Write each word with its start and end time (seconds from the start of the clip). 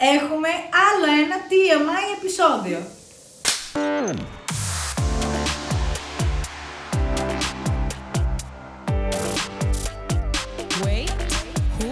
έχουμε 0.00 0.48
άλλο 0.86 1.06
ένα 1.24 1.36
TMI 1.50 2.04
επεισόδιο. 2.18 2.78
Wait, 10.84 11.10
who? 11.78 11.90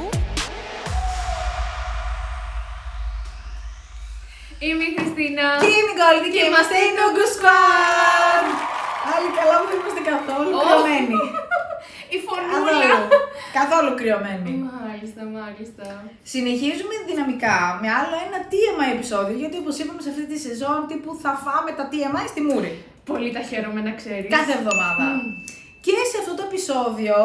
Είμαι 4.58 4.84
η 4.84 4.94
Χριστίνα. 4.98 5.56
Και 5.60 5.66
είμαι 5.66 5.92
η 5.94 5.96
Γκόλντι 5.98 6.30
και 6.36 6.44
είμαστε 6.48 6.76
η 6.86 6.88
Nugu 6.96 7.24
Squad! 7.34 8.44
Άλλοι 9.12 9.28
καλά 9.38 9.54
που 9.60 9.66
δεν 9.70 9.78
είμαστε 9.80 10.02
καθόλου 10.12 10.50
Ω. 10.56 10.60
κρυωμένοι. 10.64 11.18
Η 12.14 12.18
φωνούλα. 12.26 12.90
Καθόλου. 13.52 13.88
Καθόλου 13.88 13.90
κρυωμένοι. 14.00 14.50
Μάλιστα, 14.72 15.22
μάλιστα. 15.38 15.84
Συνεχίζουμε 16.34 16.94
δυναμικά 17.10 17.58
με 17.82 17.88
άλλο 17.98 18.16
ένα 18.26 18.38
TMI 18.50 18.88
επεισόδιο, 18.96 19.36
γιατί 19.42 19.56
όπως 19.62 19.74
είπαμε 19.80 20.00
σε 20.04 20.10
αυτή 20.12 20.24
τη 20.30 20.38
σεζόν 20.46 20.78
τύπου 20.90 21.10
θα 21.22 21.32
φάμε 21.44 21.70
τα 21.78 21.84
TMI 21.90 22.24
στη 22.32 22.40
μούρη. 22.48 22.72
Πολύ 23.10 23.30
τα 23.36 23.42
χαίρομαι 23.48 23.80
να 23.88 23.92
ξέρεις. 24.00 24.30
Κάθε 24.36 24.52
εβδομάδα. 24.58 25.06
Και 25.86 25.96
σε 26.10 26.16
αυτό 26.22 26.32
το 26.38 26.42
επεισόδιο 26.48 27.16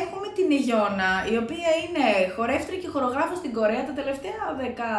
έχουμε 0.00 0.26
την 0.36 0.46
Αιγιώνα, 0.56 1.10
η 1.32 1.34
οποία 1.42 1.70
είναι 1.82 2.06
χορεύτρια 2.36 2.78
και 2.82 2.92
χορογράφος 2.94 3.38
στην 3.42 3.52
Κορέα 3.56 3.82
τα 3.90 3.94
τελευταία 4.00 4.42
δεκα... 4.60 4.90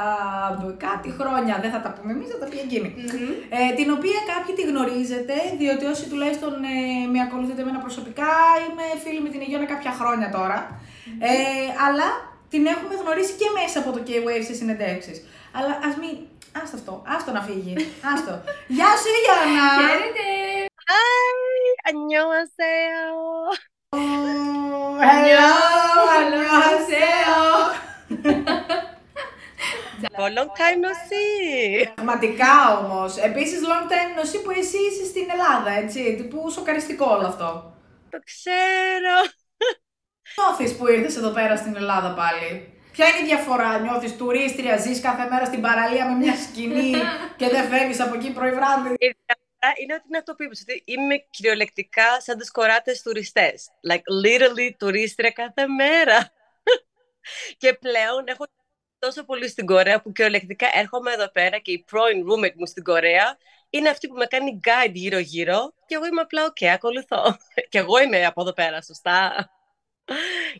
κάτι 0.88 1.10
χρόνια. 1.20 1.54
Δεν 1.64 1.72
θα 1.76 1.80
τα 1.86 1.90
πούμε 1.96 2.12
εμείς, 2.16 2.28
θα 2.34 2.40
τα 2.42 2.48
πει 2.50 2.58
εκείνη. 2.68 2.90
Μμμ. 2.98 3.32
Ε, 3.58 3.60
την 3.80 3.88
οποία 3.96 4.20
κάποιοι 4.32 4.54
τη 4.58 4.64
γνωρίζετε, 4.72 5.36
διότι 5.62 5.84
όσοι 5.94 6.06
τουλάχιστον 6.12 6.54
ε, 6.74 6.78
με 7.14 7.20
ακολουθείτε 7.26 7.62
εμένα 7.66 7.80
προσωπικά, 7.86 8.34
είμαι 8.64 8.86
φίλη 9.04 9.22
με 9.26 9.30
την 9.34 9.40
Αιγιώνα 9.44 9.68
κάποια 9.74 9.94
χρόνια 10.00 10.28
τώρα. 10.38 10.58
Ε, 11.30 11.34
αλλά 11.86 12.08
την 12.52 12.64
έχουμε 12.74 12.94
γνωρίσει 13.02 13.34
και 13.42 13.50
μέσα 13.60 13.78
από 13.82 13.90
το 13.96 14.02
K-Wave 14.08 14.46
σε 14.50 14.54
συνεντεύξεις. 14.60 15.18
Αλλά 15.58 15.74
ας 15.88 15.96
μην... 16.02 16.14
Άστο 16.62 16.76
αυτό, 16.80 16.94
άστο 17.16 17.32
να 17.38 17.42
φύγει, 17.48 17.74
άστο. 18.12 18.34
Γεια 18.78 18.90
σου 19.00 19.08
Αιγιώνα! 19.16 19.66
Χαίρετε. 19.78 19.91
Hi, 22.11 22.11
안녕하세요. 22.11 23.51
Hello, 25.01 25.53
안녕하세요. 26.19 27.35
For 30.17 30.31
long 30.31 30.51
time 30.57 30.81
no 30.81 30.93
see. 31.09 31.87
Πραγματικά 31.95 32.79
όμω. 32.79 33.05
Επίση, 33.25 33.57
long 33.63 33.87
time 33.91 34.19
no 34.19 34.25
see 34.25 34.43
που 34.45 34.51
εσύ 34.51 34.77
είσαι 34.77 35.05
στην 35.05 35.27
Ελλάδα, 35.31 35.71
έτσι. 35.71 36.15
Τύπου 36.17 36.51
σοκαριστικό 36.51 37.07
όλο 37.07 37.27
αυτό. 37.27 37.75
Το 38.11 38.19
ξέρω. 38.25 39.17
Νιώθει 40.37 40.75
που 40.75 40.89
ήρθε 40.89 41.19
εδώ 41.19 41.31
πέρα 41.31 41.57
στην 41.57 41.77
Ελλάδα 41.77 42.15
πάλι. 42.15 42.81
Ποια 42.93 43.09
είναι 43.09 43.19
η 43.19 43.25
διαφορά, 43.25 43.79
νιώθει 43.79 44.11
τουρίστρια, 44.11 44.77
ζει 44.77 45.01
κάθε 45.01 45.29
μέρα 45.31 45.45
στην 45.45 45.61
παραλία 45.61 46.07
με 46.07 46.15
μια 46.15 46.35
σκηνή 46.35 46.93
και 47.37 47.49
δεν 47.49 47.69
φεύγει 47.69 48.03
από 48.03 48.15
εκεί 48.15 48.33
πρωί 48.33 48.51
βράδυ. 48.51 48.89
Η 48.89 48.97
διαφορά 48.99 49.40
είναι 49.82 49.94
ότι 49.94 50.04
είναι 50.08 50.18
αυτό 50.18 50.36
που 50.36 50.44
είπες, 50.44 50.62
ότι 50.62 50.82
είμαι 50.86 51.26
κυριολεκτικά 51.30 52.22
σαν 52.22 52.38
τους 52.38 52.52
κοράτες 52.52 53.02
τουριστές. 53.02 53.70
Like 53.90 54.26
literally 54.26 54.72
τουρίστρια 54.78 55.32
κάθε 55.32 55.68
μέρα. 55.68 56.32
και 57.58 57.74
πλέον 57.74 58.24
έχω 58.28 58.46
τόσο 59.00 59.24
πολύ 59.26 59.48
στην 59.50 59.66
Κορέα 59.66 60.02
που 60.02 60.12
κυριολεκτικά 60.12 60.68
έρχομαι 60.74 61.12
εδώ 61.12 61.32
πέρα 61.32 61.58
και 61.58 61.72
η 61.72 61.84
πρώην 61.84 62.26
roommate 62.28 62.56
μου 62.56 62.66
στην 62.66 62.84
Κορέα 62.84 63.38
είναι 63.70 63.90
αυτή 63.90 64.08
που 64.08 64.16
με 64.16 64.26
κάνει 64.26 64.60
guide 64.64 64.94
γύρω-γύρω 64.94 65.74
και 65.86 65.96
εγώ 65.96 66.06
είμαι 66.06 66.22
απλά 66.22 66.54
ok, 66.54 66.66
ακολουθώ. 66.66 67.38
και 67.70 67.78
εγώ 67.78 68.02
είμαι 68.02 68.26
από 68.26 68.42
εδώ 68.42 68.54
πέρα, 68.54 68.82
σωστά. 68.82 69.50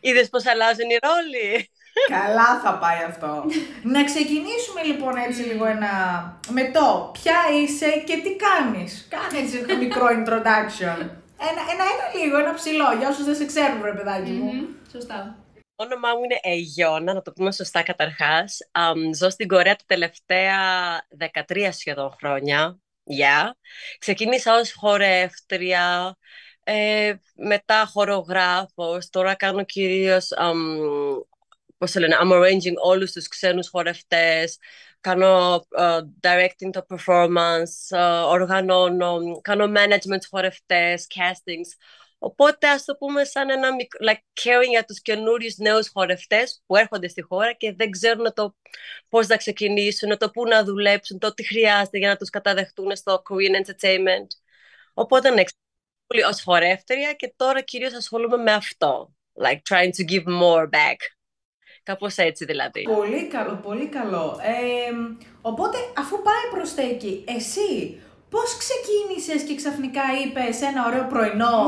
Είδες 0.00 0.28
πώς 0.28 0.46
αλλάζουν 0.46 0.90
οι 0.90 0.98
ρόλοι. 1.02 1.71
Καλά 2.08 2.60
θα 2.64 2.78
πάει 2.78 3.02
αυτό. 3.08 3.44
Να 3.82 4.04
ξεκινήσουμε 4.04 4.82
λοιπόν 4.82 5.16
έτσι 5.16 5.42
λίγο 5.42 5.64
ένα 5.66 5.92
με 6.48 6.70
το 6.70 7.10
ποια 7.12 7.38
είσαι 7.62 7.90
και 8.06 8.16
τι 8.16 8.36
κάνεις; 8.36 9.06
Κάνε 9.10 9.38
έτσι 9.38 9.56
ένα 9.56 9.76
μικρό 9.76 10.06
introduction. 10.18 10.98
Ένα, 11.48 11.62
ένα, 11.72 11.84
ένα 11.92 12.24
λίγο, 12.24 12.38
ένα 12.38 12.54
ψηλό, 12.54 12.92
για 12.98 13.08
όσους 13.08 13.24
δεν 13.24 13.34
σε 13.34 13.44
ξέρουν 13.46 13.82
ρε 13.82 13.92
παιδάκι 13.92 14.30
μου. 14.30 14.52
Μμμ. 14.52 14.66
Σωστά. 14.92 15.36
Το 15.74 15.84
όνομά 15.84 16.14
μου 16.14 16.24
είναι 16.24 16.38
Αιγιώνα, 16.42 17.12
να 17.12 17.22
το 17.22 17.32
πούμε 17.32 17.52
σωστά 17.52 17.82
καταρχάς. 17.82 18.58
Αμ, 18.72 19.12
ζω 19.12 19.30
στην 19.30 19.48
Κορέα 19.48 19.76
τα 19.76 19.84
τελευταία 19.86 20.56
13 21.48 21.68
σχεδόν 21.72 22.14
χρόνια. 22.18 22.78
Yeah. 23.20 23.50
Ξεκίνησα 23.98 24.54
ως 24.58 24.72
χορεύτρια, 24.72 26.16
ε, 26.64 27.14
μετά 27.34 27.86
χορογράφος, 27.92 29.08
τώρα 29.10 29.34
κάνω 29.34 29.64
κυρίως, 29.64 30.32
αμ, 30.32 30.78
πώς 31.82 31.92
το 31.92 32.00
λένε, 32.00 32.16
I'm 32.22 32.32
arranging 32.32 32.74
όλους 32.82 33.12
τους 33.12 33.28
ξένους 33.28 33.68
χορευτές, 33.68 34.58
κάνω 35.00 35.54
ε, 35.76 35.98
directing 36.20 36.70
το 36.72 36.86
performance, 36.88 37.96
ε, 37.96 38.20
οργανώνω, 38.20 39.40
κάνω 39.40 39.64
management 39.76 40.20
χορευτές, 40.30 41.06
castings. 41.14 41.76
Οπότε 42.18 42.68
ας 42.68 42.84
το 42.84 42.94
πούμε 42.96 43.24
σαν 43.24 43.50
ένα 43.50 43.74
μικ- 43.74 43.96
like 44.08 44.22
caring 44.42 44.68
για 44.70 44.84
τους 44.84 45.00
καινούριους 45.00 45.56
νέους 45.56 45.88
χορευτές 45.88 46.62
που 46.66 46.76
έρχονται 46.76 47.08
στη 47.08 47.22
χώρα 47.22 47.52
και 47.52 47.72
δεν 47.72 47.90
ξέρουν 47.90 48.32
το 48.34 48.56
πώς 49.08 49.26
να 49.26 49.36
ξεκινήσουν, 49.36 50.18
το 50.18 50.30
πού 50.30 50.46
να 50.46 50.64
δουλέψουν, 50.64 51.18
το 51.18 51.34
τι 51.34 51.46
χρειάζεται 51.46 51.98
για 51.98 52.08
να 52.08 52.16
τους 52.16 52.30
καταδεχτούν 52.30 52.96
στο 52.96 53.22
Korean 53.28 53.66
Entertainment. 53.66 54.26
Οπότε 54.94 55.30
ναι, 55.30 55.42
ξεκίνησα 55.44 56.04
πολύ 56.06 56.22
ως 56.22 56.42
χορεύτρια 56.42 57.12
και 57.12 57.32
τώρα 57.36 57.60
κυρίως 57.60 57.92
ασχολούμαι 57.94 58.36
με 58.36 58.52
αυτό. 58.52 59.14
Like 59.44 59.60
trying 59.70 59.90
to 59.90 60.04
give 60.12 60.24
more 60.26 60.68
back. 60.70 61.21
Κάπως 61.82 62.16
έτσι 62.16 62.44
δηλαδή. 62.44 62.82
Πολύ 62.82 63.26
καλό, 63.26 63.60
πολύ 63.62 63.86
καλό. 63.86 64.38
Ε, 64.42 64.92
οπότε, 65.40 65.78
αφού 65.96 66.22
πάει 66.22 66.50
προς 66.60 66.74
τα 66.74 66.82
εκεί, 66.82 67.24
εσύ 67.28 68.00
πώς 68.34 68.48
ξεκίνησες 68.62 69.40
και 69.48 69.54
ξαφνικά 69.60 70.04
είπες 70.20 70.54
ένα 70.70 70.80
ωραίο 70.88 71.04
πρωινό, 71.12 71.58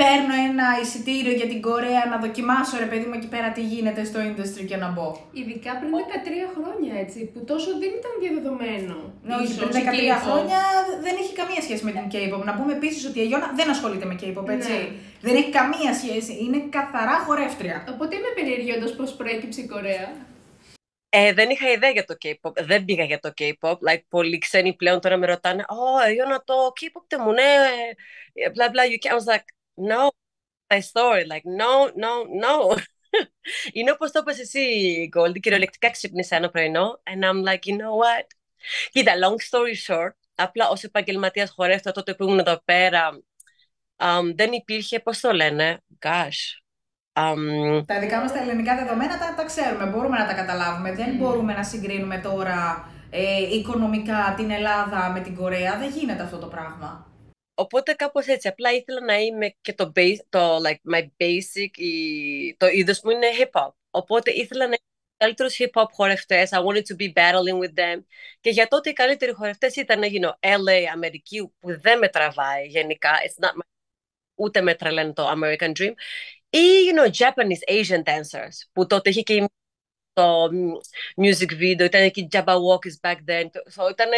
παίρνω 0.00 0.34
ένα 0.50 0.66
εισιτήριο 0.82 1.34
για 1.40 1.48
την 1.52 1.60
Κορέα 1.66 2.02
να 2.12 2.16
δοκιμάσω 2.24 2.74
ρε 2.84 2.88
παιδί 2.90 3.06
μου 3.08 3.16
εκεί 3.20 3.30
πέρα 3.34 3.48
τι 3.56 3.62
γίνεται 3.72 4.02
στο 4.10 4.18
industry 4.28 4.64
και 4.70 4.78
να 4.82 4.88
μπω. 4.94 5.06
Ειδικά 5.40 5.70
πριν 5.78 5.90
13 6.00 6.46
χρόνια 6.56 6.92
έτσι, 7.04 7.18
που 7.32 7.38
τόσο 7.50 7.68
δεν 7.82 7.90
ήταν 8.00 8.12
διαδεδομένο. 8.24 8.96
Ναι, 9.26 9.34
όχι, 9.38 9.52
Ίσως, 9.52 9.68
πριν 9.68 9.80
η 9.80 9.84
13 9.88 9.92
K-pop. 10.10 10.24
χρόνια 10.26 10.60
δεν 11.04 11.14
έχει 11.22 11.32
καμία 11.40 11.60
σχέση 11.66 11.82
με 11.88 11.92
την 11.96 12.04
K-pop. 12.12 12.42
Να 12.48 12.52
πούμε 12.58 12.72
επίσης 12.78 13.02
ότι 13.08 13.16
η 13.20 13.22
Αγιώνα 13.24 13.48
δεν 13.58 13.68
ασχολείται 13.74 14.06
με 14.10 14.16
K-pop, 14.22 14.48
έτσι. 14.56 14.76
Ναι. 14.76 15.26
Δεν 15.26 15.34
έχει 15.40 15.50
καμία 15.60 15.92
σχέση. 16.00 16.32
Είναι 16.44 16.60
καθαρά 16.76 17.16
χορεύτρια. 17.26 17.76
Οπότε 17.92 18.12
είμαι 18.18 18.30
περίεργη 18.38 18.70
όντως 18.76 18.92
πώς 18.98 19.08
προέκυψε 19.18 19.60
η 19.64 19.66
Κορέα. 19.72 20.08
Ε, 21.18 21.32
δεν 21.32 21.50
είχα 21.50 21.70
ιδέα 21.70 21.90
για 21.90 22.04
το 22.04 22.14
K-pop. 22.24 22.52
Δεν 22.64 22.84
πήγα 22.84 23.04
για 23.04 23.18
το 23.18 23.32
K-pop. 23.36 23.76
Like, 23.88 24.00
πολλοί 24.08 24.38
ξένοι 24.38 24.74
πλέον 24.74 25.00
τώρα 25.00 25.16
με 25.16 25.26
ρωτάνε 25.26 25.64
«Ω, 25.68 26.08
Ιώνα, 26.10 26.42
το 26.44 26.54
K-pop 26.54 27.02
δεν 27.08 27.20
μου 27.24 27.32
ναι, 27.32 27.42
blah 28.54 28.68
blah, 28.72 28.84
you 28.90 28.98
can». 29.00 29.10
I 29.10 29.14
was 29.14 29.26
like, 29.26 29.44
no, 29.76 30.10
my 30.70 30.80
story. 30.80 31.24
Like, 31.24 31.44
no, 31.44 31.90
no, 31.96 32.24
no. 32.44 32.76
Είναι 33.72 33.90
όπως 33.90 34.10
το 34.10 34.18
είπες 34.18 34.38
εσύ, 34.38 34.60
Goldie; 35.16 35.40
Κυριολεκτικά 35.40 35.90
ξύπνησα 35.90 36.36
ένα 36.36 36.50
πρωινό 36.50 37.02
and 37.02 37.24
I'm 37.24 37.44
like, 37.48 37.70
you 37.70 37.76
know 37.76 37.96
what; 38.02 38.26
Κοίτα, 38.90 39.12
long 39.22 39.36
story 39.50 39.74
short, 39.86 40.10
απλά 40.34 40.68
ως 40.68 40.82
επαγγελματίας 40.82 41.50
χορεύτρα 41.50 41.92
τότε 41.92 42.14
που 42.14 42.24
ήμουν 42.24 42.38
εδώ 42.38 42.62
πέρα, 42.64 43.20
um, 43.96 44.32
δεν 44.34 44.52
υπήρχε, 44.52 45.00
πώς 45.00 45.20
το 45.20 45.32
λένε, 45.32 45.80
gosh, 46.06 46.65
um, 47.16 47.82
Τα 47.86 47.98
δικά 48.00 48.20
μας 48.20 48.32
τα 48.32 48.38
ελληνικά 48.38 48.76
δεδομένα 48.76 49.18
τα, 49.18 49.34
τα 49.36 49.44
ξέρουμε, 49.44 49.86
μπορούμε 49.86 50.18
να 50.18 50.26
τα 50.26 50.34
καταλάβουμε. 50.34 50.92
Δεν 50.92 51.16
μπορούμε 51.16 51.52
να 51.52 51.62
συγκρίνουμε 51.62 52.18
τώρα 52.18 52.88
ε, 53.10 53.54
οικονομικά 53.56 54.34
την 54.36 54.50
Ελλάδα 54.50 55.10
με 55.10 55.20
την 55.20 55.34
Κορέα. 55.34 55.78
Δεν 55.78 55.90
γίνεται 55.90 56.22
αυτό 56.22 56.38
το 56.38 56.46
πράγμα. 56.46 57.10
Οπότε 57.58 57.92
κάπως 57.92 58.26
έτσι, 58.26 58.48
απλά 58.48 58.72
ήθελα 58.72 59.04
να 59.04 59.18
είμαι 59.18 59.54
και 59.60 59.72
το, 59.72 59.92
base, 59.96 60.16
το 60.28 60.56
like, 60.56 60.94
my 60.94 61.02
basic, 61.02 61.76
η, 61.76 62.56
το 62.56 62.66
είδος 62.66 63.00
μου 63.00 63.10
είναι 63.10 63.26
hip-hop. 63.38 63.70
Οπότε 63.90 64.30
ήθελα 64.30 64.60
να 64.60 64.66
είμαι 64.66 64.76
καλύτερους 65.16 65.56
hip-hop 65.58 65.86
χορευτές, 65.90 66.50
I 66.52 66.58
wanted 66.58 66.82
to 66.82 66.96
be 66.96 67.12
battling 67.12 67.58
with 67.62 67.74
them. 67.80 68.04
Και 68.40 68.50
για 68.50 68.68
τότε 68.68 68.90
οι 68.90 68.92
καλύτεροι 68.92 69.32
χορευτές 69.32 69.76
ήταν 69.76 69.98
να 69.98 70.06
γίνω 70.06 70.38
LA, 70.40 70.84
Αμερική, 70.92 71.52
που 71.58 71.80
δεν 71.80 71.98
με 71.98 72.08
τραβάει 72.08 72.66
γενικά, 72.66 73.10
it's 73.10 73.44
not 73.44 73.50
my, 73.50 73.64
ούτε 74.34 74.60
με 74.60 74.74
τρελαίνει 74.74 75.12
το 75.12 75.28
American 75.30 75.72
Dream. 75.78 75.92
Ή, 76.55 76.59
you 76.59 76.99
know, 76.99 77.09
Japanese 77.25 77.79
Asian 77.79 78.03
dancers, 78.03 78.69
που 78.71 78.87
τότε 78.87 79.09
είχε 79.09 79.21
και 79.21 79.33
η 79.33 79.45
το 80.13 80.49
μ, 80.51 80.71
music 81.15 81.51
video, 81.51 81.81
ήταν 81.81 82.11
και 82.11 82.21
η 82.21 82.27
Jabba 82.31 82.55
Walkers 82.55 83.09
back 83.09 83.15
then. 83.27 83.45
So, 83.45 83.89
ήταν 83.91 84.09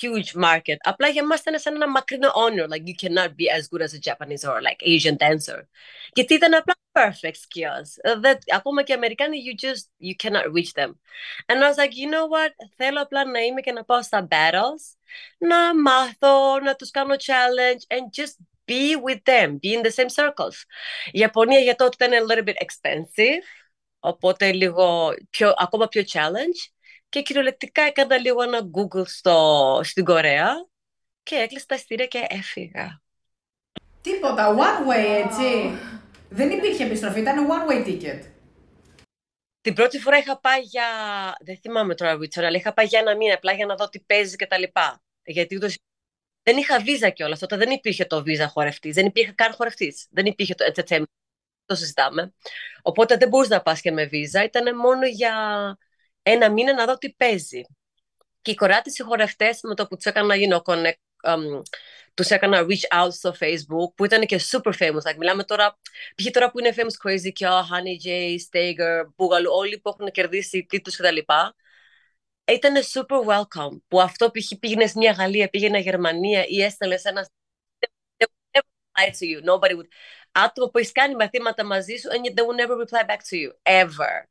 huge 0.00 0.42
market. 0.42 0.76
Απλά 0.80 1.08
για 1.08 1.26
μας 1.26 1.40
ήταν 1.40 1.58
σαν 1.58 1.74
ένα 1.74 1.90
μακρινό 1.90 2.28
honor. 2.28 2.68
Like, 2.68 2.82
you 2.86 3.06
cannot 3.06 3.28
be 3.28 3.46
as 3.58 3.62
good 3.70 3.82
as 3.82 3.92
a 3.94 4.12
Japanese 4.12 4.44
or 4.44 4.60
like 4.60 4.82
Asian 4.86 5.16
dancer. 5.16 5.60
Γιατί 6.12 6.34
ήταν 6.34 6.54
απλά 6.54 6.74
perfect 6.92 7.36
skills. 7.48 7.88
Ε, 7.96 8.14
δεν- 8.14 8.38
ακόμα 8.54 8.82
και 8.82 8.92
οι 8.92 8.94
Αμερικάνοι, 8.94 9.38
you 9.46 9.66
just, 9.66 10.08
you 10.08 10.28
cannot 10.28 10.44
reach 10.44 10.82
them. 10.82 10.90
And 11.46 11.62
I 11.62 11.68
was 11.70 11.76
like, 11.76 11.92
you 11.92 12.08
know 12.14 12.26
what, 12.26 12.52
θέλω 12.76 13.00
απλά 13.02 13.24
να 13.24 13.40
είμαι 13.40 13.60
και 13.60 13.72
να 13.72 13.84
πάω 13.84 14.02
στα 14.02 14.28
battles, 14.30 14.96
να 15.38 15.80
μάθω, 15.80 16.60
να 16.60 16.74
τους 16.74 16.90
κάνω 16.90 17.14
challenge 17.14 17.96
and 17.96 18.22
just 18.22 18.34
be 18.71 18.83
with 19.05 19.21
them, 19.31 19.49
be 19.63 19.69
in 19.75 19.81
the 19.87 19.91
same 19.91 20.11
circles. 20.23 20.55
Η 21.11 21.19
Ιαπωνία 21.19 21.59
για 21.59 21.75
τότε 21.75 22.05
ήταν 22.05 22.27
a 22.27 22.31
little 22.31 22.47
bit 22.47 22.55
expensive, 22.65 23.43
οπότε 23.99 24.51
λίγο 24.51 25.13
πιο, 25.29 25.53
ακόμα 25.57 25.87
πιο 25.87 26.03
challenge. 26.13 26.71
και 27.11 27.21
κυριολεκτικά 27.21 27.81
έκανα 27.81 28.17
λίγο 28.17 28.41
ένα 28.41 28.59
Google 28.73 29.07
στο, 29.07 29.79
στην 29.83 30.05
Κορέα 30.05 30.53
και 31.23 31.35
έκλεισα 31.35 31.65
τα 31.65 31.75
ειστήρια 31.75 32.05
και 32.05 32.25
έφυγα. 32.29 33.01
Τίποτα, 34.01 34.55
one 34.55 34.91
way 34.91 35.25
έτσι. 35.25 35.77
Δεν 36.29 36.49
υπήρχε 36.49 36.83
επιστροφή, 36.83 37.19
ήταν 37.19 37.47
one 37.47 37.71
way 37.71 37.87
ticket. 37.87 38.19
Την 39.61 39.73
πρώτη 39.73 39.99
φορά 39.99 40.17
είχα 40.17 40.39
πάει 40.39 40.61
για. 40.61 40.85
Δεν 41.45 41.57
θυμάμαι 41.57 41.95
τώρα, 41.95 42.15
Ρίτσορ, 42.15 42.43
αλλά 42.43 42.57
είχα 42.57 42.73
πάει 42.73 42.85
για 42.85 42.99
ένα 42.99 43.15
μήνα 43.15 43.33
απλά 43.33 43.53
για 43.53 43.65
να 43.65 43.75
δω 43.75 43.89
τι 43.89 43.99
παίζει 43.99 44.35
και 44.35 44.45
τα 44.45 44.57
λοιπά. 44.57 45.01
Γιατί 45.23 45.55
ούτως... 45.55 45.77
δεν 46.43 46.57
είχα 46.57 46.79
βίζα 46.79 47.09
κιόλας. 47.09 47.39
Τότε 47.39 47.57
δεν 47.57 47.69
υπήρχε 47.69 48.05
το 48.05 48.23
βίζα 48.23 48.47
χορευτής. 48.47 48.93
Δεν 48.93 49.05
υπήρχε 49.05 49.31
καν 49.31 49.53
χορευτής. 49.53 50.07
Δεν 50.09 50.25
υπήρχε 50.25 50.55
το 50.55 50.65
entertainment. 50.73 51.03
Το 51.65 51.75
συζητάμε. 51.75 52.33
Οπότε 52.81 53.17
δεν 53.17 53.27
μπορούσε 53.29 53.53
να 53.53 53.61
πας 53.61 53.81
και 53.81 53.91
με 53.91 54.05
βίζα. 54.05 54.43
Ήταν 54.43 54.75
μόνο 54.77 55.05
για 55.05 55.33
ένα 56.21 56.51
μήνα 56.51 56.73
να 56.73 56.85
δω 56.85 56.97
τι 56.97 57.13
παίζει. 57.13 57.61
Και 58.41 58.51
οι 58.51 58.55
κοράτε 58.55 58.91
οι 58.97 59.03
χορευτές 59.03 59.59
με 59.61 59.75
το 59.75 59.87
που 59.87 59.95
τους 59.95 60.05
έκανα 60.05 60.35
γίνω 60.35 60.61
connect, 60.65 61.01
um, 61.27 61.61
τους 62.13 62.29
έκανα 62.29 62.65
reach 62.65 63.03
out 63.03 63.11
στο 63.11 63.35
facebook 63.39 63.93
που 63.95 64.05
ήταν 64.05 64.25
και 64.25 64.39
super 64.51 64.71
famous. 64.79 65.11
Like, 65.11 65.17
μιλάμε 65.17 65.43
τώρα, 65.43 65.79
π.χ. 66.15 66.31
τώρα 66.31 66.51
που 66.51 66.59
είναι 66.59 66.73
famous 66.75 67.07
Crazy 67.07 67.31
Kyo, 67.39 67.49
Honey 67.49 68.05
J, 68.05 68.35
Stager, 68.49 69.01
Boogaloo, 69.01 69.51
όλοι 69.57 69.79
που 69.79 69.89
έχουν 69.89 70.11
κερδίσει 70.11 70.65
τίτλους 70.69 70.95
κτλ. 70.95 71.17
Ήταν 72.51 72.75
super 72.75 73.25
welcome. 73.25 73.81
Που 73.87 74.01
αυτό 74.01 74.31
π.χ. 74.31 74.57
πήγαινες 74.59 74.89
σε 74.91 74.97
μια 74.97 75.11
Γαλλία, 75.11 75.49
πήγαινε 75.49 75.79
Γερμανία 75.79 76.45
ή 76.47 76.61
έστελες 76.61 77.03
ένας. 77.03 77.27
to 79.19 79.25
you. 79.25 79.41
Nobody 79.41 79.75
would. 79.75 79.87
Άτομο 80.31 80.69
που 80.69 80.77
έχεις 80.77 80.91
κάνει 80.91 81.15
μαθήματα 81.15 81.65
μαζί 81.65 81.95
σου 81.95 82.09
and 82.09 82.33
they 82.33 82.43
will 82.43 82.55
never 82.55 82.75
reply 82.85 83.03
back 83.09 83.21
to 83.29 83.35
you. 83.37 83.51
Ever. 83.63 84.25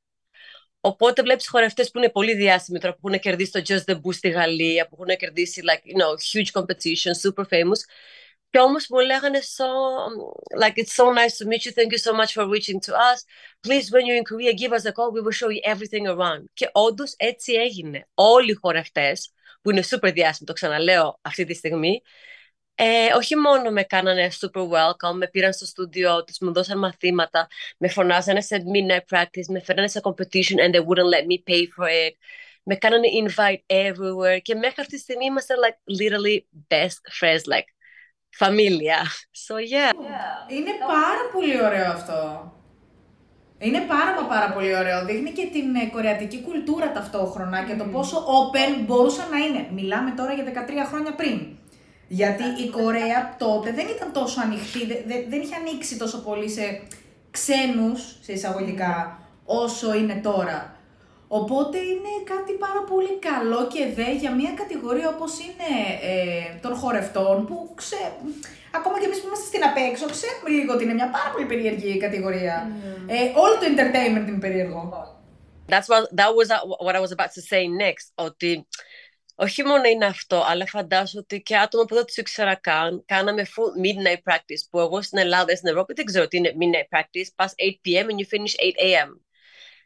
Οπότε 0.81 1.23
βλέπεις 1.23 1.49
χορευτές 1.49 1.91
που 1.91 1.99
είναι 1.99 2.11
πολύ 2.11 2.35
διάσημοι 2.35 2.79
τώρα, 2.79 2.95
που 2.95 3.09
έχουν 3.09 3.21
κερδίσει 3.21 3.51
το 3.53 3.63
Just 3.67 3.93
the 3.93 4.01
Boo 4.01 4.15
στη 4.15 4.29
Γαλλία, 4.29 4.89
που 4.89 4.97
έχουν 5.01 5.17
κερδίσει 5.17 5.63
like, 5.65 5.91
you 5.91 6.03
know, 6.03 6.15
huge 6.33 6.61
competition, 6.61 7.13
super 7.29 7.45
famous. 7.45 7.81
Και 8.50 8.62
όμω 8.62 8.78
μου 8.90 9.00
λέγανε 9.00 9.40
so, 9.58 9.68
like, 10.64 10.78
it's 10.78 10.96
so 11.02 11.06
nice 11.14 11.38
to 11.38 11.46
meet 11.46 11.66
you, 11.66 11.72
thank 11.72 11.92
you 11.92 12.02
so 12.08 12.14
much 12.14 12.32
for 12.34 12.48
reaching 12.48 12.80
to 12.88 12.94
us. 13.12 13.20
Please, 13.66 13.92
when 13.92 14.06
you're 14.06 14.20
in 14.22 14.28
Korea, 14.32 14.54
give 14.54 14.72
us 14.78 14.86
a 14.86 14.94
call, 14.98 15.12
we 15.12 15.22
will 15.26 15.38
show 15.42 15.50
you 15.50 15.62
everything 15.64 16.08
around. 16.08 16.44
Και 16.54 16.70
όντω 16.72 17.04
έτσι 17.18 17.54
έγινε. 17.54 18.08
Όλοι 18.14 18.52
οι 18.52 18.54
χορευτέ, 18.54 19.14
που 19.62 19.72
είναι 19.72 19.84
super 19.90 20.12
διάσημοι, 20.14 20.48
το 20.48 20.54
ξαναλέω 20.54 21.20
αυτή 21.22 21.46
τη 21.46 21.54
στιγμή, 21.54 22.02
ε, 22.76 23.14
όχι 23.16 23.36
μόνο 23.36 23.72
με 23.72 23.84
κάνανε 23.84 24.32
super 24.42 24.62
welcome, 24.62 25.14
με 25.14 25.28
πήραν 25.28 25.54
στο 25.54 25.66
στούντιό 25.66 26.24
τους, 26.24 26.38
μου 26.40 26.54
δώσαν 26.54 26.78
μαθήματα, 26.80 27.48
με 27.78 27.88
φωνάζανε 27.88 28.42
σε 28.42 28.64
midnight 28.74 29.16
practice, 29.18 29.46
με 29.48 29.60
φέρανε 29.60 29.88
σε 29.88 30.02
competition 30.04 30.58
and 30.60 30.74
they 30.74 30.82
wouldn't 30.82 31.10
let 31.14 31.26
me 31.26 31.54
pay 31.54 31.64
for 31.78 31.88
it. 31.88 32.14
Με 32.64 32.76
κάνανε 32.76 33.08
invite 33.24 33.76
everywhere 33.76 34.40
και 34.42 34.56
μέχρι 34.56 34.82
αυτή 34.82 34.96
τη 34.96 34.98
στιγμή 34.98 35.26
είμαστε 35.26 35.54
like 35.56 36.00
literally 36.00 36.40
best 36.74 37.00
friends, 37.20 37.44
like 37.54 37.70
familia. 38.31 38.99
So 39.47 39.55
yeah. 39.57 39.93
Είναι 40.49 40.73
πάρα 40.87 41.25
πολύ 41.33 41.63
ωραίο 41.65 41.93
αυτό. 41.93 42.53
Είναι 43.59 43.81
πάρα 43.81 44.27
πάρα 44.29 44.53
πολύ 44.53 44.77
ωραίο. 44.77 45.05
Δείχνει 45.05 45.31
και 45.31 45.47
την 45.53 45.75
ε, 45.75 45.87
κορεατική 45.93 46.41
κουλτούρα 46.43 46.93
ταυτόχρονα 46.93 47.65
και 47.65 47.75
το 47.75 47.85
πόσο 47.85 48.17
open 48.19 48.85
μπορούσαν 48.87 49.31
να 49.31 49.39
είναι. 49.39 49.67
Μιλάμε 49.73 50.11
τώρα 50.11 50.33
για 50.33 50.45
13 50.45 50.49
χρόνια 50.89 51.15
πριν. 51.15 51.47
Γιατί 52.09 52.43
η 52.43 52.69
Κορέα 52.69 53.37
τότε 53.39 53.73
δεν 53.73 53.87
ήταν 53.89 54.13
τόσο 54.13 54.41
ανοιχτή, 54.41 54.87
δεν 55.29 55.41
είχε 55.41 55.55
ανοίξει 55.55 55.97
τόσο 55.99 56.23
πολύ 56.23 56.51
σε 56.51 56.83
ξένους, 57.31 58.17
σε 58.21 58.33
εισαγωγικά, 58.33 59.19
όσο 59.45 59.95
είναι 59.95 60.21
τώρα. 60.23 60.77
Οπότε 61.33 61.79
είναι 61.79 62.13
κάτι 62.33 62.53
πάρα 62.53 62.83
πολύ 62.91 63.15
καλό 63.19 63.67
και 63.67 63.83
δε 63.97 64.09
για 64.23 64.33
μια 64.35 64.53
κατηγορία 64.61 65.09
όπως 65.09 65.33
είναι 65.45 65.71
ε, 66.03 66.59
των 66.63 66.75
χορευτών 66.75 67.47
που 67.47 67.73
ξέ... 67.75 68.13
Ακόμα 68.79 68.99
και 68.99 69.05
εμείς 69.05 69.21
που 69.21 69.27
είμαστε 69.27 69.47
στην 69.47 69.65
απέξω 69.65 70.07
ξέρουμε 70.17 70.49
λίγο 70.57 70.73
ότι 70.75 70.85
είναι 70.85 70.95
μια 70.95 71.11
πάρα 71.11 71.31
πολύ 71.33 71.47
περίεργη 71.47 71.99
κατηγορία. 71.99 72.57
Mm. 72.69 73.05
Ε, 73.07 73.39
όλο 73.45 73.55
το 73.61 73.67
entertainment 73.73 74.29
είναι 74.29 74.39
περίεργο. 74.47 74.81
That's 75.73 75.89
what, 75.93 76.03
that 76.21 76.31
was 76.39 76.49
what 76.87 76.95
I 76.99 77.01
was 77.05 77.13
about 77.17 77.33
to 77.37 77.43
say 77.51 77.63
next. 77.85 78.07
Ότι 78.15 78.67
όχι 79.35 79.65
μόνο 79.65 79.85
είναι 79.85 80.07
αυτό, 80.07 80.45
αλλά 80.47 80.67
φαντάζομαι 80.67 81.23
ότι 81.23 81.43
και 81.43 81.57
άτομα 81.57 81.85
που 81.85 81.95
δεν 81.95 82.05
τους 82.05 82.17
ήξερα 82.17 82.55
καν, 82.55 83.05
κάναμε 83.07 83.47
full 83.47 83.73
midnight 83.85 84.33
practice, 84.33 84.63
που 84.71 84.79
εγώ 84.79 85.03
στην 85.03 85.19
Ελλάδα, 85.19 85.57
στην 85.57 85.69
Ευρώπη 85.69 85.93
δεν 85.95 86.05
ξέρω 86.05 86.29
τι 86.29 86.37
είναι 86.37 86.53
midnight 86.61 86.99
practice, 86.99 87.29
πας 87.35 87.55
8 87.57 87.89
p.m. 87.89 88.05
and 88.05 88.19
you 88.21 88.29
finish 88.35 88.55
8 88.55 88.63
a.m. 88.87 89.21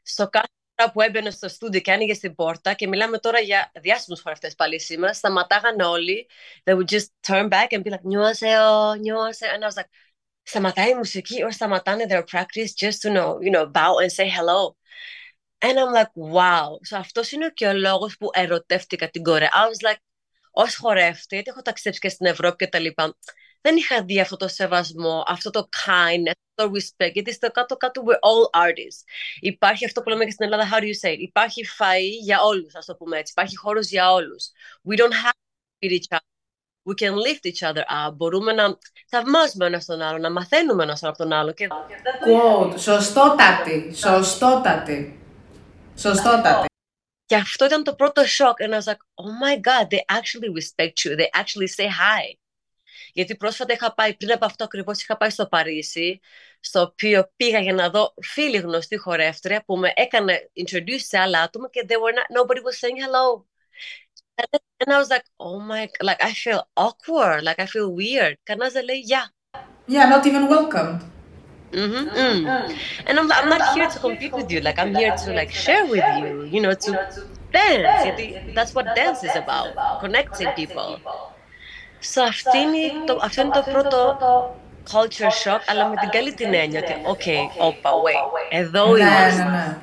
Στο 0.03 0.29
κάθε 0.29 0.47
φορά 0.47 0.64
που 0.93 1.01
έμπαινε 1.01 1.31
στο 1.31 1.49
στούντιο 1.49 1.81
και 1.81 1.93
άνοιγε 1.93 2.17
την 2.17 2.35
πόρτα 2.35 2.73
και 2.75 2.89
μιλάμε 2.89 3.19
τώρα 3.19 3.39
για 3.41 3.73
διάσημους 3.81 4.21
χορευτές 4.21 4.55
πάλι 4.55 4.81
σήμερα, 4.81 5.15
σταματάγανε 5.15 5.85
όλοι, 5.85 6.29
they 6.65 6.75
would 6.75 6.89
just 6.89 7.07
turn 7.27 7.49
back 7.49 7.67
and 7.71 7.83
be 7.83 7.91
like, 7.91 8.03
νιώασεο, 8.03 8.95
νιώασεο, 8.95 9.49
and 9.51 9.63
I 9.63 9.67
was 9.67 9.83
like, 9.83 9.89
σταματάει 10.43 10.91
η 10.91 10.95
μουσική 10.95 11.45
or 11.45 11.49
σταματάνε 11.51 12.05
their 12.09 12.23
practice 12.33 12.87
just 12.87 13.01
to 13.03 13.15
know, 13.15 13.39
you 13.41 13.51
know, 13.51 13.67
bow 13.67 13.99
and 14.03 14.13
say 14.13 14.29
hello. 14.29 14.77
And 15.59 15.79
I'm 15.79 15.93
like, 15.93 16.13
wow. 16.15 16.79
So 16.89 16.97
αυτός 16.99 17.33
είναι 17.33 17.51
και 17.55 17.67
ο 17.67 17.73
λόγος 17.73 18.17
που 18.17 18.29
ερωτεύτηκα 18.33 19.11
την 19.11 19.23
Κορέα. 19.23 19.51
I 19.53 19.67
was 19.69 19.91
like, 19.91 19.99
ως 20.51 20.77
χορεύτη, 20.77 21.35
γιατί 21.35 21.51
έχω 21.51 21.63
ταξιδέψει 21.63 22.01
και 22.01 22.09
στην 22.09 22.27
Ευρώπη 22.27 22.57
και 22.57 22.67
τα 22.71 22.79
λοιπά. 22.79 23.17
Δεν 23.67 23.77
είχα 23.77 24.05
δει 24.05 24.21
αυτό 24.21 24.37
το 24.37 24.49
σεβασμό, 24.49 25.25
αυτό 25.27 25.51
το 25.51 25.69
kindness, 25.87 26.33
το 26.55 26.71
respect, 26.75 27.13
γιατί 27.13 27.33
στο 27.33 27.51
κάτω-κάτω 27.51 28.03
we're 28.07 28.13
all 28.13 28.61
artists. 28.67 29.03
Υπάρχει 29.41 29.85
αυτό 29.85 30.03
που 30.03 30.09
λέμε 30.09 30.25
και 30.25 30.31
στην 30.31 30.45
Ελλάδα, 30.45 30.71
how 30.73 30.81
do 30.81 30.85
you 30.85 31.09
say 31.09 31.13
it; 31.13 31.19
Υπάρχει 31.19 31.65
φαΐ 31.79 32.23
για 32.23 32.43
όλους, 32.43 32.75
ας 32.75 32.85
το 32.85 32.95
πούμε 32.95 33.19
έτσι. 33.19 33.33
Υπάρχει 33.37 33.57
χώρος 33.57 33.89
για 33.89 34.13
όλους. 34.13 34.51
We 34.89 34.99
don't 34.99 35.13
have 35.13 35.33
to 35.81 35.99
each 35.99 36.09
other. 36.11 36.19
We 36.89 36.95
can 36.95 37.15
lift 37.15 37.45
each 37.51 37.63
other 37.71 37.83
up. 37.83 38.13
Μπορούμε 38.15 38.53
να 38.53 38.79
θαυμάζουμε 39.09 39.67
ένα 39.67 39.83
τον 39.87 40.01
άλλο, 40.03 40.19
να 40.19 40.31
μαθαίνουμε 40.31 40.83
ένα 40.83 40.99
από 41.01 41.19
τον 41.19 41.33
άλλο. 41.33 41.53
Και... 41.53 41.69
Quote. 42.27 42.79
Σωστότατη. 42.79 43.95
Σωστότατη. 43.95 45.21
Σωστότατη. 45.97 46.67
Και 47.25 47.35
αυτό 47.37 47.65
ήταν 47.65 47.85
το 47.85 47.95
πρώτο 47.95 48.27
σοκ. 48.27 48.57
And 48.61 48.73
I 48.73 48.79
was 48.79 48.87
like, 48.87 49.05
oh 49.15 49.33
my 49.45 49.57
god, 49.57 49.91
they 49.91 50.03
actually 50.19 50.51
respect 50.61 51.05
you. 51.05 51.17
They 51.17 51.31
actually 51.41 51.69
say 51.79 51.87
hi. 51.87 52.44
Γιατί 53.15 53.37
πρόσφατα 53.37 53.73
είχα 53.73 53.95
πάει, 53.95 54.15
πριν 54.15 54.33
από 54.33 54.45
αυτό 54.45 54.65
ακριβώ, 54.65 54.93
είχα 54.93 55.17
πάει 55.17 55.31
στο 55.31 55.47
Παρίσι, 55.47 56.21
στο 56.61 56.81
οποίο 56.81 57.33
πήγα 57.37 57.59
για 57.59 57.73
να 57.73 57.91
δω 57.91 58.15
φίλη 58.23 58.57
γνωστή 58.57 58.97
χορεύτρια 58.97 59.65
που 59.65 59.77
με 59.77 59.93
έκανε 59.95 60.51
introduce 60.67 61.01
σε 61.07 61.19
άλλα 61.19 61.41
άτομα 61.41 61.69
και 61.71 61.87
they 61.89 61.93
were 61.93 62.15
not, 62.15 62.29
nobody 62.41 62.61
was 62.61 62.77
saying 62.79 62.99
hello. 63.05 63.47
And 64.81 64.93
I 64.95 64.99
was 64.99 65.11
like, 65.11 65.27
oh 65.47 65.61
my, 65.71 65.83
like 66.09 66.21
I 66.31 66.33
feel 66.45 66.63
awkward, 66.87 67.41
like 67.49 67.61
I 67.65 67.67
feel 67.67 67.89
weird. 68.01 68.35
Κανένας 68.43 68.73
δεν 68.73 68.85
λέει 68.85 69.05
yeah. 69.13 69.27
Yeah, 69.95 70.09
not 70.09 70.27
even 70.27 70.49
welcomed. 70.49 71.01
Mm-hmm. 71.73 72.05
Mm. 72.23 72.77
And 73.07 73.19
I'm, 73.21 73.29
I'm 73.39 73.49
not 73.49 73.75
here 73.75 73.89
to 73.95 73.99
compete 73.99 74.33
with 74.33 74.49
you. 74.53 74.61
Like 74.61 74.79
I'm 74.79 74.95
here 74.95 75.15
to 75.25 75.29
like 75.41 75.53
share 75.65 75.85
with 75.87 76.07
you. 76.21 76.49
You 76.55 76.61
know, 76.65 76.75
to 76.85 76.91
dance. 77.53 78.03
That's 78.55 78.73
what 78.75 78.87
dance 78.95 79.21
is 79.29 79.37
about. 79.45 79.69
Connecting 80.01 80.51
people. 80.61 80.91
So 82.13 82.23
αυτή 82.29 82.59
είναι 82.59 83.05
το, 83.07 83.19
αυτό 83.23 83.41
είναι 83.41 83.51
το 83.51 83.65
πρώτο 83.71 84.19
culture 84.93 85.51
shock, 85.53 85.61
αλλά 85.67 85.89
με 85.89 85.97
την 85.97 86.09
καλή 86.09 86.35
την 86.35 86.55
έννοια 86.55 86.81
ότι, 86.81 86.95
ok, 87.05 87.51
όπα, 87.59 87.91
wait, 87.91 88.59
εδώ 88.59 88.97
είμαστε. 88.97 89.79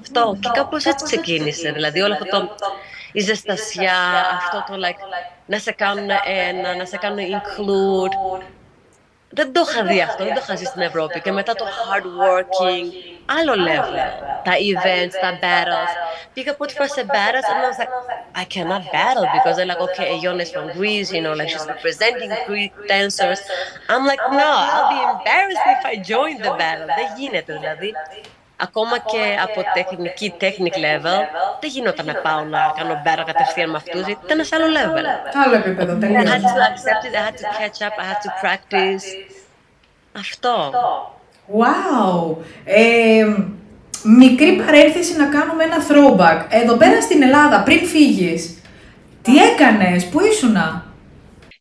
Αυτό. 0.00 0.36
Και 0.40 0.50
κάπως 0.52 0.84
έτσι 0.84 1.04
ξεκίνησε. 1.04 1.70
Δηλαδή 1.72 2.00
όλο 2.00 2.12
αυτό 2.12 2.24
το, 2.24 2.48
η 3.12 3.20
ζεστασιά, 3.20 3.96
αυτό 4.36 4.64
το 4.72 4.86
like, 4.86 5.22
να 5.46 5.58
σε 5.58 5.72
κάνουν 5.72 6.08
ένα, 6.24 6.74
να 6.74 6.84
σε 6.84 6.96
κάνουν 6.96 7.18
include, 7.18 8.42
δεν 9.34 9.52
το 9.52 9.66
είχα 9.68 9.82
δει 9.84 10.00
αυτό, 10.00 10.24
δεν 10.24 10.34
το 10.34 10.40
είχα 10.42 10.56
ζήσει 10.56 10.70
στην 10.70 10.82
Ευρώπη. 10.82 11.20
Και 11.20 11.32
μετά 11.32 11.54
το 11.54 11.64
hard 11.64 12.06
working, 12.24 12.86
άλλο 13.38 13.52
level. 13.68 13.94
Τα 14.44 14.52
events, 14.52 15.14
τα 15.20 15.38
battles. 15.42 15.92
Πήγα 16.32 16.54
πρώτη 16.54 16.74
φορά 16.74 16.88
σε 16.88 17.04
battles 17.08 17.46
and 17.50 17.58
I 17.64 17.68
was 17.70 17.78
like, 17.82 17.92
I 18.42 18.44
cannot 18.54 18.82
battle 18.96 19.26
because 19.36 19.54
they're 19.56 19.70
like, 19.72 19.84
okay, 19.88 20.06
Ayon 20.14 20.38
is 20.44 20.50
from 20.54 20.66
Greece, 20.78 21.08
you 21.16 21.22
know, 21.24 21.34
like 21.40 21.48
she's 21.52 21.66
representing 21.74 22.30
Greek 22.50 22.72
dancers. 22.92 23.40
I'm 23.92 24.04
like, 24.10 24.22
no, 24.42 24.50
I'll 24.72 24.90
be 24.96 25.00
embarrassed 25.12 25.66
if 25.74 25.82
I 25.92 25.94
join 26.12 26.34
the 26.46 26.52
battle. 26.62 26.88
Δεν 27.00 27.08
γίνεται 27.18 27.52
δηλαδή 27.52 27.92
ακόμα 28.56 28.98
και 28.98 29.22
από 29.42 29.62
τεχνική 29.74 30.34
technical 30.40 30.80
level, 30.88 31.20
δεν 31.60 31.70
γινόταν 31.70 32.06
να 32.06 32.14
πάω 32.14 32.44
να 32.44 32.72
κάνω 32.76 33.00
μπέρα 33.04 33.22
κατευθείαν 33.22 33.70
με 33.70 33.76
αυτούς, 33.76 34.06
γιατί 34.06 34.20
ήταν 34.24 34.44
σε 34.44 34.56
άλλο 34.56 34.66
level. 34.66 35.04
Άλλο 35.44 35.54
επίπεδο, 35.54 35.96
τελείως. 35.96 36.22
I 36.22 36.26
had 36.26 36.40
to 36.40 36.62
accept 36.70 37.04
it, 37.08 37.14
I 37.14 37.22
had 37.28 37.36
to 37.42 37.46
catch 37.58 37.80
up, 37.86 37.94
I 37.98 38.04
had 38.10 38.20
to 38.26 38.30
practice. 38.42 39.04
Αυτό. 40.12 40.72
Wow! 41.58 42.36
Ε, 42.64 43.24
μικρή 44.02 44.56
παρένθεση 44.56 45.16
να 45.16 45.26
κάνουμε 45.26 45.64
ένα 45.64 45.76
throwback. 45.88 46.46
Εδώ 46.48 46.76
πέρα 46.76 47.00
στην 47.00 47.22
Ελλάδα, 47.22 47.62
πριν 47.62 47.86
φύγεις, 47.86 48.62
τι 49.22 49.36
έκανες, 49.38 50.06
πού 50.08 50.20
ήσουνα; 50.20 50.94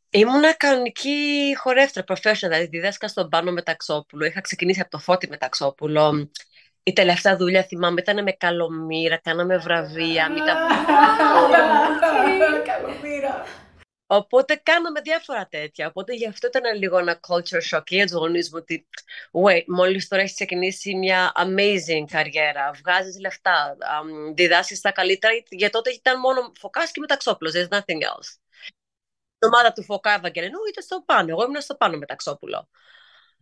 Ήμουνα 0.09 0.53
κανονική 0.53 1.55
χορεύτρα, 1.57 2.03
professional, 2.07 2.49
δηλαδή 2.49 2.65
διδάσκα 2.65 3.07
στον 3.07 3.29
Πάνο 3.29 3.51
Μεταξόπουλο. 3.51 4.25
Είχα 4.25 4.41
ξεκινήσει 4.41 4.79
από 4.79 4.89
το 4.89 4.97
Φώτη 4.97 5.29
Μεταξόπουλο 5.29 6.29
η 6.83 6.93
τελευταία 6.93 7.37
δουλειά 7.37 7.63
θυμάμαι 7.63 8.01
ήταν 8.01 8.23
με 8.23 8.31
καλομήρα, 8.31 9.17
κάναμε 9.17 9.57
βραβεία, 9.57 10.29
μην 10.31 10.45
τα 10.45 10.53
Καλομήρα. 12.65 13.45
Οπότε 14.07 14.55
κάναμε 14.55 15.01
διάφορα 15.01 15.47
τέτοια. 15.47 15.87
Οπότε 15.87 16.13
γι' 16.13 16.27
αυτό 16.27 16.47
ήταν 16.47 16.77
λίγο 16.77 16.97
ένα 16.97 17.19
culture 17.27 17.77
shock 17.77 17.83
και 17.83 17.95
για 17.95 18.05
τους 18.05 18.15
γονείς 18.15 18.51
μου 18.51 18.59
ότι, 18.61 18.87
wait, 19.31 19.63
μόλις 19.67 20.07
τώρα 20.07 20.21
έχεις 20.21 20.33
ξεκινήσει 20.33 20.95
μια 20.95 21.31
amazing 21.35 22.05
καριέρα, 22.11 22.71
βγάζεις 22.83 23.19
λεφτά, 23.19 23.77
um, 23.79 24.33
διδάσκει 24.35 24.79
τα 24.81 24.91
καλύτερα, 24.91 25.33
για 25.49 25.69
τότε 25.69 25.89
ήταν 25.89 26.19
μόνο 26.19 26.51
φωκάς 26.59 26.91
και 26.91 26.99
μεταξόπουλο. 26.99 27.51
There's 27.51 27.77
nothing 27.77 28.01
else. 28.01 28.37
Η 29.39 29.45
ομάδα 29.45 29.71
του 29.71 29.83
Φωκά 29.83 30.11
Ευαγγελινού 30.11 30.59
ήταν 30.69 30.83
στο 30.83 31.03
πάνω. 31.05 31.29
Εγώ 31.29 31.43
ήμουν 31.43 31.61
στο 31.61 31.75
πάνω 31.75 31.97
μεταξόπουλο. 31.97 32.69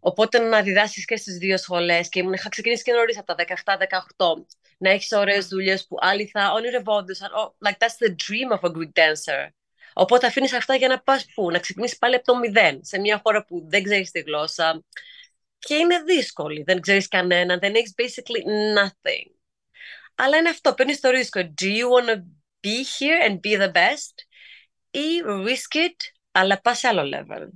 Οπότε 0.03 0.39
να 0.39 0.61
διδάσκει 0.61 1.05
και 1.05 1.15
στις 1.15 1.37
δύο 1.37 1.57
σχολές 1.57 2.09
και 2.09 2.19
ήμουν, 2.19 2.33
είχα 2.33 2.49
ξεκινήσει 2.49 2.83
και 2.83 2.91
νωρίς 2.91 3.17
από 3.17 3.35
τα 3.35 3.35
17-18. 3.35 4.45
Να 4.77 4.89
έχεις 4.89 5.11
ωραίες 5.11 5.47
δουλειές 5.47 5.87
που 5.87 5.97
άλλοι 5.99 6.25
θα 6.25 6.51
ονειρευόντουσαν. 6.51 7.29
Oh, 7.37 7.67
like 7.67 7.77
that's 7.77 8.07
the 8.07 8.09
dream 8.09 8.59
of 8.59 8.69
a 8.69 8.73
good 8.73 8.91
dancer. 8.93 9.49
Οπότε 9.93 10.27
αφήνεις 10.27 10.53
αυτά 10.53 10.75
για 10.75 10.87
να 10.87 11.01
πας 11.01 11.25
πού, 11.33 11.51
να 11.51 11.59
ξεκινήσεις 11.59 11.97
πάλι 11.97 12.15
από 12.15 12.25
το 12.25 12.37
μηδέν, 12.37 12.79
σε 12.83 12.99
μια 12.99 13.19
χώρα 13.23 13.45
που 13.45 13.65
δεν 13.69 13.83
ξέρεις 13.83 14.11
τη 14.11 14.19
γλώσσα. 14.19 14.83
Και 15.59 15.75
είναι 15.75 15.99
δύσκολη. 15.99 16.63
Δεν 16.63 16.79
ξέρεις 16.79 17.07
κανέναν, 17.07 17.59
δεν 17.59 17.75
έχεις 17.75 17.93
basically 17.97 18.43
nothing. 18.77 19.31
Αλλά 20.15 20.37
είναι 20.37 20.49
αυτό, 20.49 20.73
παίρνεις 20.73 20.99
το 20.99 21.09
ρίσκο. 21.09 21.53
Do 21.61 21.65
you 21.65 21.85
want 21.85 22.09
to 22.09 22.15
be 22.67 22.77
here 22.99 23.29
and 23.29 23.33
be 23.33 23.61
the 23.61 23.71
best? 23.71 24.13
Ή 24.91 25.21
risk 25.25 25.77
it, 25.77 25.95
αλλά 26.31 26.61
πας 26.61 26.79
σε 26.79 26.87
άλλο 26.87 27.09
level. 27.15 27.47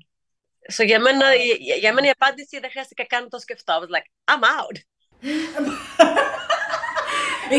So 0.74 0.86
για 0.86 1.00
μένα, 1.00 1.34
για, 1.60 1.75
για 1.75 1.93
μένα 1.93 2.07
η 2.07 2.10
απάντηση 2.19 2.60
δεν 2.60 2.69
χρειάστηκε 2.69 3.03
καν 3.03 3.29
το 3.29 3.39
σκεφτώ. 3.39 3.74
I 3.77 3.81
was 3.84 3.91
like, 3.95 4.07
I'm 4.31 4.43
out. 4.57 4.77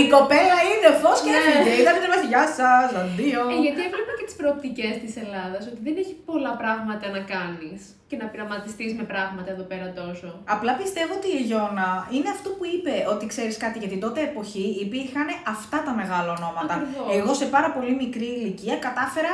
Η 0.00 0.08
κοπέλα 0.14 0.56
είναι 0.70 0.88
φως 1.02 1.20
και 1.20 1.30
Ναι. 1.30 1.36
έφυγε. 1.36 1.82
Ήταν 1.82 1.94
και 2.00 2.06
Γεια 2.28 2.46
σας, 2.46 2.88
αντίο. 3.02 3.40
Ε, 3.50 3.54
γιατί 3.64 3.80
έβλεπα 3.88 4.12
και 4.18 4.24
τις 4.28 4.36
προοπτικές 4.40 4.94
της 5.02 5.12
Ελλάδας, 5.22 5.62
ότι 5.70 5.80
δεν 5.86 5.96
έχει 6.02 6.14
πολλά 6.30 6.52
πράγματα 6.62 7.06
να 7.16 7.20
κάνεις 7.34 7.80
και 8.08 8.16
να 8.16 8.26
πειραματιστείς 8.26 8.92
με 8.98 9.02
πράγματα 9.12 9.50
εδώ 9.54 9.62
πέρα 9.70 9.92
τόσο. 10.00 10.28
Απλά 10.44 10.72
πιστεύω 10.82 11.12
ότι 11.14 11.28
η 11.38 11.42
Γιώνα 11.48 12.08
είναι 12.14 12.28
αυτό 12.36 12.48
που 12.56 12.64
είπε, 12.74 12.94
ότι 13.14 13.26
ξέρεις 13.26 13.56
κάτι 13.56 13.78
για 13.78 13.88
την 13.88 14.00
τότε 14.00 14.20
εποχή 14.20 14.66
υπήρχαν 14.84 15.26
αυτά 15.54 15.78
τα 15.86 15.92
μεγάλα 16.00 16.30
ονόματα. 16.38 16.74
Ακριβώς. 16.74 17.16
Εγώ 17.18 17.34
σε 17.34 17.46
πάρα 17.56 17.70
πολύ 17.70 17.92
μικρή 17.94 18.28
ηλικία 18.38 18.76
κατάφερα 18.86 19.32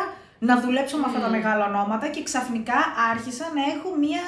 να 0.49 0.55
δουλέψω 0.65 0.97
με 1.01 1.07
αυτά 1.09 1.21
τα 1.25 1.29
Μμμ. 1.31 1.35
μεγάλα 1.37 1.65
ονόματα 1.71 2.07
και 2.15 2.23
ξαφνικά 2.29 2.79
άρχισα 3.13 3.45
να 3.57 3.63
έχω 3.75 3.89
μία 4.05 4.25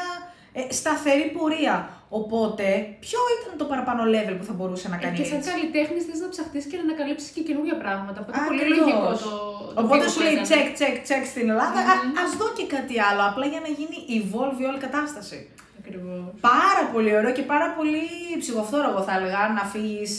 ε, 0.58 0.62
σταθερή 0.78 1.26
πορεία. 1.36 1.76
Οπότε, 2.20 2.66
ποιο 3.04 3.20
ήταν 3.36 3.50
το 3.60 3.64
παραπάνω 3.72 4.02
level 4.14 4.34
που 4.38 4.46
θα 4.50 4.54
μπορούσε 4.56 4.86
να 4.92 4.96
Ε, 5.00 5.02
κάνει 5.02 5.16
και 5.18 5.24
σαν 5.30 5.38
έτσι; 5.38 5.50
καλλιτέχνης 5.50 6.02
θες 6.08 6.18
να 6.24 6.28
ψαχτείς 6.34 6.64
και 6.70 6.76
να 6.80 6.84
ανακαλύψεις 6.88 7.28
και 7.34 7.42
καινούργια 7.48 7.76
πράγματα. 7.84 8.18
Οπότε 8.22 8.38
πολύ 8.48 8.60
Ακριβώς. 8.62 8.78
λογικό 8.80 9.10
το. 9.24 9.30
το 9.74 9.80
Οπότε 9.82 9.98
βήμα 9.98 10.08
σου 10.10 10.16
που 10.18 10.24
λέει 10.26 10.36
έκανε. 10.38 10.48
check, 10.52 10.66
check, 10.80 10.96
check 11.08 11.22
στην 11.32 11.44
Ελλάδα. 11.52 11.78
Μμμ. 11.84 12.16
Α 12.18 12.20
ας 12.24 12.30
δω 12.40 12.46
και 12.58 12.66
κάτι 12.74 12.94
άλλο. 13.08 13.22
Απλά 13.30 13.44
για 13.52 13.60
να 13.66 13.70
γίνει 13.78 13.96
evolve 14.18 14.58
η 14.62 14.64
όλη 14.70 14.80
κατάσταση. 14.86 15.38
Ακριβώς. 15.80 16.18
Πάρα 16.52 16.82
πολύ 16.92 17.10
ωραίο 17.18 17.32
και 17.38 17.44
πάρα 17.54 17.68
πολύ 17.76 18.02
ψυχοφθόρο, 18.42 18.90
θα 19.06 19.12
έλεγα, 19.18 19.40
να 19.58 19.64
φύγεις 19.72 20.12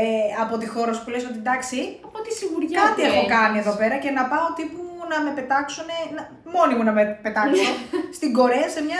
από 0.44 0.54
τη 0.60 0.66
χώρα 0.74 0.92
σου 0.94 1.02
που 1.04 1.10
λες 1.14 1.24
ότι 1.30 1.38
εντάξει, 1.44 1.78
Από 2.08 2.18
τη 2.24 2.30
σιγουριά 2.38 2.76
κάτι 2.82 3.00
που 3.00 3.06
έχω 3.10 3.22
έχεις. 3.24 3.32
κάνει 3.36 3.56
εδώ 3.62 3.72
πέρα 3.80 3.96
και 4.04 4.10
να 4.18 4.24
πάω 4.32 4.46
τύπου 4.58 4.82
να 5.08 5.20
με 5.22 5.32
πετάξουν, 5.34 5.84
να, 6.14 6.42
μόνοι 6.44 6.74
μου 6.74 6.82
να 6.82 6.92
με 6.92 7.18
πετάξω 7.22 7.62
στην 8.16 8.32
Κορέα 8.32 8.68
σε 8.68 8.80
μια 8.82 8.98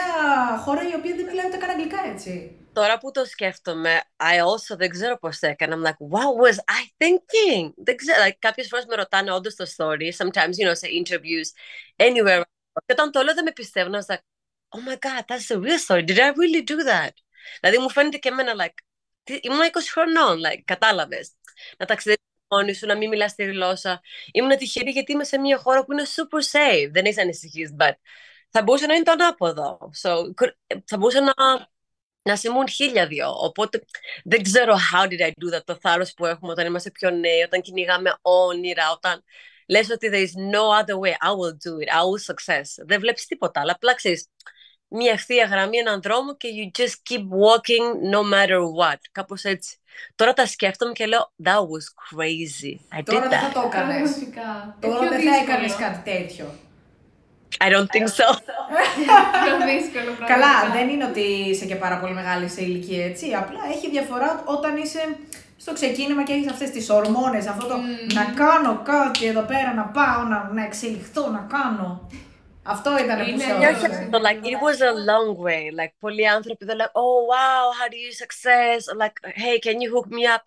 χώρα 0.65 0.81
η 0.89 0.95
οποία 0.95 1.15
δεν 1.15 1.25
μιλάει 1.25 1.45
ούτε 1.47 1.57
καν 1.57 1.69
αγγλικά 1.69 1.97
έτσι. 2.13 2.53
Τώρα 2.73 2.97
που 2.97 3.11
το 3.11 3.25
σκέφτομαι, 3.25 4.01
I 4.17 4.37
also 4.45 4.77
δεν 4.77 4.89
ξέρω 4.89 5.17
πώς 5.19 5.39
το 5.39 5.47
έκανα. 5.47 5.75
I'm 5.75 5.85
like, 5.87 6.07
what 6.15 6.45
was 6.45 6.55
I 6.55 6.81
thinking? 6.97 7.73
Δεν 7.75 7.95
ξέρω, 7.95 8.23
like, 8.25 8.35
κάποιες 8.39 8.67
φορές 8.67 8.85
με 8.85 8.95
ρωτάνε 8.95 9.31
όντως 9.31 9.55
το 9.55 9.65
story, 9.75 10.09
sometimes, 10.17 10.53
you 10.61 10.67
know, 10.69 10.75
σε 10.75 10.87
interviews, 10.99 11.47
anywhere. 11.95 12.41
Και 12.85 12.93
όταν 12.93 13.11
το 13.11 13.21
λέω 13.21 13.33
δεν 13.33 13.43
με 13.43 13.51
πιστεύουν, 13.51 13.93
I 13.93 13.97
was 13.97 14.15
like, 14.15 14.23
oh 14.69 14.79
my 14.89 14.97
god, 15.05 15.23
that's 15.27 15.47
the 15.47 15.59
real 15.65 15.79
story. 15.87 16.03
Did 16.05 16.17
I 16.17 16.29
really 16.41 16.63
do 16.71 16.75
that? 16.91 17.13
Δηλαδή 17.59 17.77
μου 17.77 17.89
φαίνεται 17.89 18.17
και 18.17 18.29
εμένα, 18.29 18.53
like, 18.65 18.73
τι- 19.23 19.39
ήμουν 19.41 19.59
20 19.61 19.89
χρονών, 19.91 20.39
like, 20.45 20.61
κατάλαβες. 20.65 21.31
Να 21.77 21.85
ταξιδέψεις 21.85 22.27
μόνη 22.49 22.73
σου, 22.73 22.85
να 22.85 22.97
μην 22.97 23.09
μιλάς 23.09 23.35
τη 23.35 23.43
γλώσσα. 23.43 24.01
Ήμουν 24.31 24.57
τυχερή 24.57 24.91
γιατί 24.91 25.11
είμαι 25.11 25.23
σε 25.23 25.37
μια 25.37 25.57
χώρα 25.57 25.85
που 25.85 25.91
είναι 25.91 26.03
super 26.05 26.57
safe. 26.57 26.89
Δεν 26.91 27.05
είσαι 27.05 27.21
ανησυχείς, 27.21 27.75
but 27.79 27.91
θα 28.49 28.63
μπορούσε 28.63 28.85
να 28.85 28.93
είναι 28.93 29.03
το 29.03 29.11
ανάποδο. 29.11 29.91
So, 30.01 30.09
could- 30.09 30.79
θα 30.85 30.97
μπορούσε 30.97 31.19
να 31.19 31.33
να 32.21 32.35
σημούν 32.35 32.69
χίλια 32.69 33.07
δυο. 33.07 33.29
Οπότε 33.29 33.83
δεν 34.23 34.43
ξέρω 34.43 34.75
how 34.93 35.03
did 35.03 35.19
I 35.21 35.27
do 35.27 35.55
that, 35.57 35.63
το 35.65 35.77
θάρρος 35.81 36.13
που 36.13 36.25
έχουμε 36.25 36.51
όταν 36.51 36.65
είμαστε 36.65 36.91
πιο 36.91 37.09
νέοι, 37.09 37.41
όταν 37.41 37.61
κυνηγάμε 37.61 38.17
όνειρα, 38.21 38.91
όταν 38.91 39.23
λες 39.67 39.89
ότι 39.89 40.09
there 40.13 40.27
is 40.27 40.53
no 40.53 40.83
other 40.83 40.99
way, 40.99 41.11
I 41.11 41.31
will 41.31 41.53
do 41.53 41.73
it, 41.83 41.89
I 41.89 42.01
will 42.01 42.33
success. 42.33 42.85
Δεν 42.85 42.99
βλέπεις 42.99 43.25
τίποτα, 43.25 43.61
αλλά 43.61 43.71
απλά 43.71 43.93
ξέρεις, 43.93 44.27
μια 44.89 45.11
ευθεία 45.11 45.45
γραμμή, 45.45 45.77
έναν 45.77 46.01
δρόμο 46.01 46.35
και 46.37 46.47
you 46.57 46.81
just 46.81 46.95
keep 47.09 47.21
walking 47.21 48.13
no 48.13 48.21
matter 48.33 48.59
what. 48.79 48.97
Κάπως 49.11 49.43
έτσι. 49.43 49.77
Τώρα 50.15 50.33
τα 50.33 50.45
σκέφτομαι 50.45 50.91
και 50.91 51.05
λέω, 51.05 51.31
that 51.43 51.59
was 51.71 51.85
crazy. 52.07 52.99
I 52.99 53.01
Τώρα 53.03 53.25
did 53.25 53.29
δεν 53.29 53.39
θα 53.39 53.49
that. 53.49 53.53
το 53.53 53.61
έκανες. 53.65 53.95
Πραγματικά. 54.11 54.75
Ε, 54.79 54.87
Τώρα 54.87 54.99
πιο 54.99 55.09
δεν 55.09 55.19
θα 55.19 55.31
δύσκολο. 55.31 55.41
έκανες 55.53 55.75
κάτι 55.75 56.11
τέτοιο. 56.11 56.45
I 57.65 57.67
don't 57.73 57.89
think 57.95 58.07
so. 58.19 58.27
Πιο 59.43 59.53
δύσκολο 59.71 60.11
πραγματικά. 60.17 60.25
Καλά, 60.33 60.71
δεν 60.75 60.89
είναι 60.89 61.05
ότι 61.05 61.21
είσαι 61.21 61.65
και 61.65 61.75
πάρα 61.75 61.99
πολύ 61.99 62.13
μεγάλη 62.13 62.49
σε 62.49 62.61
ηλικία, 62.61 63.05
έτσι. 63.05 63.33
Απλά 63.33 63.59
έχει 63.73 63.89
διαφορά 63.89 64.43
όταν 64.45 64.77
είσαι 64.77 65.17
στο 65.57 65.73
ξεκίνημα 65.73 66.23
και 66.23 66.33
έχεις 66.33 66.49
αυτές 66.51 66.69
τις 66.69 66.89
ορμόνες, 66.89 67.47
αυτό 67.47 67.67
το 67.67 67.75
να 68.13 68.23
κάνω 68.25 68.81
κάτι 68.83 69.25
εδώ 69.25 69.41
πέρα, 69.41 69.73
να 69.73 69.83
πάω, 69.83 70.23
να, 70.23 70.49
να 70.53 70.63
εξελιχθώ, 70.63 71.27
να 71.29 71.47
κάνω. 71.49 72.09
Αυτό 72.69 72.97
ήταν 72.97 73.25
που 73.25 73.29
Είναι 73.29 73.43
σε 73.43 73.53
μια 73.53 73.69
Yeah, 73.71 73.75
όρισε. 73.83 74.09
so 74.11 74.17
like 74.19 74.41
it 74.45 74.59
was 74.59 74.81
a 74.81 74.93
long 74.93 75.37
way. 75.45 75.63
Like 75.79 75.93
πολλοί 75.99 76.27
άνθρωποι 76.27 76.65
they're 76.65 76.75
like, 76.77 76.93
oh 76.93 77.25
wow, 77.31 77.63
how 77.79 77.87
do 77.89 77.97
you 77.97 78.11
success? 78.23 78.87
Or 78.91 78.95
like, 79.03 79.17
hey, 79.43 79.59
can 79.59 79.81
you 79.81 79.89
hook 79.95 80.07
me 80.17 80.25
up? 80.35 80.43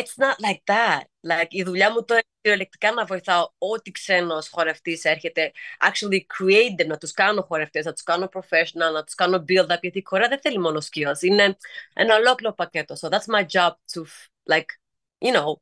It's 0.00 0.16
not 0.24 0.36
like 0.48 0.62
that. 0.66 1.02
Like 1.32 1.46
η 1.50 1.62
δουλειά 1.62 1.90
μου 1.92 2.04
τώρα 2.04 2.20
είναι 2.24 2.32
κυριολεκτικά 2.40 2.92
να 2.92 3.04
βοηθάω 3.04 3.48
ό,τι 3.58 3.90
ξένος 3.90 4.48
χορευτής 4.48 5.04
έρχεται. 5.04 5.52
Actually 5.88 6.20
create 6.38 6.82
them, 6.82 6.86
να 6.86 6.98
τους 6.98 7.12
κάνω 7.12 7.42
χορευτές, 7.42 7.84
να 7.84 7.92
τους 7.92 8.02
κάνω 8.02 8.28
professional, 8.34 8.92
να 8.94 9.04
τους 9.04 9.14
κάνω 9.14 9.44
build 9.48 9.66
up, 9.74 9.80
γιατί 9.80 9.98
η 9.98 10.02
χώρα 10.06 10.28
δεν 10.28 10.40
θέλει 10.40 10.58
μόνο 10.58 10.80
skills. 10.90 11.20
Είναι 11.22 11.56
ένα 11.94 12.14
ολόκληρο 12.16 12.54
πακέτο. 12.54 12.94
So 13.00 13.08
that's 13.08 13.26
my 13.36 13.44
job 13.56 13.70
to 13.92 14.00
like, 14.52 14.70
you 15.18 15.32
know, 15.36 15.52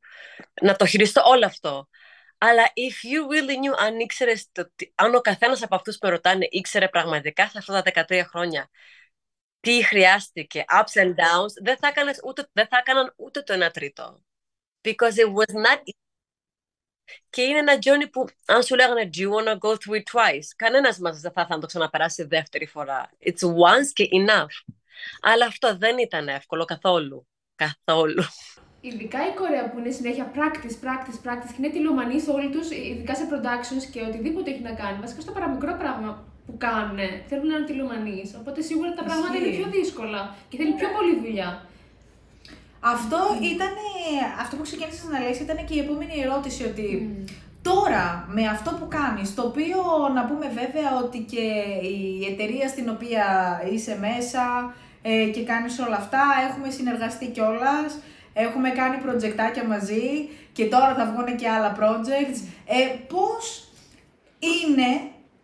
να 0.61 0.75
το 0.75 0.85
χειριστώ 0.85 1.21
όλο 1.25 1.45
αυτό. 1.45 1.87
Αλλά 2.37 2.63
if 2.63 3.03
you 3.09 3.27
really 3.33 3.55
knew, 3.55 3.75
αν 3.77 3.99
ήξερες, 3.99 4.51
αν 4.95 5.15
ο 5.15 5.21
καθένας 5.21 5.63
από 5.63 5.75
αυτούς 5.75 5.97
που 5.97 6.05
με 6.07 6.13
ρωτάνε 6.13 6.47
ήξερε 6.49 6.89
πραγματικά 6.89 7.49
σε 7.49 7.57
αυτά 7.57 7.81
τα 7.81 8.05
13 8.09 8.23
χρόνια 8.29 8.69
τι 9.59 9.83
χρειάστηκε, 9.83 10.63
ups 10.67 11.01
and 11.01 11.09
downs, 11.09 11.53
δεν 11.63 11.77
θα, 11.77 11.87
έκανες 11.87 12.19
ούτε, 12.25 12.49
δεν 12.51 12.67
θα 12.67 12.77
έκαναν 12.77 13.13
ούτε 13.17 13.41
το 13.41 13.53
ένα 13.53 13.71
τρίτο. 13.71 14.23
Because 14.81 15.15
it 15.15 15.33
was 15.33 15.53
not 15.65 15.81
και 17.29 17.41
είναι 17.41 17.57
ένα 17.57 17.73
journey 17.73 18.11
που, 18.11 18.25
αν 18.45 18.63
σου 18.63 18.75
λέγανε, 18.75 19.09
do 19.13 19.17
you 19.17 19.29
want 19.29 19.47
to 19.47 19.57
go 19.59 19.71
through 19.71 19.95
it 19.95 20.03
twice, 20.11 20.47
κανένας 20.55 20.97
μας 20.97 21.19
δεν 21.19 21.31
θα 21.31 21.41
ήθελε 21.41 21.55
να 21.55 21.61
το 21.61 21.67
ξαναπεράσει 21.67 22.23
δεύτερη 22.23 22.65
φορά. 22.65 23.09
It's 23.25 23.47
once 23.47 23.91
και 23.93 24.07
enough. 24.11 24.73
Αλλά 25.21 25.45
αυτό 25.45 25.77
δεν 25.77 25.97
ήταν 25.97 26.27
εύκολο 26.27 26.65
καθόλου. 26.65 27.27
Καθόλου. 27.55 28.23
Ειδικά 28.87 29.19
η 29.29 29.31
Κορέα 29.39 29.65
που 29.69 29.77
είναι 29.79 29.91
συνέχεια 29.99 30.25
practice, 30.37 30.77
practice, 30.85 31.19
practice 31.25 31.51
και 31.53 31.59
είναι 31.61 31.73
τηλεομανείς 31.77 32.23
όλοι 32.35 32.49
τους, 32.55 32.67
ειδικά 32.89 33.13
σε 33.19 33.25
productions 33.31 33.83
και 33.91 33.99
οτιδήποτε 34.09 34.47
έχει 34.51 34.63
να 34.69 34.73
κάνει. 34.81 34.97
Βασικά 35.05 35.21
στο 35.25 35.31
παραμικρό 35.37 35.73
πράγμα 35.81 36.09
που 36.45 36.53
κάνουν 36.65 36.99
θέλουν 37.29 37.47
να 37.51 37.55
είναι 37.55 37.65
τηλεομανείς. 37.71 38.27
Οπότε 38.39 38.59
σίγουρα 38.69 38.89
τα 38.99 39.03
πράγματα 39.07 39.33
Ισχύει. 39.33 39.47
είναι 39.47 39.57
πιο 39.57 39.67
δύσκολα 39.77 40.21
και 40.49 40.57
θέλει 40.59 40.73
πιο 40.81 40.89
πολλή 40.95 41.13
δουλειά. 41.23 41.49
Αυτό 42.79 43.19
ήταν, 43.53 43.73
αυτό 44.43 44.53
που 44.55 44.65
ξεκίνησες 44.69 45.07
να 45.13 45.19
λες 45.19 45.39
ήταν 45.39 45.57
και 45.67 45.75
η 45.77 45.79
επόμενη 45.85 46.15
ερώτηση 46.25 46.61
ότι 46.71 46.87
τώρα 47.61 48.27
με 48.35 48.43
αυτό 48.47 48.69
που 48.79 48.87
κάνεις, 48.87 49.35
το 49.35 49.41
οποίο 49.41 49.79
να 50.13 50.25
πούμε 50.25 50.47
βέβαια 50.61 50.89
ότι 51.03 51.19
και 51.31 51.45
η 51.97 52.25
εταιρεία 52.31 52.67
στην 52.67 52.89
οποία 52.89 53.25
είσαι 53.71 53.97
μέσα 54.07 54.43
ε, 55.01 55.25
και 55.33 55.43
κάνεις 55.43 55.79
όλα 55.79 55.95
αυτά, 55.95 56.23
έχουμε 56.49 56.69
συνεργαστεί 56.69 57.25
κιόλας, 57.25 57.89
έχουμε 58.45 58.69
κάνει 58.69 58.97
προτζεκτάκια 58.97 59.63
μαζί 59.63 60.29
και 60.51 60.65
τώρα 60.65 60.93
θα 60.95 61.05
βγουν 61.05 61.35
και 61.35 61.49
άλλα 61.49 61.77
projects. 61.79 62.39
Ε, 62.65 62.95
πώς 63.07 63.69
είναι 64.39 64.89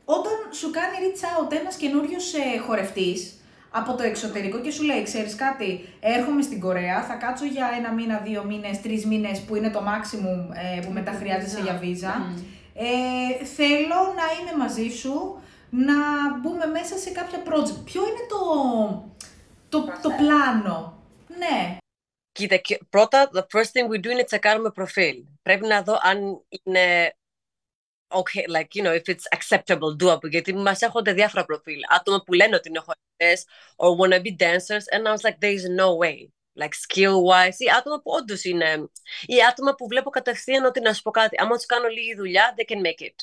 όταν 0.05 0.33
σου 0.51 0.71
κάνει 0.71 0.95
reach 1.01 1.23
out 1.23 1.51
ένας 1.59 1.75
καινούριος 1.75 2.33
ε, 2.33 2.59
χορευτής 2.59 3.37
από 3.71 3.93
το 3.95 4.03
εξωτερικό 4.03 4.59
και 4.59 4.71
σου 4.71 4.83
λέει, 4.83 5.03
ξέρεις 5.03 5.35
κάτι, 5.35 5.89
έρχομαι 5.99 6.41
στην 6.41 6.59
Κορέα, 6.59 7.03
θα 7.03 7.13
κάτσω 7.13 7.45
για 7.45 7.69
ένα 7.77 7.91
μήνα, 7.91 8.17
δύο 8.17 8.43
μήνες, 8.43 8.81
τρεις 8.81 9.05
μήνες 9.05 9.41
που 9.41 9.55
είναι 9.55 9.69
το 9.69 9.79
maximum 9.79 10.55
ε, 10.77 10.79
που 10.85 10.91
μετά 10.91 11.11
χρειάζεσαι 11.11 11.59
για 11.61 11.77
βίζα. 11.81 12.15
Μμμ. 12.19 12.37
Ε, 12.75 13.45
θέλω 13.45 13.99
να 14.19 14.25
είμαι 14.35 14.63
μαζί 14.63 14.89
σου, 14.89 15.39
να 15.69 15.93
μπούμε 16.41 16.65
μέσα 16.65 16.97
σε 16.97 17.09
κάποια 17.09 17.39
project. 17.47 17.81
Ποιο 17.83 18.01
είναι 18.01 18.25
το, 18.29 18.43
το, 19.69 19.79
το 20.01 20.09
πλάνο; 20.17 20.93
Ναι. 21.37 21.77
Κοίτα, 22.33 22.61
πρώτα, 22.89 23.29
the 23.33 23.41
first 23.41 23.71
thing 23.71 23.87
we 23.91 24.05
do 24.05 24.09
είναι 24.09 24.23
τσεκάρουμε 24.23 24.71
προφίλ. 24.71 25.23
Πρέπει 25.41 25.67
να 25.67 25.83
δω 25.83 25.99
αν 26.01 26.45
είναι 26.63 27.15
okay, 28.07 28.45
like, 28.47 28.75
you 28.75 28.83
know, 28.83 28.93
if 28.93 29.07
it's 29.07 29.25
acceptable, 29.37 29.95
doable, 30.03 30.29
γιατί 30.29 30.53
μας 30.53 30.81
έχονται 30.81 31.13
διάφορα 31.13 31.45
προφίλ. 31.45 31.79
Άτομα 31.89 32.23
που 32.25 32.33
λένε 32.33 32.55
ότι 32.55 32.69
είναι 32.69 32.79
χορευτές 32.79 33.45
or 33.75 33.89
wanna 33.99 34.21
be 34.21 34.35
dancers, 34.45 34.85
and 34.95 35.07
I 35.07 35.11
was 35.11 35.23
like, 35.29 35.39
there 35.39 35.57
is 35.59 35.65
no 35.79 35.95
way. 36.03 36.31
Like 36.61 36.73
skill-wise, 36.85 37.57
ή 37.57 37.69
άτομα 37.77 38.01
που 38.01 38.11
όντως 38.11 38.43
είναι, 38.43 38.89
ή 39.25 39.35
άτομα 39.49 39.75
που 39.75 39.87
βλέπω 39.87 40.09
κατευθείαν 40.09 40.65
ότι 40.65 40.79
να 40.79 40.93
σου 40.93 41.01
πω 41.01 41.11
κάτι, 41.11 41.35
άμα 41.39 41.55
τους 41.55 41.65
κάνω 41.65 41.87
λίγη 41.87 42.15
δουλειά, 42.15 42.53
they 42.57 42.73
can 42.73 42.77
make 42.77 43.03
it. 43.03 43.15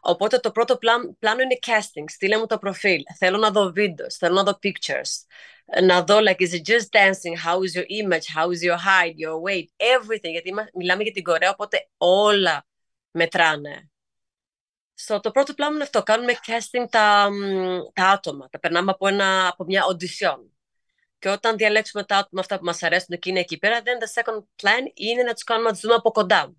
Οπότε 0.00 0.38
το 0.38 0.50
πρώτο 0.50 0.78
πλάνο 1.18 1.42
είναι 1.42 1.58
casting. 1.66 2.04
Στείλε 2.06 2.38
μου 2.38 2.46
το 2.46 2.58
προφίλ. 2.58 3.02
Θέλω 3.18 3.38
να 3.38 3.50
δω 3.50 3.72
βίντεος, 3.72 4.16
θέλω 4.16 4.34
να 4.34 4.42
δω 4.42 4.58
pictures. 4.62 5.10
Να 5.82 6.02
δω, 6.02 6.18
like, 6.18 6.40
is 6.40 6.52
it 6.52 6.64
just 6.64 6.88
dancing? 6.90 7.36
How 7.44 7.58
is 7.62 7.74
your 7.74 7.86
image? 7.88 8.26
How 8.36 8.50
is 8.50 8.62
your 8.62 8.76
height, 8.76 9.14
your 9.16 9.38
weight? 9.40 9.68
Everything. 9.76 10.30
Γιατί 10.30 10.52
μιλάμε 10.74 11.02
για 11.02 11.12
την 11.12 11.22
Κορέα, 11.22 11.50
οπότε 11.50 11.88
όλα 11.96 12.66
μετράνε. 13.10 13.90
Στο 14.94 15.20
το 15.20 15.30
πρώτο 15.30 15.54
πλάνο 15.54 15.74
είναι 15.74 15.82
αυτό. 15.82 16.02
Κάνουμε 16.02 16.32
casting 16.46 16.86
τα, 16.90 17.28
τα 17.92 18.08
άτομα. 18.08 18.48
Τα 18.48 18.58
περνάμε 18.58 18.90
από, 18.90 19.08
ένα, 19.08 19.48
από 19.48 19.64
μια 19.64 19.82
audition. 19.90 20.38
Και 21.18 21.28
όταν 21.28 21.56
διαλέξουμε 21.56 22.04
τα 22.04 22.16
άτομα 22.16 22.40
αυτά 22.40 22.58
που 22.58 22.64
μας 22.64 22.82
αρέσουν 22.82 23.18
και 23.18 23.30
είναι 23.30 23.40
εκεί 23.40 23.58
πέρα, 23.58 23.80
then 23.84 24.04
the 24.04 24.22
second 24.22 24.38
plan 24.62 24.90
είναι 24.94 25.22
να 25.22 25.32
τους 25.32 25.44
κάνουμε 25.44 25.66
να 25.66 25.72
τους 25.72 25.82
δούμε 25.82 25.94
από 25.94 26.10
κοντά. 26.10 26.56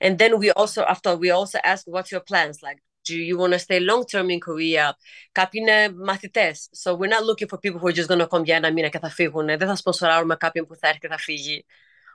And 0.00 0.16
then 0.18 0.38
we 0.38 0.50
also, 0.50 0.84
after 0.84 1.16
we 1.16 1.30
also 1.30 1.58
ask 1.62 1.82
what's 1.86 2.10
your 2.12 2.22
plans, 2.30 2.56
like, 2.62 2.82
do 3.08 3.16
you 3.28 3.36
want 3.38 3.52
to 3.52 3.58
stay 3.58 3.80
long 3.80 4.04
term 4.12 4.30
in 4.30 4.38
Korea? 4.38 4.96
Κάποιοι 5.32 5.60
είναι 5.62 5.94
μαθητές. 6.04 6.68
So 6.82 6.96
we're 6.96 7.12
not 7.16 7.24
looking 7.24 7.48
for 7.48 7.58
people 7.58 7.80
who 7.80 7.88
are 7.88 7.96
just 8.00 8.08
going 8.08 8.26
to 8.26 8.28
come 8.28 8.44
για 8.44 8.56
ένα 8.56 8.72
μήνα 8.72 8.88
και 8.88 8.98
θα 8.98 9.08
φύγουν. 9.08 9.46
Δεν 9.46 9.66
θα 9.66 9.76
σπονσοράρουμε 9.76 10.36
κάποιον 10.36 10.66
που 10.66 10.74
θα 10.74 10.86
έρθει 10.86 10.98
και 10.98 11.08
θα 11.08 11.18
φύγει. 11.18 11.64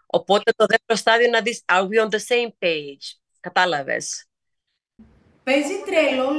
Οπότε 0.05 0.51
το 0.55 0.65
δεύτερο 0.65 0.99
στάδιο 0.99 1.27
είναι 1.27 1.37
να 1.37 1.43
δεις, 1.43 1.63
are 1.65 1.81
we 1.81 2.05
on 2.05 2.09
the 2.09 2.19
same 2.19 2.49
page? 2.59 3.17
Κατάλαβες. 3.39 4.23
Παίζει 5.43 5.73
τρελό, 5.85 6.29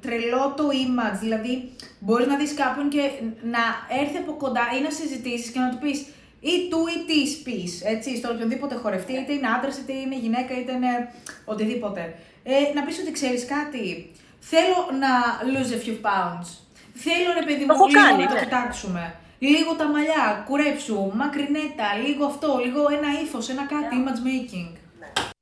τρελό 0.00 0.54
το 0.56 0.68
image, 0.68 1.18
δηλαδή 1.20 1.76
μπορείς 1.98 2.26
να 2.26 2.36
δεις 2.36 2.54
κάποιον 2.54 2.88
και 2.88 3.10
να 3.42 3.60
έρθει 4.00 4.16
από 4.16 4.36
κοντά 4.36 4.62
ή 4.78 4.80
να 4.80 4.90
συζητήσεις 4.90 5.50
και 5.50 5.58
να 5.58 5.70
του 5.70 5.78
πεις 5.78 6.06
ή 6.40 6.68
του 6.70 6.84
ή 6.86 7.04
της 7.06 7.42
πεις, 7.42 7.82
έτσι, 7.84 8.16
στον 8.16 8.34
οποιονδήποτε 8.34 8.74
χορευτή, 8.74 9.12
είτε 9.12 9.32
είναι 9.32 9.48
άντρας, 9.48 9.78
είτε 9.78 9.92
είναι 9.92 10.16
γυναίκα, 10.16 10.58
είτε 10.58 10.72
είναι 10.72 11.12
οτιδήποτε. 11.44 12.18
Ε, 12.42 12.72
να 12.74 12.84
πεις 12.84 12.98
ότι 12.98 13.12
ξέρεις 13.12 13.46
κάτι; 13.46 14.12
Θέλω 14.44 14.88
να 15.00 15.08
lose 15.52 15.72
a 15.72 15.86
few 15.86 15.98
pounds. 16.06 16.46
Θέλω 16.94 17.32
ρε 17.38 17.44
παιδί 17.44 17.64
μου 17.64 17.86
λίγο 17.86 18.16
να 18.16 18.26
το 18.26 18.34
ναι. 18.34 18.40
κοιτάξουμε. 18.40 19.16
Λίγο 19.38 19.74
τα 19.74 19.88
μαλλιά, 19.88 20.44
κουρέψου, 20.46 21.10
μακρινέτα, 21.14 21.94
λίγο 21.94 22.24
αυτό, 22.24 22.58
λίγο 22.64 22.88
ένα 22.90 23.20
ύφος, 23.22 23.48
ένα 23.48 23.66
κάτι, 23.66 23.96
image 23.96 24.26
making. 24.26 24.76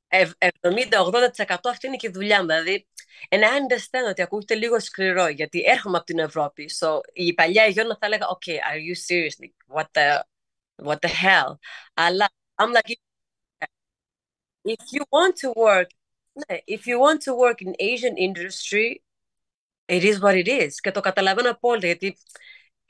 70-80% 0.09 1.55
αυτή 1.63 1.87
είναι 1.87 1.95
και 1.95 2.07
η 2.07 2.11
δουλειά 2.11 2.39
μου. 2.39 2.45
Δηλαδή, 2.47 2.87
and 3.29 3.39
I 3.39 3.45
understand 3.45 4.09
ότι 4.09 4.21
ακούγεται 4.21 4.55
λίγο 4.55 4.79
σκληρό, 4.79 5.27
γιατί 5.27 5.63
έρχομαι 5.65 5.97
από 5.97 6.05
την 6.05 6.19
Ευρώπη. 6.19 6.69
So, 6.79 6.99
η 7.13 7.33
παλιά 7.33 7.65
Γιώνα 7.65 7.97
θα 7.99 8.05
έλεγα, 8.05 8.27
OK, 8.27 8.49
are 8.49 8.79
you 8.79 8.95
serious? 8.95 9.35
What 9.75 9.85
the, 9.91 10.19
what 10.87 10.97
the 10.99 11.11
hell? 11.23 11.57
Αλλά, 11.93 12.29
I'm 12.55 12.73
like, 12.73 12.95
if 14.63 14.83
you 14.93 15.03
want 15.09 15.35
to 15.43 15.49
work, 15.55 15.87
if 16.67 16.87
you 16.87 16.99
want 16.99 17.21
to 17.21 17.33
work 17.33 17.61
in 17.61 17.75
Asian 17.79 18.17
industry, 18.17 19.01
it 19.87 20.03
is 20.03 20.19
what 20.21 20.35
it 20.35 20.47
is. 20.47 20.75
Και 20.81 20.91
το 20.91 20.99
καταλαβαίνω 20.99 21.49
απόλυτα, 21.49 21.85
γιατί 21.87 22.17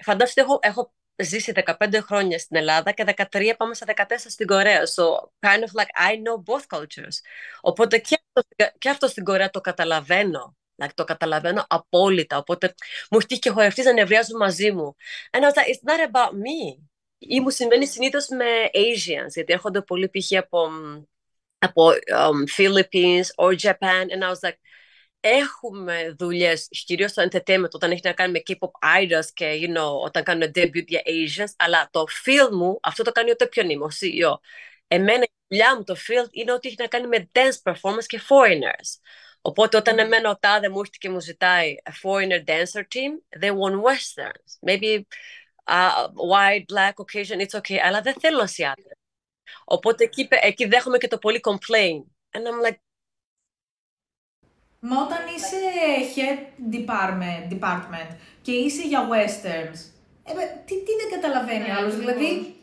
φαντάζομαι 0.03 0.31
ότι 0.31 0.41
έχω, 0.41 0.59
έχω 0.61 0.93
ζήσει 1.15 1.53
15 1.55 1.99
χρόνια 2.01 2.39
στην 2.39 2.55
Ελλάδα 2.55 2.91
και 2.91 3.03
13 3.31 3.53
πάμε 3.57 3.73
στα 3.73 3.85
14 3.85 4.03
στην 4.17 4.47
Κορέα. 4.47 4.81
So, 4.83 5.03
kind 5.39 5.59
of 5.59 5.71
like, 5.73 5.91
I 6.09 6.15
know 6.15 6.53
both 6.53 6.77
cultures. 6.77 7.15
Οπότε 7.61 7.97
και 7.97 8.21
αυτό, 8.35 8.49
και 8.77 8.89
αυτό 8.89 9.07
στην 9.07 9.23
Κορέα 9.23 9.49
το 9.49 9.61
καταλαβαίνω. 9.61 10.55
Like, 10.83 10.93
το 10.93 11.03
καταλαβαίνω 11.03 11.65
απόλυτα. 11.69 12.37
Οπότε 12.37 12.73
μου 13.11 13.19
έχει 13.29 13.39
και 13.39 13.49
χορευτείς 13.49 13.85
να 13.85 13.93
νευριάζουν 13.93 14.37
μαζί 14.37 14.71
μου. 14.71 14.95
And 15.31 15.43
I 15.43 15.47
was 15.47 15.55
like, 15.55 15.67
it's 15.67 15.83
not 15.91 16.11
about 16.11 16.31
me. 16.31 16.83
Ή 17.17 17.39
μου 17.39 17.49
συμβαίνει 17.49 17.87
συνήθως 17.87 18.27
με 18.27 18.45
Asians, 18.73 19.29
γιατί 19.33 19.53
έρχονται 19.53 19.81
πολύ 19.81 20.09
π.χ. 20.09 20.37
από, 20.37 20.69
από 21.61 21.91
um, 21.91 22.47
Philippines 22.57 23.27
or 23.37 23.51
Japan. 23.55 24.03
And 24.11 24.23
I 24.23 24.29
was 24.29 24.41
like, 24.43 24.59
έχουμε 25.19 26.15
δουλειές, 26.19 26.67
κυρίως 26.69 27.11
στο 27.11 27.23
entertainment, 27.31 27.69
όταν 27.71 27.91
έχει 27.91 28.01
να 28.03 28.13
κάνει 28.13 28.31
με 28.31 28.41
K-pop 28.47 29.01
idols 29.01 29.25
και 29.33 29.59
you 29.61 29.77
know, 29.77 29.99
όταν 30.03 30.23
κάνουν 30.23 30.51
debut 30.55 30.85
για 30.87 31.01
Asians, 31.05 31.53
αλλά 31.57 31.89
το 31.91 32.05
field 32.25 32.51
μου, 32.51 32.79
αυτό 32.83 33.03
το 33.03 33.11
κάνει 33.11 33.31
ούτε 33.31 33.47
ποιον 33.47 33.69
είμαι, 33.69 33.83
ο 33.83 33.89
CEO. 33.99 34.39
Εμένα 34.87 35.23
η 35.23 35.31
δουλειά 35.47 35.75
μου, 35.75 35.83
το 35.83 35.95
field, 36.07 36.27
είναι 36.31 36.51
ότι 36.51 36.67
έχει 36.67 36.77
να 36.79 36.87
κάνει 36.87 37.07
με 37.07 37.29
dance 37.31 37.71
performance 37.71 38.05
και 38.05 38.21
foreigners. 38.29 38.99
Οπότε 39.41 39.77
όταν 39.77 39.99
εμένα 39.99 40.29
ο 40.29 40.37
τάδε 40.37 40.69
μου 40.69 40.79
έρχεται 40.79 40.97
και 40.97 41.09
μου 41.09 41.19
ζητάει 41.19 41.75
a 41.83 41.91
foreigner 41.91 42.43
dancer 42.49 42.83
team, 42.93 43.39
they 43.39 43.51
want 43.51 43.81
westerns. 43.81 44.59
Maybe 44.61 45.07
uh, 45.67 46.07
white, 46.31 46.65
black, 46.67 46.93
occasion, 46.99 47.39
it's 47.39 47.55
okay, 47.59 47.77
αλλά 47.83 48.01
δεν 48.01 48.13
θέλω 48.19 48.43
Asiatic. 48.43 49.00
Οπότε 49.65 50.03
εκεί, 50.03 50.27
εκεί 50.41 50.65
δέχομαι 50.65 50.97
και 50.97 51.07
το 51.07 51.17
πολύ 51.17 51.39
complain. 51.43 51.97
And 52.37 52.43
I'm 52.47 52.69
like, 52.69 52.79
Μα 54.83 55.01
όταν 55.01 55.19
είσαι 55.35 55.57
head 56.15 56.39
department, 56.75 57.53
department 57.53 58.15
και 58.41 58.51
είσαι 58.51 58.81
για 58.87 59.07
westerns, 59.11 59.79
ε, 60.23 60.33
τι, 60.65 60.83
τι 60.83 60.91
δεν 61.01 61.09
καταλαβαίνει 61.21 61.65
yeah, 61.67 61.75
άλλος, 61.77 61.95
δηλαδή 61.95 62.55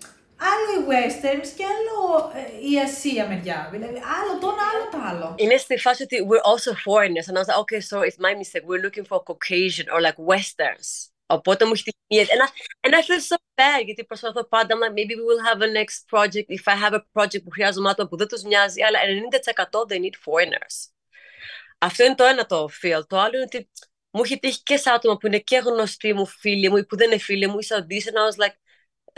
άλλο 0.50 0.68
οι 0.74 0.84
westerns 0.88 1.48
και 1.56 1.64
άλλο 1.64 2.32
ε, 2.34 2.68
η 2.70 2.80
Ασία 2.80 3.26
μεριά, 3.28 3.68
δηλαδή 3.72 3.94
άλλο 3.94 4.38
το 4.40 4.48
ένα, 4.48 4.62
άλλο 4.72 4.88
το 4.90 4.98
άλλο. 5.08 5.34
Είναι 5.38 5.56
στη 5.56 5.78
φάση 5.78 6.02
ότι 6.02 6.26
we're 6.28 6.50
also 6.52 6.72
foreigners 6.74 7.28
and 7.28 7.36
I 7.36 7.40
was 7.40 7.48
like, 7.48 7.58
okay, 7.58 7.80
so 7.80 8.00
it's 8.02 8.18
my 8.18 8.34
mistake, 8.34 8.64
we're 8.66 8.84
looking 8.86 9.06
for 9.10 9.22
Caucasian 9.22 9.86
or 9.94 10.00
like 10.00 10.18
westerns. 10.18 11.10
Οπότε 11.30 11.64
μου 11.64 11.72
έχει 11.74 11.82
τυχεί. 11.82 12.26
And, 12.30 12.48
and 12.86 12.94
I 12.94 13.02
feel 13.02 13.20
so 13.20 13.36
bad, 13.54 13.84
γιατί 13.84 14.04
προσπαθώ 14.04 14.44
πάντα, 14.48 14.74
like, 14.76 14.92
maybe 14.92 15.14
we 15.14 15.24
will 15.28 15.42
have 15.52 15.60
a 15.60 15.72
next 15.72 15.98
project, 16.12 16.46
if 16.48 16.64
I 16.66 16.76
have 16.76 16.94
a 16.94 17.02
project 17.12 17.42
που 17.44 17.50
χρειάζομαι 17.50 17.90
άτομα 17.90 18.08
που 18.08 18.16
δεν 18.16 18.28
τους 18.28 18.42
μοιάζει, 18.42 18.82
αλλά 18.82 18.98
90% 19.00 19.86
they 19.88 19.98
need 19.98 20.16
foreigners. 20.24 20.88
Αυτό 21.78 22.04
είναι 22.04 22.14
το 22.14 22.24
ένα 22.24 22.46
το 22.46 22.68
feel. 22.82 23.06
Το 23.06 23.18
άλλο 23.18 23.36
είναι 23.36 23.44
ότι 23.44 23.68
μου 24.10 24.22
έχει 24.22 24.38
τύχει 24.38 24.62
και 24.62 24.76
σε 24.76 24.90
άτομα 24.90 25.16
που 25.16 25.26
είναι 25.26 25.38
και 25.38 25.56
γνωστοί 25.56 26.12
μου, 26.12 26.26
φίλοι 26.26 26.70
μου 26.70 26.76
ή 26.76 26.84
που 26.84 26.96
δεν 26.96 27.10
είναι 27.10 27.18
φίλοι 27.20 27.46
μου, 27.46 27.58
ή 27.58 27.62
σε 27.62 27.74
audition, 27.78 28.12
I 28.12 28.32
was 28.32 28.46
like, 28.46 28.54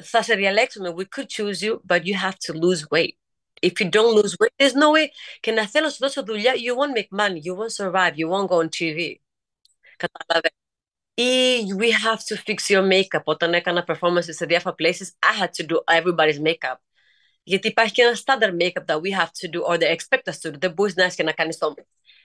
θα 0.03 0.23
σε 0.23 0.35
διαλέξουμε, 0.35 0.95
we 0.97 1.05
could 1.17 1.27
choose 1.29 1.63
you, 1.63 1.81
but 1.89 2.05
you 2.05 2.15
have 2.15 2.37
to 2.47 2.53
lose 2.53 2.85
weight. 2.91 3.15
If 3.63 3.73
you 3.81 3.91
don't 3.91 4.15
lose 4.15 4.35
weight, 4.41 4.53
there's 4.59 4.75
no 4.75 4.91
way. 4.91 5.07
Και 5.41 5.53
να 5.53 5.69
θέλω 5.69 5.85
να 5.85 5.91
σου 5.91 5.99
δώσω 6.01 6.23
δουλειά, 6.25 6.53
you 6.53 6.75
won't 6.79 6.99
make 6.99 7.21
money, 7.21 7.41
you 7.43 7.55
won't 7.55 7.73
survive, 7.85 8.15
you 8.17 8.29
won't 8.29 8.49
go 8.49 8.57
on 8.63 8.69
TV. 8.69 9.15
Κατάλαβες; 9.97 10.51
Ή 11.14 11.58
we 11.80 11.92
have 11.92 12.20
to 12.20 12.36
fix 12.38 12.76
your 12.76 12.92
makeup. 12.92 13.24
Όταν 13.24 13.54
έκανα 13.54 13.86
performances 13.88 14.34
σε 14.36 14.46
διάφορα 14.46 14.76
places, 14.80 15.10
I 15.20 15.42
had 15.42 15.50
to 15.64 15.66
do 15.66 16.02
everybody's 16.02 16.40
makeup. 16.44 16.76
Γιατί 17.44 17.68
υπάρχει 17.68 17.94
και 17.94 18.02
ένα 18.02 18.18
standard 18.26 18.62
makeup 18.62 18.86
that 18.86 19.00
we 19.00 19.20
have 19.20 19.30
to 19.40 19.50
do, 19.50 19.64
or 19.68 19.78
they 19.78 19.96
expect 19.96 20.34
us 20.34 20.40
to 20.42 20.54
do. 20.54 20.60
Δεν 20.60 20.72
μπορείς 20.72 20.96
να 20.96 21.06
είσαι 21.06 21.16
και 21.16 21.24
να 21.24 21.32
κάνεις 21.32 21.58
το 21.58 21.74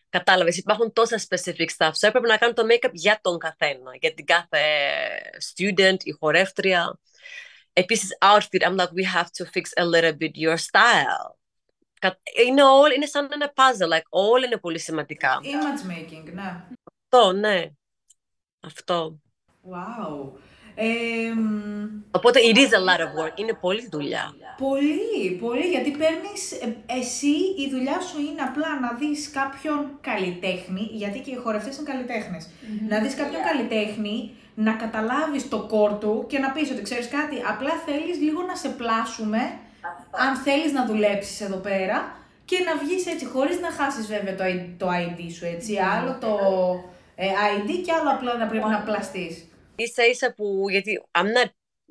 Κατάλαβε, 0.09 0.53
υπάρχουν 0.55 0.93
τόσα 0.93 1.21
specific 1.29 1.67
stuff. 1.77 1.91
So 1.91 2.09
έπρεπε 2.09 2.27
να 2.27 2.37
κάνω 2.37 2.53
το 2.53 2.67
make-up 2.71 2.91
για 2.93 3.19
τον 3.23 3.39
καθένα, 3.39 3.97
για 4.01 4.15
την 4.15 4.25
κάθε 4.25 4.61
student, 5.55 5.97
η 6.03 6.11
χορεύτρια. 6.11 6.99
Επίση, 7.73 8.07
outfit, 8.21 8.63
I'm 8.63 8.77
like, 8.77 8.91
we 8.91 9.05
have 9.15 9.31
to 9.39 9.45
fix 9.45 9.83
a 9.83 9.85
little 9.85 10.13
bit 10.13 10.31
your 10.35 10.57
style. 10.57 11.37
Είναι, 12.47 12.63
all, 12.63 12.95
είναι 12.95 13.07
σαν 13.07 13.29
ένα 13.33 13.53
puzzle, 13.57 13.97
like, 13.97 14.09
όλα 14.09 14.47
είναι 14.47 14.57
πολύ 14.57 14.79
σημαντικά. 14.79 15.41
Image 15.43 15.91
making, 15.91 16.33
ναι. 16.33 16.65
Αυτό, 17.03 17.33
ναι. 17.33 17.71
Αυτό. 18.66 19.20
Wow. 19.72 20.32
Οπότε 22.12 22.40
it 22.50 22.58
is 22.58 22.72
a 22.80 22.82
lot 22.88 23.02
of 23.06 23.12
work, 23.20 23.40
είναι 23.40 23.54
πολύ 23.54 23.88
δουλειά. 23.92 24.34
Πολύ, 24.58 25.32
πολύ, 25.40 25.66
γιατί 25.66 25.92
παίρνεις, 25.92 26.52
ε, 26.52 26.76
εσύ 27.00 27.36
η 27.64 27.70
δουλειά 27.72 28.00
σου 28.02 28.20
είναι 28.20 28.42
απλά 28.42 28.80
να 28.80 28.92
δεις 29.00 29.30
κάποιον 29.30 29.80
καλλιτέχνη, 30.02 30.90
γιατί 30.92 31.20
και 31.20 31.32
οι 31.32 31.36
χορευτές 31.36 31.78
είναι 31.78 31.92
καλλιτέχνες, 31.92 32.50
να 32.90 33.00
δεις 33.00 33.16
κάποιον 33.16 33.42
καλλιτέχνη, 33.50 34.32
να 34.56 34.74
καταλάβεις 34.74 35.50
το 35.50 35.60
κόρ 35.60 35.92
του 35.94 36.26
και 36.28 36.40
να 36.40 36.52
πεις 36.52 36.72
ότι 36.72 36.82
ξέρεις 36.82 37.08
κάτι, 37.08 37.36
απλά 37.52 37.74
θέλεις 37.86 38.18
λίγο 38.20 38.42
να 38.42 38.56
σε 38.56 38.70
πλάσουμε, 38.70 39.42
αν 40.12 40.36
θέλεις 40.36 40.72
να 40.72 40.86
δουλέψεις 40.86 41.42
εδώ 41.42 41.58
πέρα, 41.58 41.98
και 42.46 42.58
να 42.68 42.78
βγεις 42.78 43.06
έτσι, 43.06 43.26
χωρίς 43.26 43.60
να 43.60 43.72
χάσεις 43.72 44.08
βέβαια 44.08 44.36
το, 44.36 44.44
το 44.78 44.88
ID 45.04 45.20
σου, 45.36 45.46
έτσι, 45.46 45.78
άλλο 45.78 46.18
το 46.20 46.28
ε, 46.28 46.95
ID 47.18 47.82
και 47.86 47.92
άλλο 47.92 48.12
απλά 48.12 48.38
να 48.38 48.48
πρέπει 48.48 48.68
να 48.68 48.84
πλαστείς 48.84 49.46
ίσα 49.76 50.06
ίσα 50.06 50.34
που, 50.34 50.70
γιατί 50.70 51.04
I'm 51.12 51.24
not, 51.24 51.50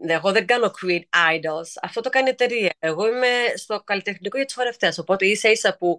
εγώ 0.09 0.33
δεν 0.33 0.47
κάνω 0.47 0.71
create 0.83 1.35
idols, 1.35 1.69
αυτό 1.83 2.01
το 2.01 2.09
κάνει 2.09 2.29
η 2.29 2.31
εταιρεία. 2.31 2.73
Εγώ 2.79 3.07
είμαι 3.07 3.29
στο 3.55 3.83
καλλιτεχνικό 3.85 4.37
για 4.37 4.47
τους 4.47 4.55
χορευτές, 4.55 4.99
οπότε 4.99 5.27
ίσα 5.27 5.51
ίσα 5.51 5.77
που 5.77 5.99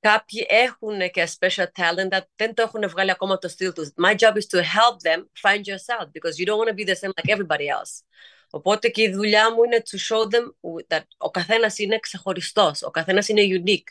κάποιοι 0.00 0.46
έχουν 0.48 1.10
και 1.10 1.28
special 1.38 1.66
talent 1.76 2.08
that 2.08 2.22
δεν 2.36 2.54
το 2.54 2.62
έχουν 2.62 2.88
βγάλει 2.88 3.10
ακόμα 3.10 3.38
το 3.38 3.48
στυλ 3.48 3.72
τους. 3.72 3.92
My 4.02 4.12
job 4.12 4.32
is 4.32 4.46
to 4.58 4.62
help 4.62 4.96
them 5.02 5.20
find 5.42 5.60
yourself 5.60 6.06
because 6.12 6.38
you 6.38 6.46
don't 6.46 6.58
want 6.58 6.68
to 6.68 6.74
be 6.74 6.84
the 6.84 6.96
same 6.96 7.12
like 7.16 7.36
everybody 7.36 7.68
else. 7.68 8.04
Οπότε 8.50 8.88
και 8.88 9.02
η 9.02 9.12
δουλειά 9.12 9.52
μου 9.52 9.62
είναι 9.62 9.82
to 9.90 9.98
show 9.98 10.22
them 10.34 10.54
that 10.88 11.02
ο 11.16 11.30
καθένας 11.30 11.78
είναι 11.78 11.98
ξεχωριστός, 11.98 12.82
ο 12.82 12.90
καθένας 12.90 13.28
είναι 13.28 13.62
unique. 13.64 13.88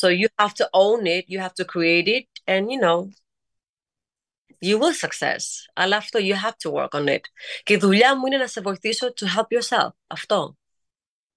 So 0.00 0.08
you 0.08 0.28
have 0.42 0.54
to 0.54 0.66
own 0.72 1.06
it, 1.06 1.24
you 1.28 1.40
have 1.40 1.54
to 1.54 1.64
create 1.64 2.08
it, 2.08 2.28
and 2.46 2.64
you 2.70 2.80
know, 2.80 3.08
you 4.58 4.78
will 4.78 5.06
success. 5.06 5.42
Αλλά 5.74 5.96
αυτό, 5.96 6.18
you 6.22 6.34
have 6.34 6.56
to 6.68 6.72
work 6.72 7.00
on 7.00 7.08
it. 7.08 7.20
Και 7.62 7.72
η 7.72 7.76
δουλειά 7.76 8.18
μου 8.18 8.26
είναι 8.26 8.36
να 8.36 8.46
σε 8.46 8.60
βοηθήσω 8.60 9.06
to 9.06 9.24
help 9.24 9.58
yourself. 9.58 9.90
Αυτό. 10.06 10.56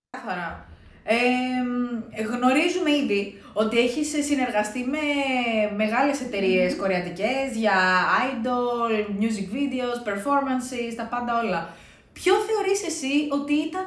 Καθαρά. 0.10 0.70
Ε, 1.10 2.24
γνωρίζουμε 2.24 2.92
ήδη 2.92 3.42
ότι 3.54 3.80
έχεις 3.80 4.26
συνεργαστεί 4.26 4.84
με 4.84 4.98
μεγάλες 5.76 6.22
εταιρείες 6.22 6.76
κορεατικές 6.76 7.56
για 7.56 7.76
idol, 8.32 8.92
music 9.22 9.48
videos, 9.56 10.08
performances, 10.10 10.94
τα 10.96 11.04
πάντα 11.04 11.40
όλα. 11.40 11.74
Ποιο 12.14 12.34
θεωρείς 12.34 12.84
εσύ 12.86 13.28
ότι 13.32 13.54
ήταν 13.54 13.86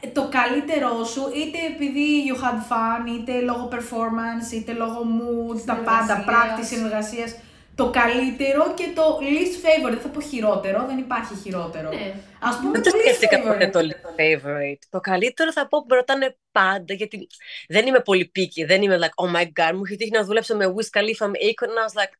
ε, 0.00 0.08
το 0.08 0.28
καλύτερό 0.28 1.04
σου, 1.04 1.22
είτε 1.34 1.58
επειδή 1.72 2.06
you 2.28 2.36
had 2.44 2.58
fun, 2.70 3.18
είτε 3.18 3.40
λόγω 3.40 3.68
performance, 3.72 4.52
είτε 4.52 4.72
λόγω 4.72 5.00
mood, 5.18 5.60
τα 5.66 5.74
πάντα, 5.74 6.24
practice, 6.28 6.64
συνεργασίας; 6.64 7.36
Το 7.80 7.90
καλύτερο 7.90 8.74
και 8.74 8.92
το 8.94 9.18
least 9.20 9.56
favorite. 9.64 9.90
Δεν 9.90 10.00
θα 10.00 10.08
πω 10.08 10.20
χειρότερο, 10.20 10.86
δεν 10.86 10.98
υπάρχει 10.98 11.34
χειρότερο. 11.42 11.88
Ναι. 11.88 12.14
Ας 12.40 12.56
πούμε 12.56 12.70
δεν 12.70 12.82
το 12.82 12.98
σκέφτηκα 12.98 13.40
ποτέ 13.40 13.68
το 13.68 13.80
least 13.80 14.20
favorite. 14.20 14.78
Το 14.90 15.00
καλύτερο 15.00 15.52
θα 15.52 15.68
πω 15.68 15.80
που 15.80 15.86
με 15.88 15.96
ρωτάνε 15.96 16.36
πάντα, 16.52 16.94
γιατί 16.94 17.26
δεν 17.68 17.86
είμαι 17.86 18.00
πολύ 18.00 18.24
πίκη. 18.24 18.64
Δεν 18.64 18.82
είμαι 18.82 18.98
like, 19.00 19.24
oh 19.24 19.36
my 19.36 19.44
god, 19.44 19.72
μου 19.74 19.84
είχε 19.84 19.96
τύχει 19.96 20.10
να 20.10 20.24
δουλέψω 20.24 20.56
με 20.56 20.74
Wiz 20.76 20.98
Khalifa, 20.98 21.26
με 21.26 21.38
Akon, 21.48 21.68
and 21.68 21.78
I 21.78 21.86
was 21.88 21.96
like, 22.02 22.12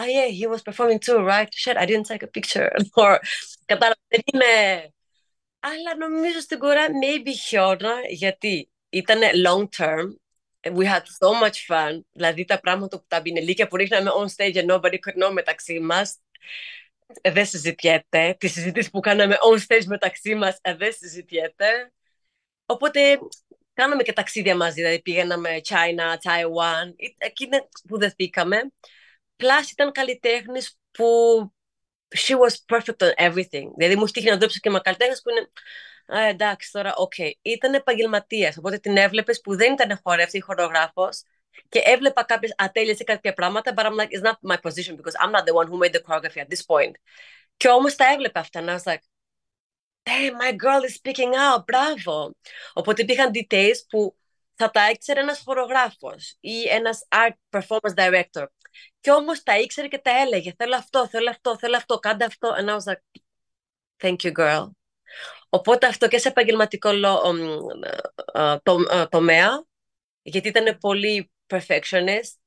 oh 0.00 0.08
yeah, 0.16 0.28
he 0.38 0.46
was 0.52 0.62
performing 0.68 1.00
too, 1.06 1.18
right? 1.32 1.50
Shit, 1.62 1.76
I 1.76 1.86
didn't 1.90 2.06
take 2.10 2.24
a 2.28 2.30
picture. 2.38 2.70
Or, 2.94 3.18
κατάλαβα, 3.70 4.00
δεν 4.08 4.20
είμαι... 4.32 4.52
Αλλά 5.60 5.96
νομίζω 5.98 6.40
στην 6.40 6.58
Κορέα 6.58 6.86
maybe 6.86 7.32
χιόνα, 7.46 7.94
γιατί 8.08 8.70
ήταν 8.88 9.20
long 9.46 9.64
term 9.78 10.14
we 10.72 10.86
had 10.86 11.02
so 11.06 11.32
much 11.42 11.66
fun. 11.68 12.00
Δηλαδή 12.12 12.44
τα 12.44 12.60
πράγματα 12.60 12.98
που 12.98 13.04
τα 13.08 13.20
μπινελίκια 13.20 13.66
που 13.66 13.76
ρίχναμε 13.76 14.10
on 14.20 14.26
stage 14.36 14.54
and 14.54 14.66
nobody 14.66 14.98
could 14.98 15.24
know 15.24 15.32
μεταξύ 15.32 15.80
μας 15.80 16.18
ε, 17.20 17.30
δεν 17.30 17.46
συζητιέται. 17.46 18.36
Τη 18.38 18.48
συζήτηση 18.48 18.90
που 18.90 19.00
κάναμε 19.00 19.36
on 19.52 19.58
stage 19.58 19.84
μεταξύ 19.84 20.34
μας 20.34 20.58
ε, 20.60 20.74
δεν 20.74 20.92
συζητιέται. 20.92 21.92
Οπότε 22.66 23.18
κάναμε 23.74 24.02
και 24.02 24.12
ταξίδια 24.12 24.56
μαζί, 24.56 24.74
δηλαδή 24.74 25.02
πήγαμε 25.02 25.60
China, 25.68 26.14
Taiwan, 26.22 26.92
ε, 26.96 27.26
εκεί 27.26 27.48
που 27.88 27.98
δεθήκαμε. 27.98 28.72
Plus 29.36 29.70
ήταν 29.72 29.92
καλλιτέχνης 29.92 30.78
που 30.90 31.06
she 32.16 32.34
was 32.34 32.76
perfect 32.76 32.98
on 32.98 33.12
everything. 33.16 33.68
Δηλαδή 33.76 33.96
μου 33.96 34.06
έτυχε 34.06 34.26
να 34.26 34.34
δουλέψω 34.34 34.58
και 34.58 34.70
με 34.70 34.80
καλλιτέχνες 34.80 35.20
που 35.22 35.30
είναι 35.30 35.50
Α, 36.06 36.20
εντάξει, 36.28 36.72
τώρα, 36.72 36.94
OK. 36.96 37.12
Okay. 37.16 37.30
Ήταν 37.42 37.74
επαγγελματίας. 37.74 38.56
Οπότε 38.56 38.78
την 38.78 38.96
έβλεπες 38.96 39.40
που 39.40 39.56
δεν 39.56 39.72
ήταν 39.72 40.00
χορεύτρια 40.02 40.36
ή 40.36 40.40
χορογράφος 40.40 41.22
και 41.68 41.82
έβλεπα 41.84 42.24
κάποιες 42.24 42.54
ατέλειες 42.56 42.98
ή 42.98 43.04
κάποια 43.04 43.32
πράγματα. 43.32 43.74
But 43.76 43.84
I'm 43.84 43.96
like, 43.96 44.10
it's 44.10 44.22
not 44.22 44.36
my 44.42 44.56
position 44.56 44.96
because 44.96 45.14
I'm 45.24 45.32
not 45.32 45.44
the 45.44 45.54
one 45.54 45.66
who 45.66 45.78
made 45.78 45.92
the 45.92 46.02
choreography 46.06 46.40
at 46.40 46.48
this 46.48 46.64
point. 46.66 46.92
Και 47.56 47.68
όμως 47.68 47.94
τα 47.94 48.12
έβλεπα 48.12 48.40
αυτά. 48.40 48.60
And 48.60 48.68
I 48.68 48.74
was 48.74 48.92
like, 48.92 49.02
damn, 50.02 50.36
my 50.38 50.52
girl 50.52 50.82
is 50.88 50.94
speaking 50.94 51.32
out. 51.34 51.64
Μπράβο. 51.64 52.36
Οπότε 52.72 53.02
υπήρχαν 53.02 53.30
details 53.34 53.76
που 53.88 54.16
θα 54.54 54.70
τα 54.70 54.90
ήξερε 54.90 55.20
ένας 55.20 55.42
χορογράφος 55.44 56.36
ή 56.40 56.68
ένας 56.68 57.06
art 57.08 57.58
performance 57.58 57.94
director. 57.94 58.46
Και 59.00 59.10
όμως 59.10 59.42
τα 59.42 59.58
ήξερε 59.58 59.88
και 59.88 59.98
τα 59.98 60.10
έλεγε. 60.20 60.54
Θέλω 60.56 60.76
αυτό, 60.76 61.08
θέλω 61.08 61.30
αυτό, 61.30 61.58
θέλω 61.58 61.76
αυτό, 61.76 61.98
κάντε 61.98 62.24
αυτό. 62.24 62.54
And 62.58 62.68
I 62.68 62.74
was 62.74 62.92
like, 62.92 63.02
thank 64.02 64.16
you, 64.24 64.32
girl. 64.32 64.70
Οπότε 65.54 65.86
αυτό 65.86 66.08
και 66.08 66.18
σε 66.18 66.28
επαγγελματικό 66.28 66.90
τομέα, 69.08 69.66
γιατί 70.22 70.48
ήταν 70.48 70.78
πολύ 70.78 71.32
perfectionist, 71.46 72.38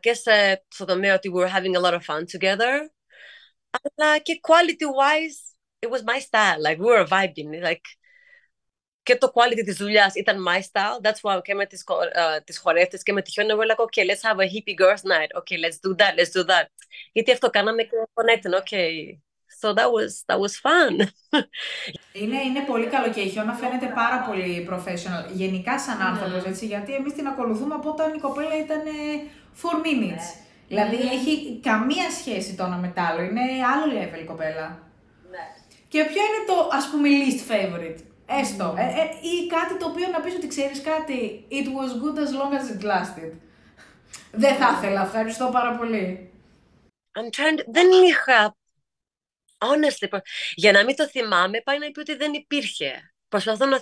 και 0.00 0.14
σε, 0.14 0.64
στο 0.68 0.84
τομέα 0.84 1.14
ότι 1.14 1.30
we 1.34 1.40
were 1.40 1.50
having 1.50 1.76
a 1.76 1.80
lot 1.80 1.92
of 1.92 2.00
fun 2.06 2.24
together, 2.38 2.90
αλλά 3.70 4.18
και 4.18 4.40
quality-wise, 4.48 5.56
it 5.86 5.90
was 5.90 6.02
my 6.02 6.18
style, 6.20 6.60
like 6.62 6.78
we 6.78 6.86
were 6.86 7.06
vibing, 7.08 7.62
like 7.62 7.80
και 9.02 9.16
το 9.16 9.32
quality 9.34 9.62
της 9.64 9.76
δουλειάς 9.76 10.14
ήταν 10.14 10.44
my 10.48 10.60
style, 10.60 11.00
that's 11.02 11.20
why 11.22 11.40
και 11.42 11.54
με 11.54 11.66
τις, 11.66 11.84
uh, 11.86 12.44
τις 12.44 12.58
χορεύτες 12.58 13.02
και 13.02 13.12
με 13.12 13.22
τη 13.22 13.30
χιόνια, 13.30 13.56
we're 13.56 13.70
like, 13.70 13.84
okay, 13.84 14.04
let's 14.10 14.22
have 14.22 14.38
a 14.38 14.46
hippie 14.46 14.76
girls 14.76 15.02
night, 15.02 15.30
okay, 15.38 15.58
let's 15.58 15.78
do 15.78 15.94
that, 15.94 16.14
let's 16.18 16.32
do 16.40 16.44
that. 16.44 16.66
Γιατί 17.12 17.32
αυτό 17.32 17.50
κάναμε 17.50 17.82
και 17.82 17.96
connecting, 18.14 18.54
okay, 18.60 19.18
So 19.60 19.72
that 19.72 19.90
was, 19.96 20.24
that 20.28 20.38
was 20.44 20.54
fun. 20.66 20.92
Είναι, 22.12 22.40
είναι 22.40 22.60
πολύ 22.66 22.86
καλό 22.86 23.12
και 23.12 23.20
η 23.20 23.28
Χιώνα 23.28 23.52
φαίνεται 23.52 23.92
πάρα 23.94 24.18
πολύ 24.20 24.68
professional. 24.70 25.32
Γενικά 25.32 25.78
σαν 25.78 26.00
άνθρωπος, 26.02 26.42
ναι. 26.42 26.48
έτσι, 26.48 26.66
γιατί 26.66 26.94
εμείς 26.94 27.12
την 27.12 27.26
ακολουθούμε 27.26 27.74
από 27.74 27.90
όταν 27.90 28.14
η 28.14 28.18
κοπέλα 28.18 28.56
ήταν 28.58 28.82
4 29.62 29.74
minutes. 29.86 30.28
Ναι. 30.28 30.44
Δηλαδή 30.68 30.96
ναι. 30.96 31.10
έχει 31.10 31.60
καμία 31.62 32.10
σχέση 32.10 32.54
το 32.54 32.64
ένα 32.64 32.76
με 32.76 32.92
το 32.94 33.00
άλλο. 33.08 33.22
Είναι 33.22 33.42
άλλο 33.72 33.86
level 33.96 34.20
η 34.22 34.24
κοπέλα. 34.24 34.66
Ναι. 35.30 35.44
Και 35.88 36.04
ποιο 36.04 36.22
είναι 36.28 36.42
το, 36.46 36.68
ας 36.72 36.88
πούμε, 36.90 37.08
least 37.20 37.42
favorite; 37.50 38.00
Έστω. 38.26 38.74
Ε, 38.78 38.82
ε, 38.82 39.04
ή 39.30 39.46
κάτι 39.46 39.76
το 39.78 39.86
οποίο 39.86 40.08
να 40.12 40.20
πεις 40.20 40.34
ότι 40.34 40.46
ξέρεις 40.46 40.80
κάτι. 40.80 41.46
It 41.50 41.66
was 41.76 41.90
good 42.02 42.18
as 42.24 42.32
long 42.38 42.52
as 42.58 42.66
it 42.74 42.82
lasted. 42.90 43.32
Δεν 44.32 44.54
θα 44.54 44.68
ήθελα. 44.76 45.02
Ευχαριστώ 45.02 45.48
πάρα 45.52 45.76
πολύ. 45.76 46.30
I'm 47.18 47.30
trying 47.36 47.58
to... 47.58 47.64
Δεν 47.66 47.86
είχα 48.06 48.56
honestly, 49.58 50.18
για 50.54 50.72
να 50.72 50.84
μην 50.84 50.96
το 50.96 51.08
θυμάμαι, 51.08 51.60
πάει 51.60 51.78
να 51.78 51.90
πει 51.90 52.00
ότι 52.00 52.14
δεν 52.14 52.32
υπήρχε. 52.32 53.14
Προσπαθώ 53.28 53.66
να... 53.66 53.78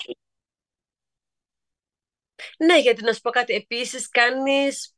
Ναι, 2.58 2.80
γιατί 2.80 3.02
να 3.02 3.12
σου 3.12 3.20
πω 3.20 3.30
κάτι. 3.30 3.54
Επίσης, 3.54 4.08
κάνεις 4.08 4.94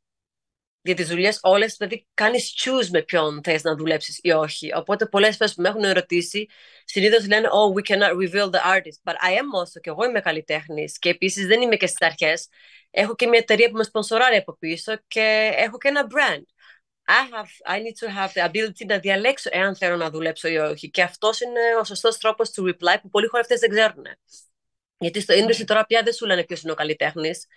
για 0.81 0.95
τις 0.95 1.07
δουλειές 1.07 1.39
όλες, 1.41 1.75
δηλαδή 1.77 2.07
κάνεις 2.13 2.53
choose 2.63 2.87
με 2.87 3.01
ποιον 3.01 3.41
θες 3.43 3.63
να 3.63 3.75
δουλέψεις 3.75 4.19
ή 4.21 4.31
όχι. 4.31 4.75
Οπότε 4.75 5.05
πολλές 5.05 5.35
φορές 5.37 5.53
που 5.53 5.61
με 5.61 5.69
έχουν 5.69 5.83
ερωτήσει, 5.83 6.47
συνήθως 6.85 7.27
λένε 7.27 7.47
«Oh, 7.51 7.73
we 7.73 7.91
cannot 7.91 8.11
reveal 8.11 8.49
the 8.49 8.61
artist». 8.75 8.99
But 9.03 9.13
I 9.13 9.31
am 9.31 9.61
also, 9.61 9.81
και 9.81 9.89
εγώ 9.89 10.05
είμαι 10.05 10.19
καλλιτέχνης 10.19 10.99
και 10.99 11.09
επίσης 11.09 11.47
δεν 11.47 11.61
είμαι 11.61 11.75
και 11.75 11.87
στις 11.87 12.07
αρχές. 12.07 12.47
Έχω 12.91 13.15
και 13.15 13.27
μια 13.27 13.39
εταιρεία 13.39 13.69
που 13.69 13.77
με 13.77 13.83
σπονσοράρει 13.83 14.35
από 14.35 14.57
πίσω 14.57 14.97
και 15.07 15.51
έχω 15.55 15.77
και 15.77 15.87
ένα 15.87 16.07
brand. 16.11 16.43
I, 17.07 17.23
have, 17.33 17.51
I 17.65 17.79
need 17.79 17.95
to 18.03 18.09
have 18.09 18.33
the 18.33 18.43
ability 18.49 18.85
να 18.85 18.99
διαλέξω 18.99 19.49
εάν 19.53 19.75
θέλω 19.75 19.95
να 19.95 20.09
δουλέψω 20.09 20.47
ή 20.47 20.57
όχι. 20.57 20.89
Και 20.89 21.01
αυτός 21.01 21.41
είναι 21.41 21.59
ο 21.79 21.83
σωστός 21.83 22.17
τρόπος 22.17 22.51
to 22.55 22.63
reply 22.63 22.97
που 23.01 23.09
πολλοί 23.09 23.27
χορευτέ 23.27 23.55
δεν 23.55 23.69
ξέρουν. 23.69 24.03
Γιατί 24.99 25.21
στο 25.21 25.33
industry 25.33 25.65
τώρα 25.65 25.85
πια 25.85 26.03
δεν 26.03 26.13
σου 26.13 26.25
λένε 26.25 26.43
ποιος 26.43 26.61
είναι 26.61 26.71
ο 26.71 26.75
καλλιτέχνης. 26.75 27.47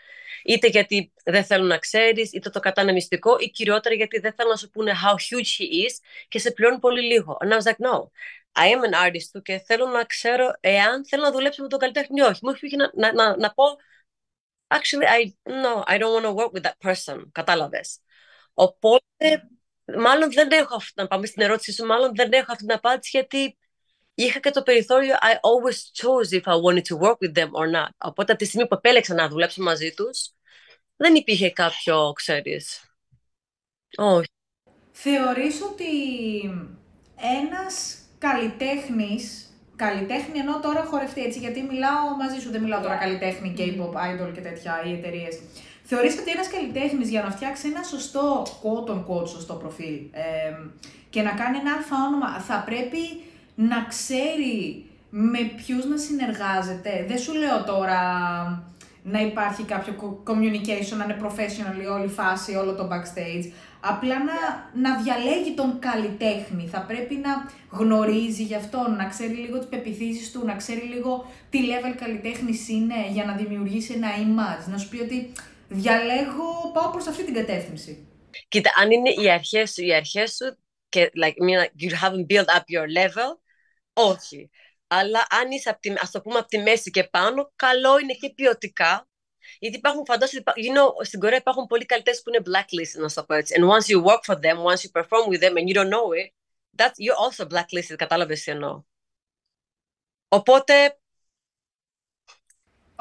Είτε 0.44 0.66
γιατί 0.66 1.12
δεν 1.24 1.44
θέλουν 1.44 1.66
να 1.66 1.78
ξέρεις, 1.78 2.32
είτε 2.32 2.50
το 2.50 2.60
κατάνε 2.60 2.92
μυστικό, 2.92 3.36
ή 3.38 3.50
κυριότερα 3.50 3.94
γιατί 3.94 4.18
δεν 4.18 4.32
θέλουν 4.36 4.50
να 4.50 4.56
σου 4.56 4.70
πούνε 4.70 4.92
how 5.04 5.12
huge 5.12 5.62
he 5.62 5.86
is 5.86 5.92
και 6.28 6.38
σε 6.38 6.50
πληρώνουν 6.50 6.80
πολύ 6.80 7.02
λίγο. 7.02 7.36
And 7.40 7.52
I 7.52 7.56
was 7.56 7.64
like, 7.64 7.90
no, 7.90 8.10
I 8.52 8.66
am 8.66 8.92
an 8.92 9.06
artist 9.06 9.28
του 9.32 9.42
και 9.42 9.58
θέλω 9.58 9.86
να 9.86 10.04
ξέρω 10.04 10.52
εάν 10.60 11.06
θέλω 11.06 11.22
να 11.22 11.30
δουλέψω 11.32 11.62
με 11.62 11.68
τον 11.68 11.78
καλλιτέχνη 11.78 12.20
ή 12.20 12.22
όχι. 12.22 12.40
Μου 12.42 12.54
έχει 12.60 12.76
να, 12.76 12.90
να, 12.94 13.12
να, 13.12 13.36
να 13.36 13.52
πω, 13.52 13.64
actually, 14.68 15.06
I, 15.06 15.32
no, 15.44 15.84
I 15.86 15.98
don't 15.98 16.14
want 16.14 16.24
to 16.24 16.32
work 16.32 16.52
with 16.52 16.62
that 16.62 16.78
person. 16.90 17.22
Κατάλαβες. 17.32 18.00
Οπότε, 18.54 19.48
μάλλον 19.98 20.32
δεν 20.32 20.50
έχω 20.50 20.74
αυτή, 20.74 20.92
να 20.96 21.06
πάμε 21.06 21.26
στην 21.26 21.42
ερώτησή 21.42 21.72
σου, 21.72 21.86
μάλλον 21.86 22.14
δεν 22.14 22.32
έχω 22.32 22.52
αυτή 22.52 22.66
την 22.66 22.74
απάντηση 22.74 23.10
γιατί 23.12 23.58
είχα 24.14 24.40
και 24.40 24.50
το 24.50 24.62
περιθώριο 24.62 25.14
I 25.14 25.34
always 25.34 25.78
chose 26.02 26.40
if 26.40 26.52
I 26.52 26.56
wanted 26.56 26.84
to 26.84 26.96
work 26.98 27.18
with 27.20 27.38
them 27.38 27.50
or 27.50 27.66
not. 27.76 27.88
Οπότε, 27.98 28.32
από 28.32 28.40
τη 28.40 28.44
στιγμή 28.44 28.66
που 28.66 28.74
επέλεξα 28.74 29.14
να 29.14 29.28
δουλέψω 29.28 29.62
μαζί 29.62 29.92
τους, 29.94 30.30
δεν 30.96 31.14
υπήρχε 31.14 31.50
κάποιο, 31.50 32.12
ξέρεις, 32.12 32.94
όχι. 33.96 34.28
Θεωρείς 34.92 35.62
ότι 35.62 35.86
ένας 37.42 37.98
καλλιτέχνης, 38.18 39.54
καλλιτέχνη 39.76 40.38
ενώ 40.38 40.60
τώρα 40.60 40.84
χορευτεί 40.84 41.22
έτσι, 41.22 41.38
γιατί 41.38 41.62
μιλάω 41.62 42.16
μαζί 42.16 42.40
σου, 42.40 42.50
δεν 42.50 42.62
μιλάω 42.62 42.82
τώρα 42.82 42.96
καλλιτέχνη, 42.96 43.54
K-pop, 43.58 43.94
idol 43.94 44.32
και 44.34 44.40
τέτοια, 44.40 44.82
οι 44.86 44.92
εταιρείες. 44.92 45.40
Θεωρείς 45.92 46.18
ότι 46.18 46.30
ένας 46.30 46.48
καλλιτέχνης 46.48 47.08
για 47.08 47.22
να 47.22 47.30
φτιάξει 47.30 47.68
ένα 47.68 47.82
σωστό 47.82 48.46
quote 48.62 48.90
on 48.90 49.28
σωστό 49.28 49.54
προφίλ 49.54 49.96
και 51.10 51.22
να 51.22 51.30
κάνει 51.30 51.58
ένα 51.58 51.72
αλφα 51.76 51.96
όνομα 52.06 52.40
θα 52.40 52.62
πρέπει 52.66 53.02
να 53.54 53.84
ξέρει 53.88 54.84
με 55.10 55.38
ποιους 55.56 55.84
να 55.84 55.96
συνεργάζεται; 55.96 57.04
Δεν 57.08 57.18
σου 57.18 57.32
λέω 57.34 57.64
τώρα 57.64 58.00
να 59.02 59.20
υπάρχει 59.20 59.62
κάποιο 59.62 60.22
communication, 60.26 60.96
να 60.96 61.04
είναι 61.04 61.18
professional 61.22 61.82
η 61.82 61.86
όλη 61.86 62.08
φάση, 62.08 62.54
όλο 62.54 62.74
το 62.74 62.88
backstage. 62.92 63.52
Απλά 63.80 64.16
να, 64.18 64.38
να 64.82 65.02
διαλέγει 65.02 65.52
τον 65.54 65.78
καλλιτέχνη. 65.78 66.66
Θα 66.66 66.80
πρέπει 66.80 67.14
να 67.14 67.30
γνωρίζει 67.78 68.42
γι' 68.42 68.54
αυτόν, 68.54 68.96
να 68.96 69.04
ξέρει 69.04 69.34
λίγο 69.34 69.58
τις 69.58 69.68
πεπιθήσεις 69.68 70.32
του, 70.32 70.42
να 70.44 70.54
ξέρει 70.54 70.80
λίγο 70.80 71.26
τι 71.50 71.58
level 71.70 71.94
καλλιτέχνης 72.00 72.68
είναι 72.68 72.94
για 73.12 73.24
να 73.24 73.32
δημιουργήσει 73.32 73.92
ένα 73.92 74.08
image. 74.08 74.70
Να 74.70 74.78
σου 74.78 74.88
πει 74.88 75.00
ότι 75.00 75.32
διαλέγω, 75.70 76.70
πάω 76.72 76.90
προς 76.90 77.06
αυτή 77.06 77.24
την 77.24 77.34
κατεύθυνση. 77.34 78.08
Κοίτα, 78.48 78.70
αν 78.76 78.90
είναι 78.90 79.10
οι 79.10 79.30
αρχές 79.30 79.72
σου, 79.72 79.82
οι 79.82 79.94
αρχές 79.94 80.34
σου 80.34 80.58
και 80.88 81.10
like, 81.22 81.34
you 81.80 81.90
haven't 82.02 82.26
built 82.32 82.46
up 82.46 82.64
your 82.74 82.86
level, 82.98 83.38
όχι. 83.92 84.50
Αλλά 84.86 85.26
αν 85.30 85.50
είσαι, 85.50 85.70
από 85.70 85.80
τη, 85.80 85.92
ας 85.92 86.10
το 86.10 86.20
πούμε, 86.20 86.38
από 86.38 86.48
τη 86.48 86.58
μέση 86.58 86.90
και 86.90 87.04
πάνω, 87.04 87.52
καλό 87.56 87.98
είναι 87.98 88.12
και 88.12 88.32
ποιοτικά. 88.34 89.08
Γιατί 89.58 89.76
υπάρχουν, 89.76 90.04
φαντάζομαι, 90.04 90.42
you 90.44 90.78
know, 90.78 91.04
στην 91.04 91.20
Κορέα 91.20 91.38
υπάρχουν 91.38 91.66
πολλοί 91.66 91.86
καλλιτέχνες 91.86 92.22
που 92.22 92.30
είναι 92.30 92.42
blacklisted, 92.46 93.00
να 93.00 93.10
το 93.10 93.24
πω 93.24 93.34
έτσι. 93.34 93.54
And 93.58 93.64
once 93.64 93.86
you 93.92 94.04
work 94.04 94.20
for 94.24 94.38
them, 94.40 94.56
once 94.56 94.80
you 94.84 94.90
perform 95.00 95.28
with 95.30 95.40
them 95.40 95.56
and 95.56 95.68
you 95.68 95.74
don't 95.74 95.90
know 95.90 96.12
it, 96.20 96.28
that's, 96.76 96.98
you're 96.98 97.20
also 97.24 97.46
blacklisted, 97.46 97.96
κατάλαβες 97.96 98.42
τι 98.42 98.50
εννοώ. 98.50 98.82
Οπότε 100.28 100.99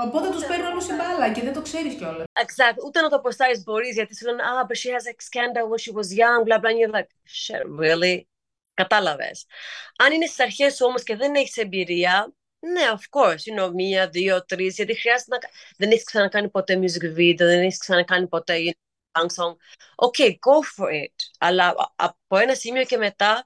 Οπότε 0.05 0.29
τους 0.29 0.45
παίρνουν 0.45 0.67
όλου 0.67 0.81
η 0.81 0.95
μπάλα 0.97 1.31
και 1.31 1.41
δεν 1.41 1.53
το 1.53 1.62
ξέρεις 1.62 1.95
κιόλας. 1.95 2.25
Exactly. 2.33 2.85
Ούτε 2.85 3.01
να 3.01 3.09
το 3.09 3.15
αποστάρει 3.15 3.62
μπορείς 3.65 3.93
γιατί 3.93 4.15
σου 4.15 4.25
λένε 4.25 4.43
Ah, 4.43 4.67
but 4.67 4.75
she 4.75 4.89
has 4.95 5.05
a 5.12 5.13
scandal 5.29 5.65
when 5.69 5.79
she 5.83 5.91
was 5.99 6.09
young, 6.21 6.43
blah 6.47 6.59
blah. 6.62 6.69
And 6.71 6.79
you're 6.79 6.95
like, 6.99 7.12
shit, 7.23 7.63
really? 7.79 8.27
Κατάλαβες. 8.73 9.45
Αν 9.97 10.12
είναι 10.12 10.25
στις 10.25 10.39
αρχές 10.39 10.75
σου 10.75 10.85
όμως 10.85 11.03
και 11.03 11.15
δεν 11.15 11.35
έχεις 11.35 11.57
εμπειρία, 11.57 12.33
ναι, 12.59 12.81
of 12.93 13.19
course, 13.19 13.31
you 13.33 13.59
know, 13.59 13.71
μία, 13.73 14.09
δύο, 14.09 14.45
τρεις, 14.45 14.75
γιατί 14.75 14.99
χρειάζεται 14.99 15.31
να. 15.31 15.49
Δεν 15.77 15.91
έχεις 15.91 16.03
ξανακάνει 16.03 16.49
ποτέ 16.49 16.79
music 16.81 17.17
video, 17.17 17.35
δεν 17.38 17.59
έχεις 17.59 17.77
ξανακάνει 17.77 18.27
ποτέ 18.27 18.55
you 18.57 18.71
know, 19.21 19.25
song. 19.25 19.55
Okay, 20.07 20.29
go 20.29 20.62
for 20.75 20.89
it. 21.05 21.15
Αλλά 21.39 21.75
από 21.95 22.38
ένα 22.38 22.55
σημείο 22.55 22.83
και 22.83 22.97
μετά 22.97 23.45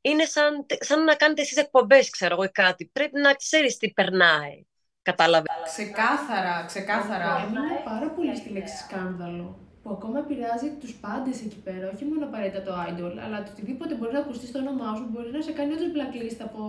είναι 0.00 0.24
σαν, 0.24 0.66
σαν 0.80 1.04
να 1.04 1.14
κάνετε 1.14 1.40
εσείς 1.40 1.56
εκπομπές, 1.56 2.10
ξέρω 2.10 2.34
εγώ, 2.34 2.44
ή 2.44 2.50
κάτι. 2.50 2.86
Πρέπει 2.92 3.20
να 3.20 3.34
ξέρεις 3.34 3.76
τι 3.76 3.90
περνάει. 3.90 4.64
Κατάλαβες. 5.10 5.50
Ξεκάθαρα, 5.74 6.54
ξεκάθαρα. 6.70 7.30
Έμεινα 7.42 7.62
πάρα 7.90 8.08
πολύ 8.16 8.32
στη 8.40 8.48
λέξη 8.56 8.76
σκάνδαλο. 8.84 9.46
Που 9.82 9.90
ακόμα 9.96 10.18
επηρεάζει 10.24 10.68
τους 10.82 10.92
πάντες 11.04 11.36
εκεί 11.46 11.58
πέρα, 11.66 11.84
όχι 11.94 12.04
μόνο 12.10 12.22
απαραίτητα 12.28 12.60
το 12.68 12.72
idol, 12.88 13.14
αλλά 13.24 13.36
το 13.44 13.48
οτιδήποτε 13.54 13.92
μπορεί 13.98 14.12
να 14.16 14.22
ακουστεί 14.24 14.46
στο 14.50 14.58
όνομά 14.64 14.88
σου 14.98 15.06
μπορεί 15.12 15.30
να 15.36 15.40
σε 15.46 15.52
κάνει 15.58 15.70
όντως 15.76 15.90
blacklist 15.96 16.40
από 16.48 16.60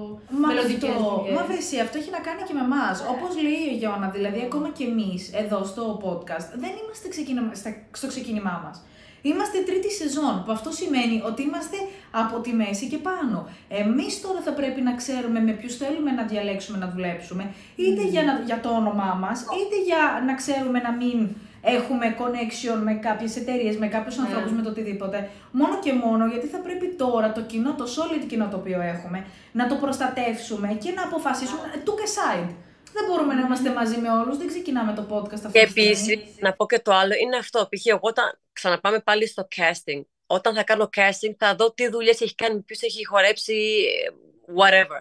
μελλοντικές 0.46 0.94
δουλειέ. 1.02 1.32
Μα 1.38 1.44
βρεσί, 1.50 1.78
αυτό 1.86 1.96
έχει 2.02 2.12
να 2.18 2.22
κάνει 2.28 2.42
και 2.48 2.56
με 2.60 2.64
εμάς. 2.70 2.96
Όπως 3.14 3.32
λέει 3.46 3.64
η 3.74 3.76
Γιώνα, 3.82 4.08
δηλαδή 4.18 4.40
ακόμα 4.48 4.70
και 4.78 4.86
εμείς 4.92 5.22
εδώ 5.44 5.60
στο 5.72 5.84
podcast 6.06 6.48
δεν 6.64 6.72
είμαστε 6.82 7.06
στο 8.00 8.08
ξεκίνημά 8.14 8.56
μας. 8.66 8.78
Είμαστε 9.22 9.58
τρίτη 9.60 9.92
σεζόν, 9.92 10.44
που 10.46 10.52
αυτό 10.52 10.72
σημαίνει 10.72 11.22
ότι 11.26 11.42
είμαστε 11.42 11.78
από 12.12 12.40
τη 12.40 12.54
μέση 12.54 12.88
και 12.88 12.98
πάνω. 12.98 13.50
Εμείς 13.70 14.22
τώρα 14.22 14.42
θα 14.42 14.54
πρέπει 14.54 14.82
να 14.82 14.94
ξέρουμε 14.96 15.40
με 15.40 15.52
ποιους 15.52 15.78
θέλουμε 15.78 16.12
να 16.12 16.24
διαλέξουμε 16.24 16.78
να 16.78 16.88
δουλέψουμε, 16.94 17.54
είτε 17.76 18.04
για, 18.04 18.24
να, 18.24 18.34
για 18.46 18.60
το 18.60 18.70
όνομά 18.70 19.18
μας, 19.24 19.42
είτε 19.42 19.78
για 19.86 20.24
να 20.26 20.34
ξέρουμε 20.34 20.80
να 20.80 20.92
μην 20.92 21.30
έχουμε 21.62 22.16
connection 22.20 22.78
με 22.84 22.94
κάποιες 22.94 23.36
εταιρείες, 23.36 23.78
με 23.78 23.88
κάποιους 23.88 24.16
mm. 24.16 24.24
ανθρώπους, 24.26 24.52
με 24.52 24.62
το 24.62 24.70
οτιδήποτε. 24.70 25.30
Μόνο 25.52 25.80
και 25.80 25.94
μόνο 25.94 26.28
γιατί 26.28 26.48
θα 26.48 26.58
πρέπει 26.58 26.88
τώρα 26.98 27.32
το 27.32 27.42
κοινό, 27.42 27.74
το 27.74 27.86
solid 27.96 28.24
κοινό 28.28 28.48
το 28.48 28.58
οποίο 28.58 28.82
έχουμε, 28.82 29.26
να 29.52 29.68
το 29.68 29.76
προστατεύσουμε 29.76 30.68
και 30.68 30.92
να 30.92 31.04
αποφασίσουμε, 31.04 31.62
took 31.86 32.00
a 32.06 32.10
side. 32.18 32.52
Δεν 32.94 33.06
μπορούμε 33.08 33.34
να 33.34 33.42
είμαστε 33.42 33.70
μαζί 33.70 33.98
με 33.98 34.10
όλους, 34.10 34.38
δεν 34.38 34.48
ξεκινάμε 34.48 34.94
το 34.94 35.06
podcast 35.10 35.34
αυτό. 35.34 35.52
Και 35.52 35.60
επίσης, 35.60 36.20
να 36.40 36.54
πω 36.54 36.66
και 36.66 36.80
το 36.80 36.94
άλλο, 36.94 37.14
είναι 37.16 37.38
αυτό. 37.38 37.68
Π.χ. 37.70 37.86
εγώ 37.86 38.00
όταν 38.02 38.40
ξαναπάμε 38.54 39.00
πάλι 39.00 39.28
στο 39.28 39.48
casting, 39.56 40.02
όταν 40.26 40.56
θα 40.56 40.64
κάνω 40.64 40.90
casting, 40.96 41.34
θα 41.38 41.56
δω 41.56 41.74
τι 41.74 41.88
δουλειές 41.88 42.22
έχει 42.22 42.36
κάνει, 42.36 42.62
ποιος 42.62 42.82
έχει 42.82 43.06
χορέψει, 43.06 43.86
whatever. 44.58 45.00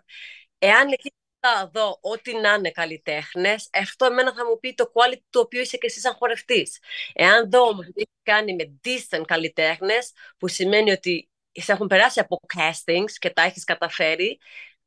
Εάν 0.59 0.93
εκεί 0.93 1.15
θα 1.41 1.71
δω 1.73 1.99
ό,τι 2.01 2.35
να 2.37 2.55
είναι 2.55 2.71
καλλιτέχνες, 2.71 3.69
αυτό 3.73 4.05
εμένα 4.05 4.35
θα 4.35 4.47
μου 4.47 4.59
πει 4.59 4.75
το 4.75 4.93
quality 4.95 5.23
το 5.31 5.41
οποίο 5.41 5.61
είσαι 5.61 5.77
και 5.77 5.87
εσύ 5.87 6.01
σαν 6.01 6.15
χορευτής. 6.15 6.79
Εάν 7.13 7.51
δω 7.51 7.61
όμως 7.61 7.87
τι 7.87 7.93
έχει 7.97 8.21
κάνει 8.23 8.55
με 8.55 8.79
decent 8.85 9.23
καλλιτέχνες, 9.27 10.13
που 10.39 10.49
σημαίνει 10.49 10.91
ότι 10.91 11.31
σε 11.53 11.73
έχουν 11.73 11.87
περάσει 11.87 12.21
από 12.21 12.41
castings 12.57 13.13
και 13.19 13.31
τα 13.31 13.43
έχεις 13.43 13.65
καταφέρει, 13.65 14.39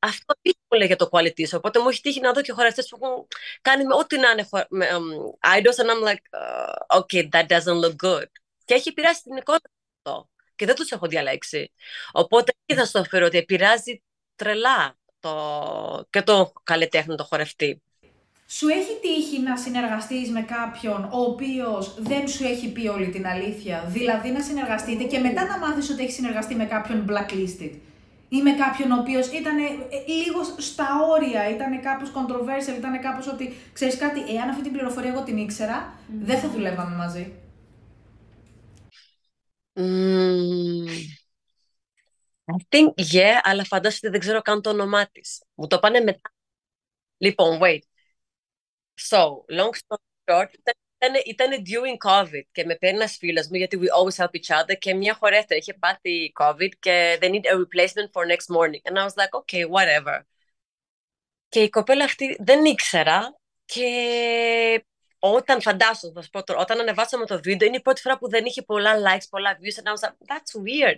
αυτό 0.03 0.33
μου 0.43 0.77
λέει 0.77 0.87
για 0.87 0.95
το 0.95 1.09
quality 1.11 1.47
σου. 1.47 1.57
Οπότε 1.57 1.79
μου 1.79 1.89
έχει 1.89 2.01
τύχει 2.01 2.19
να 2.19 2.33
δω 2.33 2.41
και 2.41 2.51
χορευτές 2.51 2.87
που 2.87 2.99
έχουν 3.01 3.27
κάνει 3.61 3.83
με 3.85 3.93
ό,τι 3.95 4.17
να 4.17 4.29
είναι 4.29 4.47
με, 4.69 4.87
um, 4.91 5.57
idols 5.57 5.77
and 5.81 5.89
I'm 5.93 6.03
like, 6.09 6.25
uh, 6.41 6.99
okay, 6.99 7.29
that 7.29 7.47
doesn't 7.47 7.79
look 7.83 7.95
good. 8.05 8.29
Και 8.65 8.73
έχει 8.73 8.89
επηρεάσει 8.89 9.21
την 9.21 9.35
εικόνα 9.35 9.59
αυτό. 9.97 10.29
Και 10.55 10.65
δεν 10.65 10.75
τους 10.75 10.91
έχω 10.91 11.07
διαλέξει. 11.07 11.71
Οπότε 12.11 12.51
τι 12.65 12.75
θα 12.75 12.85
σου 12.85 13.05
φέρω, 13.09 13.25
ότι 13.25 13.37
επηρεάζει 13.37 14.03
τρελά 14.35 14.97
το, 15.19 16.07
και 16.09 16.21
το 16.21 16.53
καλλιτέχνη, 16.63 17.15
το 17.15 17.23
χορευτή. 17.23 17.81
Σου 18.47 18.67
έχει 18.67 18.99
τύχει 19.01 19.39
να 19.39 19.57
συνεργαστείς 19.57 20.29
με 20.29 20.41
κάποιον 20.41 21.03
ο 21.03 21.19
οποίος 21.21 21.95
δεν 21.97 22.27
σου 22.27 22.43
έχει 22.43 22.71
πει 22.71 22.87
όλη 22.87 23.09
την 23.09 23.27
αλήθεια, 23.27 23.83
δηλαδή 23.87 24.29
να 24.29 24.41
συνεργαστείτε 24.41 25.03
και 25.03 25.19
μετά 25.19 25.45
να 25.45 25.57
μάθεις 25.57 25.89
ότι 25.89 26.03
έχεις 26.03 26.13
συνεργαστεί 26.15 26.55
με 26.55 26.65
κάποιον 26.65 27.05
blacklisted 27.09 27.71
ή 28.35 28.41
με 28.41 28.51
κάποιον 28.53 28.91
ο 28.91 28.99
οποίος 28.99 29.27
ήταν 29.27 29.57
ε, 29.57 29.67
λίγος 30.07 30.55
στα 30.57 30.87
όρια, 31.09 31.49
ήταν 31.49 31.81
κάπως 31.81 32.11
controversial, 32.15 32.77
ήταν 32.77 33.01
κάπως 33.01 33.27
ότι 33.27 33.53
ξέρεις 33.73 33.97
κάτι, 33.97 34.35
εάν 34.35 34.49
αυτή 34.49 34.63
την 34.63 34.71
πληροφορία 34.71 35.11
εγώ 35.11 35.23
την 35.23 35.37
ήξερα, 35.37 35.93
δεν 36.23 36.39
θα 36.39 36.49
δουλεύαμε 36.49 36.95
μαζί. 36.95 37.33
Mm. 39.75 40.87
I 42.45 42.55
think 42.69 42.87
yeah, 43.13 43.39
αλλά 43.43 43.63
φαντάζομαι 43.63 43.99
ότι 44.01 44.09
δεν 44.09 44.19
ξέρω 44.19 44.41
καν 44.41 44.61
το 44.61 44.69
όνομά 44.69 45.07
της. 45.07 45.43
Μου 45.53 45.67
το 45.67 45.79
πάνε 45.79 45.99
μετά. 45.99 46.33
Λοιπόν, 47.17 47.59
wait. 47.61 47.79
So, 49.09 49.19
long 49.47 49.73
story 49.81 50.13
short, 50.25 50.47
ήταν, 50.59 50.73
ήταν 51.25 51.49
during 51.51 52.09
COVID 52.09 52.43
και 52.51 52.65
με 52.65 52.75
παίρνει 52.75 52.97
ένας 52.97 53.17
φίλος 53.17 53.47
μου 53.47 53.55
γιατί 53.55 53.79
we 53.81 53.85
always 53.97 54.23
help 54.23 54.29
each 54.29 54.61
other 54.61 54.77
και 54.79 54.93
μια 54.93 55.13
χορεύτρια 55.13 55.57
είχε 55.57 55.73
πάθει 55.73 56.33
COVID 56.39 56.69
και 56.79 57.17
they 57.21 57.29
need 57.29 57.45
a 57.45 57.55
replacement 57.55 58.09
for 58.11 58.25
next 58.25 58.55
morning. 58.55 58.81
And 58.83 58.97
I 58.97 59.03
was 59.03 59.15
like, 59.15 59.33
okay, 59.41 59.65
whatever. 59.65 60.19
Και 61.49 61.59
η 61.59 61.69
κοπέλα 61.69 62.03
αυτή 62.03 62.37
δεν 62.39 62.65
ήξερα 62.65 63.39
και 63.65 64.85
όταν 65.19 65.61
φαντάσου, 65.61 66.11
θα 66.11 66.21
σου 66.21 66.29
πω 66.29 66.43
τώρα, 66.43 66.59
όταν 66.59 66.79
ανεβάσαμε 66.79 67.25
το 67.25 67.39
βίντεο, 67.43 67.67
είναι 67.67 67.77
η 67.77 67.81
πρώτη 67.81 68.01
φορά 68.01 68.17
που 68.17 68.29
δεν 68.29 68.45
είχε 68.45 68.61
πολλά 68.61 68.93
likes, 68.95 69.27
πολλά 69.29 69.57
views, 69.61 69.83
and 69.83 69.87
I 69.87 69.93
was 69.93 70.09
like, 70.09 70.15
that's 70.25 70.61
weird. 70.61 70.97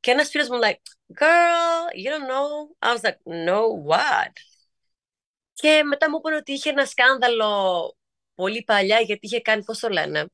Και 0.00 0.10
ένας 0.10 0.28
φίλος 0.28 0.48
μου 0.48 0.58
like, 0.62 0.82
girl, 1.20 2.04
you 2.04 2.10
don't 2.10 2.28
know. 2.28 2.68
I 2.88 2.94
was 2.94 3.02
like, 3.02 3.18
no, 3.48 3.60
what? 3.88 4.32
Και 5.52 5.82
μετά 5.82 6.10
μου 6.10 6.16
είπαν 6.18 6.32
ότι 6.32 6.52
είχε 6.52 6.70
ένα 6.70 6.86
σκάνδαλο 6.86 7.96
πολύ 8.39 8.63
παλιά 8.63 8.99
γιατί 8.99 9.25
είχε 9.25 9.41
κάνει, 9.41 9.63
πώς 9.63 9.79
το 9.79 9.89
λένε, 9.89 10.25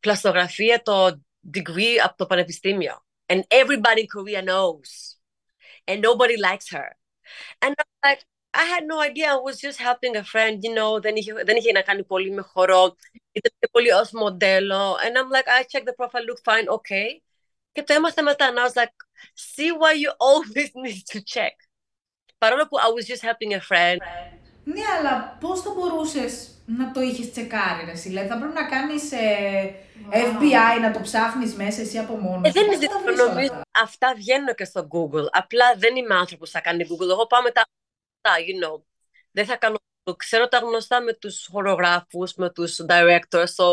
πλαστογραφία 0.00 0.82
το 0.82 1.20
degree 1.54 1.96
από 2.04 2.16
το 2.16 2.26
πανεπιστήμιο. 2.26 3.04
And 3.26 3.40
everybody 3.48 4.00
in 4.00 4.08
Korea 4.16 4.42
knows. 4.42 5.16
And 5.86 6.02
nobody 6.02 6.36
likes 6.36 6.68
her. 6.70 6.88
And 7.62 7.74
I'm 7.78 7.92
like, 8.08 8.24
I 8.52 8.64
had 8.64 8.84
no 8.86 9.00
idea. 9.00 9.26
I 9.32 9.36
was 9.36 9.60
just 9.60 9.78
helping 9.78 10.16
a 10.16 10.24
friend, 10.24 10.62
you 10.62 10.74
know. 10.74 11.00
Δεν 11.00 11.16
είχε, 11.16 11.32
δεν 11.32 11.56
είχε 11.56 11.72
να 11.72 11.82
κάνει 11.82 12.04
πολύ 12.04 12.30
με 12.30 12.42
χορό. 12.42 12.96
Ήταν 13.32 13.52
πολύ 13.70 13.92
ως 13.92 14.10
μοντέλο. 14.10 14.94
And 14.94 15.16
I'm 15.16 15.30
like, 15.30 15.48
I 15.48 15.62
checked 15.62 15.86
the 15.86 15.94
profile, 15.96 16.24
look 16.24 16.40
fine, 16.44 16.68
okay. 16.68 17.20
Και 17.72 17.82
το 17.82 17.92
έμαθα 17.92 18.22
μετά. 18.22 18.52
And 18.52 18.58
I 18.58 18.64
was 18.64 18.76
like, 18.76 18.94
see 19.34 19.72
why 19.72 19.92
you 19.92 20.10
always 20.18 20.70
need 20.74 21.02
to 21.12 21.20
check. 21.24 21.54
Παρόλο 22.38 22.68
που 22.68 22.76
I 22.78 22.88
was 22.88 23.06
just 23.06 23.22
helping 23.22 23.54
a 23.54 23.60
friend. 23.60 23.98
Ναι, 24.65 24.81
αλλά 24.99 25.37
πώς 25.39 25.61
θα 25.61 25.69
μπορούσες 25.75 26.49
να 26.65 26.91
το 26.91 27.01
είχες 27.01 27.31
τσεκάρει, 27.31 27.85
ρε, 27.85 27.91
Δηλαδή 27.91 28.27
θα 28.27 28.37
πρέπει 28.37 28.53
να 28.53 28.65
κάνεις 28.65 29.11
ε, 29.11 29.75
FBI, 30.11 30.81
να 30.81 30.91
το 30.91 30.99
ψάχνεις 31.01 31.53
μέσα 31.53 31.81
εσύ 31.81 31.97
από 31.97 32.15
μόνος 32.15 32.49
ε, 32.49 32.51
δεν 32.51 32.65
είναι 32.65 32.77
δύσκολο. 32.77 33.15
Νομίζω 33.15 33.61
αυτά; 33.71 34.13
Βγαίνουν 34.15 34.55
και 34.55 34.65
στο 34.65 34.87
Google. 34.91 35.25
Απλά 35.31 35.75
δεν 35.77 35.95
είμαι 35.95 36.15
άνθρωπος 36.15 36.49
που 36.49 36.55
θα 36.55 36.61
κάνει 36.61 36.85
Google. 36.89 37.09
Εγώ 37.09 37.27
πάω 37.27 37.41
με 37.41 37.51
τα. 37.51 37.65
You 38.21 38.65
know. 38.65 38.81
Δεν 39.31 39.45
θα 39.45 39.55
κάνω. 39.55 39.75
Ξέρω 40.17 40.47
τα 40.47 40.57
γνωστά 40.57 41.01
με 41.01 41.13
τους 41.13 41.47
χορογράφους, 41.51 42.33
με 42.33 42.49
τους 42.49 42.79
directors. 42.89 43.51
So 43.57 43.65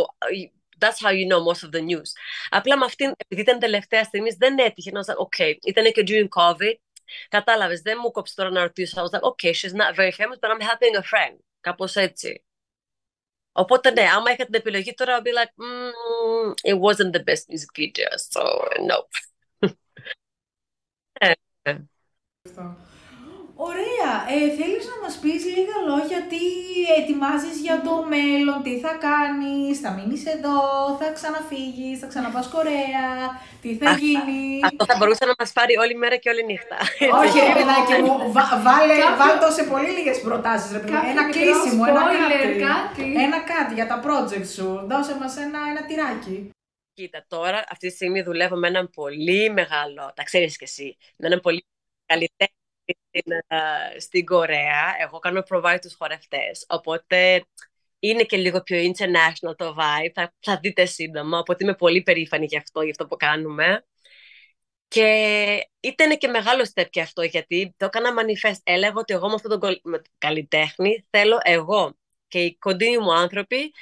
that's 0.78 0.98
how 1.04 1.10
you 1.10 1.26
know 1.30 1.40
most 1.48 1.62
of 1.66 1.70
the 1.70 1.82
news. 1.90 2.10
Απλά 2.50 2.78
με 2.78 2.84
αυτήν, 2.84 3.12
επειδή 3.16 3.40
ήταν 3.40 3.58
τελευταία 3.58 4.04
στιγμή, 4.04 4.30
δεν 4.38 4.58
έτυχε 4.58 4.90
να 4.90 5.04
πω, 5.04 5.28
OK, 5.30 5.54
ήταν 5.64 5.84
και 5.92 6.04
during 6.06 6.28
COVID. 6.40 6.74
Κατάλαβε, 7.29 7.79
δεν 7.83 7.97
μου 8.01 8.11
κόψει 8.11 8.35
τώρα 8.35 8.49
να 8.49 8.61
ρωτήσω. 8.61 9.01
I 9.01 9.03
was 9.03 9.19
like, 9.19 9.21
OK, 9.21 9.53
she's 9.53 9.73
not 9.73 9.95
very 9.95 10.11
famous, 10.11 10.37
but 10.41 10.49
I'm 10.51 10.61
helping 10.61 10.95
a 10.95 11.01
friend. 11.01 11.37
Κάπω 11.61 11.87
έτσι. 11.93 12.41
Οπότε 13.51 13.91
ναι, 13.91 14.01
άμα 14.01 14.31
είχα 14.31 14.45
την 14.45 14.53
επιλογή 14.53 14.93
τώρα, 14.93 15.19
I'll 15.19 15.25
be 15.25 15.31
like, 15.31 15.51
mm, 15.63 16.53
it 16.63 16.79
wasn't 16.79 17.11
the 17.11 17.23
best 17.23 17.43
music 17.49 17.71
video, 17.75 18.07
so 18.31 18.41
no. 18.87 18.97
ναι. 21.63 21.85
Ωραία. 23.68 24.12
Ε, 24.34 24.36
θέλεις 24.58 24.84
να 24.92 24.96
μας 25.02 25.14
πεις 25.22 25.42
λίγα 25.56 25.76
λόγια 25.90 26.20
τι 26.32 26.44
ετοιμάζεις 26.98 27.56
για 27.66 27.76
το 27.86 27.94
μέλλον, 28.12 28.58
τι 28.66 28.74
θα 28.84 28.92
κάνεις, 29.06 29.74
θα 29.84 29.90
μείνεις 29.96 30.22
εδώ, 30.34 30.58
θα 31.00 31.06
ξαναφύγεις, 31.16 31.96
θα 32.02 32.06
ξαναπάς 32.12 32.46
Κορέα, 32.54 33.10
τι 33.62 33.70
θα 33.80 33.90
γίνεις. 34.00 34.60
Αυτό 34.68 34.82
θα 34.90 34.94
μπορούσε 34.98 35.24
να 35.30 35.34
μας 35.38 35.50
πάρει 35.56 35.74
όλη 35.84 35.94
μέρα 36.02 36.16
και 36.22 36.28
όλη 36.32 36.42
νύχτα. 36.50 36.78
Όχι 37.22 37.36
ρε 37.46 37.52
παιδάκι 37.58 37.94
μου, 38.02 38.14
βάλε, 38.66 38.96
βάλε 39.20 39.36
το 39.44 39.50
σε 39.58 39.62
πολύ 39.72 39.90
λίγες 39.96 40.18
προτάσεις 40.26 40.70
ρε 40.76 40.80
παιδί 40.82 40.96
Ένα 41.14 41.24
κλείσιμο, 41.34 41.82
ένα 41.92 42.02
κάτι. 42.68 43.06
Ένα 43.26 43.38
κάτι 43.52 43.72
για 43.78 43.86
τα 43.90 43.96
project 44.06 44.48
σου. 44.56 44.68
Δώσε 44.90 45.14
μας 45.20 45.32
ένα, 45.44 45.60
ένα 45.72 45.82
τυράκι. 45.88 46.36
Κοίτα, 46.94 47.24
τώρα 47.28 47.58
αυτή 47.72 47.88
τη 47.88 47.94
στιγμή 47.94 48.22
δουλεύω 48.22 48.56
με 48.56 48.68
έναν 48.68 48.90
πολύ 48.90 49.50
μεγάλο, 49.50 50.12
τα 50.16 50.22
ξέρεις 50.22 50.56
και 50.56 50.64
εσύ, 50.64 50.96
με 51.16 51.26
έναν 51.26 51.40
πολύ 51.40 51.64
καλλιτέχνη 52.06 52.61
στην, 52.84 53.32
ε, 53.46 54.00
στην 54.00 54.24
Κορέα. 54.24 54.96
Εγώ 55.00 55.18
κάνω 55.18 55.42
provide 55.48 55.78
τους 55.80 55.94
χορευτές, 55.94 56.64
οπότε 56.68 57.44
είναι 57.98 58.22
και 58.22 58.36
λίγο 58.36 58.62
πιο 58.62 58.78
international 58.78 59.56
το 59.56 59.76
vibe. 59.78 60.10
Θα, 60.14 60.34
θα 60.40 60.58
δείτε 60.62 60.84
σύντομα, 60.84 61.38
οπότε 61.38 61.64
είμαι 61.64 61.74
πολύ 61.74 62.02
περήφανη 62.02 62.46
γι' 62.46 62.56
αυτό, 62.56 62.82
γι' 62.82 62.90
αυτό 62.90 63.06
που 63.06 63.16
κάνουμε. 63.16 63.86
Και 64.88 65.68
ήταν 65.80 66.18
και 66.18 66.28
μεγάλο 66.28 66.66
step 66.74 66.86
και 66.90 67.00
αυτό, 67.00 67.22
γιατί 67.22 67.74
το 67.76 67.84
έκανα 67.84 68.10
manifest. 68.22 68.60
Έλεγα 68.62 68.94
ότι 68.94 69.14
εγώ 69.14 69.28
με 69.28 69.34
αυτόν 69.34 69.60
τον 69.60 69.80
καλλιτέχνη 70.18 71.06
θέλω 71.10 71.38
εγώ 71.42 71.96
και 72.28 72.38
οι 72.44 72.56
κοντινοί 72.56 72.98
μου 72.98 73.14
άνθρωποι 73.14 73.72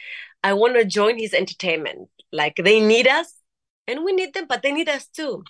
I 0.46 0.52
want 0.54 0.74
to 0.76 0.84
join 0.84 1.18
his 1.18 1.34
entertainment. 1.34 2.08
Like 2.32 2.56
they 2.56 2.80
need 2.80 3.06
us 3.06 3.28
and 3.86 4.04
we 4.04 4.12
need 4.12 4.32
them, 4.34 4.46
but 4.48 4.62
they 4.62 4.72
need 4.72 4.88
us 4.88 5.06
too. 5.06 5.44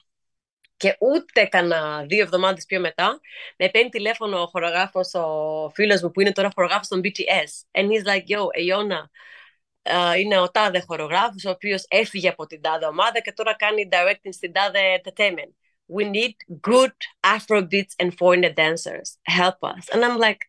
Και 0.81 0.97
ούτε 1.01 1.41
έκανα 1.41 2.05
δύο 2.09 2.23
εβδομάδες 2.23 2.65
πιο 2.65 2.81
μετά, 2.81 3.21
με 3.57 3.69
παίρνει 3.69 3.89
τηλέφωνο 3.89 4.41
ο 4.41 4.47
χορογράφος, 4.47 5.15
ο 5.15 5.71
φίλος 5.75 6.03
μου 6.03 6.11
που 6.11 6.21
είναι 6.21 6.33
τώρα 6.33 6.51
χορογράφος 6.55 6.89
των 6.89 7.01
BTS. 7.05 7.81
And 7.81 7.91
he's 7.91 8.05
like, 8.05 8.25
yo, 8.27 8.41
Iona, 8.41 9.03
uh, 9.83 10.19
είναι 10.19 10.39
ο 10.39 10.51
τάδε 10.51 10.81
χορογράφος, 10.87 11.45
ο 11.45 11.51
οποίος 11.51 11.85
έφυγε 11.89 12.29
από 12.29 12.47
την 12.47 12.61
τάδε 12.61 12.87
ομάδα 12.87 13.21
και 13.21 13.33
τώρα 13.33 13.57
κάνει 13.57 13.89
directing 13.93 14.33
στην 14.33 14.53
τάδε 14.53 14.81
entertainment. 15.05 15.53
We 15.97 16.05
need 16.05 16.37
good 16.71 16.97
Afrobeats 17.37 17.95
and 18.03 18.11
foreigner 18.19 18.53
dancers. 18.63 19.19
Help 19.23 19.59
us. 19.63 19.89
And 19.93 20.05
I'm 20.05 20.19
like, 20.19 20.43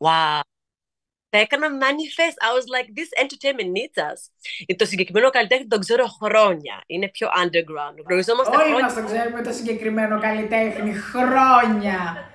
wow. 0.00 0.42
Τα 1.32 1.38
έκανα 1.38 1.66
manifest. 1.84 2.36
I 2.46 2.50
was 2.58 2.66
like, 2.74 2.88
this 2.98 3.10
entertainment 3.24 3.70
needs 3.76 3.98
us. 4.10 4.20
Το 4.76 4.84
συγκεκριμένο 4.84 5.30
καλλιτέχνη 5.30 5.66
τον 5.66 5.80
ξέρω 5.80 6.06
χρόνια. 6.06 6.82
Είναι 6.86 7.08
πιο 7.08 7.28
underground. 7.28 7.96
Γνωριζόμαστε 8.06 8.56
Όλοι 8.56 8.64
χρόνια. 8.64 8.84
μας 8.84 8.94
το 8.94 9.04
ξέρουμε 9.04 9.42
το 9.42 9.52
συγκεκριμένο 9.52 10.20
καλλιτέχνη. 10.20 10.92
Χρόνια. 10.92 12.30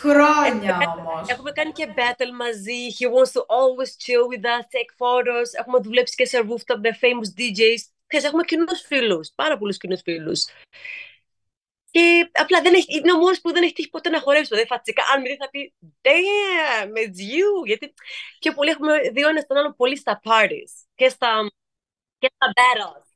Χρόνια 0.00 0.94
όμως. 0.98 1.28
Έχουμε 1.28 1.50
κάνει 1.52 1.72
και 1.72 1.86
battle 1.96 2.32
μαζί. 2.38 2.80
He 2.98 3.04
wants 3.14 3.32
to 3.36 3.42
always 3.58 3.90
chill 4.04 4.24
with 4.32 4.44
us, 4.44 4.62
take 4.74 4.92
photos. 5.02 5.48
Έχουμε 5.58 5.78
δουλέψει 5.78 6.14
και 6.14 6.24
σε 6.24 6.38
rooftop 6.38 6.78
με 6.82 6.98
famous 7.00 7.30
DJs. 7.38 7.80
Ξέρεις, 8.06 8.26
έχουμε 8.26 8.42
κοινούς 8.42 8.80
φίλους. 8.86 9.32
Πάρα 9.34 9.58
πολλούς 9.58 9.76
κοινούς 9.76 10.00
φίλους. 10.04 10.44
Και 11.92 12.30
απλά 12.32 12.60
δεν 12.62 12.74
έχει, 12.74 12.86
είναι 12.98 13.12
ο 13.12 13.16
μόνος 13.16 13.40
που 13.40 13.52
δεν 13.52 13.62
έχει 13.62 13.72
τύχει 13.72 13.88
ποτέ 13.88 14.08
να 14.08 14.20
χορέψει. 14.20 14.48
Δηλαδή, 14.48 14.66
φατσικά, 14.66 15.02
αν 15.14 15.20
μιλήσει, 15.20 15.40
θα 15.40 15.50
πει 15.50 15.74
Damn, 16.02 16.88
it's 16.88 17.20
you. 17.32 17.66
Γιατί 17.66 17.94
πιο 18.38 18.52
πολύ 18.54 18.70
έχουμε 18.70 18.98
δει 19.12 19.24
ο 19.24 19.28
ένας 19.28 19.46
τον 19.46 19.56
άλλο 19.56 19.74
πολύ 19.74 19.96
στα 19.96 20.20
parties 20.24 20.72
και 20.94 21.08
στα, 21.08 21.50
και 22.18 22.32
στα 22.34 22.52
battles. 22.56 23.06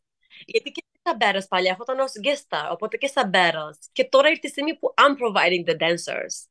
Γιατί 0.47 0.71
και 0.71 0.85
στα 1.01 1.17
battles 1.21 1.49
παλιά, 1.49 1.73
αυτό 1.73 1.85
ήταν 1.93 2.01
ως 2.01 2.13
guest 2.23 2.43
star, 2.49 2.69
οπότε 2.73 2.97
και 2.97 3.07
στα 3.07 3.31
battles. 3.33 3.79
Και 3.93 4.05
τώρα 4.05 4.29
ήρθε 4.29 4.47
η 4.47 4.51
στιγμή 4.51 4.79
που 4.79 4.95
I'm 4.97 5.13
providing 5.23 5.71
the 5.71 5.77
dancers. 5.83 6.47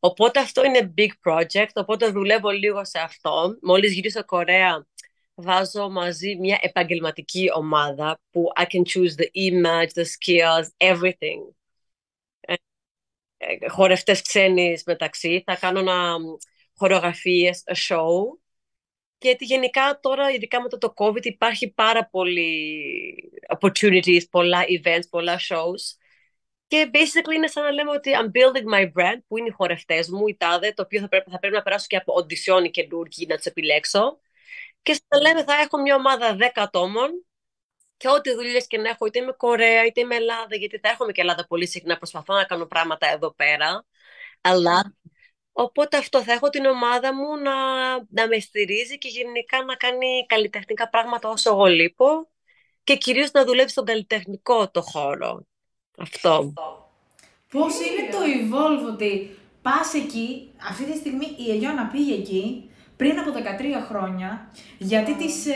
Οπότε 0.00 0.40
αυτό 0.40 0.64
είναι 0.64 0.94
big 0.98 1.30
project, 1.30 1.70
οπότε 1.74 2.06
δουλεύω 2.08 2.50
λίγο 2.50 2.84
σε 2.84 2.98
αυτό. 2.98 3.58
Μόλις 3.62 3.92
γύρισα 3.92 4.22
Κορέα, 4.22 4.86
βάζω 5.42 5.88
μαζί 5.88 6.36
μια 6.36 6.58
επαγγελματική 6.62 7.50
ομάδα 7.54 8.20
που 8.30 8.48
I 8.56 8.62
can 8.62 8.82
choose 8.82 9.14
the 9.16 9.28
image, 9.50 9.90
the 9.94 10.04
skills, 10.04 10.66
everything. 10.76 11.54
Ε, 12.40 12.54
ε, 13.36 13.68
χορευτές 13.68 14.22
ξένοι 14.22 14.82
μεταξύ, 14.86 15.42
θα 15.46 15.56
κάνω 15.56 15.82
να, 15.82 16.16
χορογραφίες, 16.76 17.62
a 17.66 17.74
show. 17.74 18.38
Και 19.18 19.36
γενικά 19.40 19.98
τώρα, 20.02 20.30
ειδικά 20.30 20.62
μετά 20.62 20.78
το 20.78 20.92
COVID, 20.96 21.24
υπάρχει 21.24 21.70
πάρα 21.72 22.06
πολλοί 22.06 23.32
opportunities, 23.58 24.20
πολλά 24.30 24.64
events, 24.68 25.08
πολλά 25.10 25.40
shows. 25.48 25.98
Και 26.66 26.90
basically 26.92 27.34
είναι 27.34 27.46
σαν 27.46 27.64
να 27.64 27.70
λέμε 27.70 27.90
ότι 27.90 28.10
I'm 28.14 28.26
building 28.26 28.74
my 28.74 28.92
brand, 28.92 29.18
που 29.28 29.38
είναι 29.38 29.48
οι 29.48 29.50
χορευτές 29.50 30.08
μου, 30.08 30.28
οι 30.28 30.36
τάδε, 30.36 30.72
το 30.72 30.82
οποίο 30.82 31.00
θα 31.00 31.08
πρέπει, 31.08 31.30
θα 31.30 31.38
πρέπει 31.38 31.54
να 31.54 31.62
περάσω 31.62 31.86
και 31.88 31.96
από 31.96 32.12
οντισιόνι 32.14 32.70
και 32.70 32.82
καινούργοι 32.82 33.26
να 33.26 33.36
του 33.36 33.42
επιλέξω. 33.44 34.20
Και 34.82 34.92
στα 34.92 35.20
λέμε 35.20 35.44
θα 35.44 35.54
έχω 35.54 35.80
μια 35.80 35.94
ομάδα 35.94 36.36
10 36.38 36.48
ατόμων 36.54 37.26
και 37.96 38.08
ό,τι 38.08 38.34
δουλειές 38.34 38.66
και 38.66 38.78
να 38.78 38.88
έχω, 38.88 39.06
είτε 39.06 39.18
είμαι 39.18 39.32
Κορέα, 39.32 39.84
είτε 39.84 40.00
είμαι 40.00 40.16
Ελλάδα, 40.16 40.56
γιατί 40.56 40.78
θα 40.78 40.88
έχουμε 40.88 41.12
και 41.12 41.20
Ελλάδα 41.20 41.46
πολύ 41.46 41.66
συχνά, 41.66 41.96
προσπαθώ 41.96 42.34
να 42.34 42.44
κάνω 42.44 42.66
πράγματα 42.66 43.06
εδώ 43.06 43.34
πέρα. 43.34 43.86
Αλλά 44.40 44.94
Οπότε 45.52 45.96
αυτό 45.96 46.22
θα 46.22 46.32
έχω 46.32 46.48
την 46.48 46.64
ομάδα 46.64 47.14
μου 47.14 47.36
να, 47.36 47.54
να 48.08 48.28
με 48.28 48.38
στηρίζει 48.38 48.98
και 48.98 49.08
γενικά 49.08 49.64
να 49.64 49.74
κάνει 49.74 50.26
καλλιτεχνικά 50.26 50.88
πράγματα 50.88 51.28
όσο 51.28 51.50
εγώ 51.50 51.66
λείπω 51.66 52.30
και 52.84 52.96
κυρίως 52.96 53.30
να 53.30 53.44
δουλεύει 53.44 53.70
στον 53.70 53.84
καλλιτεχνικό 53.84 54.70
το 54.70 54.82
χώρο. 54.82 55.46
Αυτό. 55.96 56.52
Πώς 57.48 57.74
είναι 57.74 58.10
το 58.10 58.18
evolve 58.18 58.92
ότι 58.92 59.38
πας 59.62 59.94
εκεί, 59.94 60.52
αυτή 60.68 60.84
τη 60.84 60.96
στιγμή 60.96 61.26
η 61.38 61.50
Ελιώνα 61.50 61.86
πήγε 61.86 62.14
εκεί 62.14 62.69
πριν 63.00 63.18
από 63.18 63.30
13 63.32 63.86
χρόνια, 63.88 64.30
γιατί 64.78 65.12
της 65.14 65.46
ε, 65.46 65.52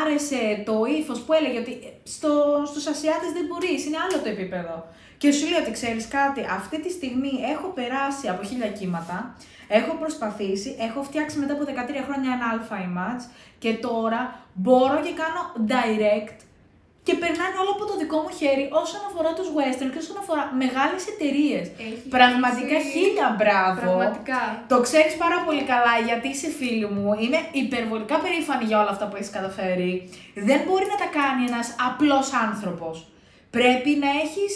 άρεσε 0.00 0.62
το 0.64 0.74
ύφος 0.98 1.20
που 1.20 1.32
έλεγε 1.32 1.58
ότι 1.58 1.72
ε, 1.72 1.90
στο, 2.02 2.32
στους 2.66 2.86
Ασιάτες 2.86 3.32
δεν 3.32 3.44
μπορείς, 3.48 3.84
είναι 3.86 3.96
άλλο 4.04 4.22
το 4.22 4.28
επίπεδο. 4.28 4.76
Και 5.20 5.32
σου 5.32 5.44
λέει 5.48 5.60
ότι 5.60 5.70
ξέρεις 5.70 6.08
κάτι, 6.08 6.40
αυτή 6.58 6.80
τη 6.80 6.90
στιγμή 6.90 7.32
έχω 7.54 7.68
περάσει 7.78 8.28
από 8.28 8.42
χίλια 8.44 8.68
κύματα, 8.78 9.36
έχω 9.68 9.92
προσπαθήσει, 10.02 10.76
έχω 10.88 11.02
φτιάξει 11.02 11.38
μετά 11.38 11.52
από 11.52 11.64
13 11.64 11.68
χρόνια 12.06 12.30
ένα 12.36 12.46
αλφα 12.52 12.76
image 12.88 13.24
και 13.58 13.72
τώρα 13.74 14.20
μπορώ 14.52 14.96
και 15.06 15.12
κάνω 15.22 15.42
direct 15.72 16.38
και 17.06 17.14
περνάνε 17.22 17.56
όλα 17.62 17.72
από 17.76 17.84
το 17.90 17.94
δικό 18.02 18.18
μου 18.24 18.32
χέρι 18.38 18.64
όσον 18.82 19.02
αφορά 19.08 19.30
τους 19.38 19.48
western 19.56 19.90
και 19.92 20.02
όσον 20.04 20.18
αφορά 20.22 20.42
μεγάλες 20.62 21.02
εταιρείες. 21.12 21.64
Πραγματικά 22.16 22.76
χίλια 22.92 23.26
μπράβο. 23.38 23.80
Πραγματικά. 23.80 24.42
Το 24.72 24.78
ξέρεις 24.86 25.14
πάρα 25.24 25.38
πολύ 25.46 25.62
καλά 25.72 25.94
γιατί 26.08 26.26
είσαι 26.28 26.50
φίλη 26.58 26.86
μου. 26.94 27.06
Είμαι 27.22 27.40
υπερβολικά 27.62 28.16
περήφανη 28.24 28.64
για 28.68 28.78
όλα 28.82 28.92
αυτά 28.94 29.04
που 29.08 29.16
έχεις 29.16 29.32
καταφέρει. 29.38 29.92
Δεν 30.48 30.60
μπορεί 30.64 30.86
να 30.92 30.98
τα 31.02 31.08
κάνει 31.18 31.42
ένας 31.50 31.68
απλός 31.88 32.26
άνθρωπος. 32.46 32.94
Πρέπει 33.50 33.90
να 34.02 34.10
έχεις 34.24 34.52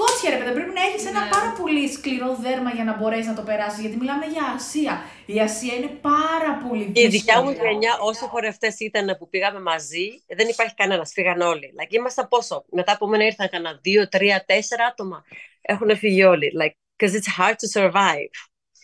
Κότσια 0.00 0.30
ρε 0.30 0.38
παιδί, 0.38 0.52
πρέπει 0.52 0.72
να 0.72 0.82
έχεις 0.88 1.06
ένα 1.06 1.22
ναι. 1.24 1.30
πάρα 1.34 1.50
πολύ 1.60 1.88
σκληρό 1.88 2.36
δέρμα 2.44 2.70
για 2.70 2.84
να 2.84 2.96
μπορέσεις 2.96 3.26
να 3.26 3.34
το 3.34 3.42
περάσεις. 3.42 3.80
Γιατί 3.80 3.96
μιλάμε 3.96 4.26
για 4.26 4.44
Ασία. 4.56 4.94
Η 5.26 5.40
Ασία 5.40 5.74
είναι 5.74 5.86
πάρα 5.86 6.50
πολύ 6.64 6.84
δύσκολη. 6.84 7.06
Η 7.06 7.08
δικιά 7.08 7.42
μου 7.42 7.50
γενιά, 7.50 7.98
όσοι 8.00 8.24
χορευτές 8.24 8.80
ήταν 8.80 9.16
που 9.18 9.28
πήγαμε 9.28 9.60
μαζί, 9.60 10.06
δεν 10.26 10.48
υπάρχει 10.48 10.74
κανένας. 10.74 11.12
Φύγαν 11.12 11.40
όλοι. 11.40 11.74
Like, 11.78 11.92
ήμασταν 11.92 12.28
πόσο. 12.28 12.64
Μετά 12.70 12.92
από 12.92 13.06
μένα 13.06 13.24
ήρθαν 13.24 13.48
κανένα 13.48 13.78
δύο, 13.82 14.08
τρία, 14.08 14.44
τέσσερα 14.46 14.84
άτομα. 14.86 15.24
Έχουν 15.60 15.96
φύγει 15.96 16.24
όλοι. 16.24 16.52
Like, 16.60 16.74
because 16.96 17.12
it's 17.12 17.30
hard 17.38 17.56
to 17.62 17.80
survive. 17.80 18.34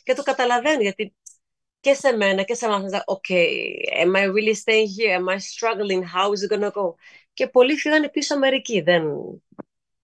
Και 0.04 0.14
το 0.14 0.22
καταλαβαίνω 0.22 0.80
γιατί 0.80 1.14
και 1.80 1.94
σε 1.94 2.16
μένα 2.16 2.42
και 2.42 2.54
σε 2.54 2.66
εμάς, 2.66 2.82
okay, 3.06 3.48
am 4.04 4.16
I 4.16 4.24
really 4.36 4.54
staying 4.54 4.88
here, 4.96 5.12
am 5.18 5.28
I 5.28 5.38
struggling, 5.38 6.02
how 6.14 6.26
is 6.32 6.42
it 6.44 6.50
gonna 6.52 6.70
go; 6.70 6.94
Και 7.32 7.46
πολλοί 7.46 7.74
φύγανε 7.76 8.08
πίσω 8.08 8.34
Αμερική, 8.34 8.80
δεν, 8.80 9.02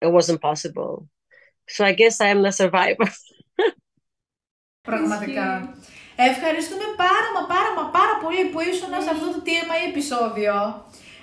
it 0.00 0.10
wasn't 0.12 0.40
possible. 0.40 1.08
So 1.68 1.84
I 1.84 1.92
guess 1.92 2.20
I 2.20 2.28
am 2.28 2.44
a 2.44 2.52
survivor. 2.52 3.08
Πραγματικά. 4.88 5.76
Ευχαριστούμε 6.16 6.86
πάρα 7.04 7.28
μα 7.36 7.42
πάρα 7.54 7.70
μα 7.76 7.84
πάρα 7.98 8.14
πολύ 8.22 8.44
που 8.50 8.60
ήσουν 8.60 8.92
σε 9.04 9.10
αυτό 9.14 9.26
το 9.32 9.40
TMI 9.46 9.80
επεισόδιο. 9.90 10.54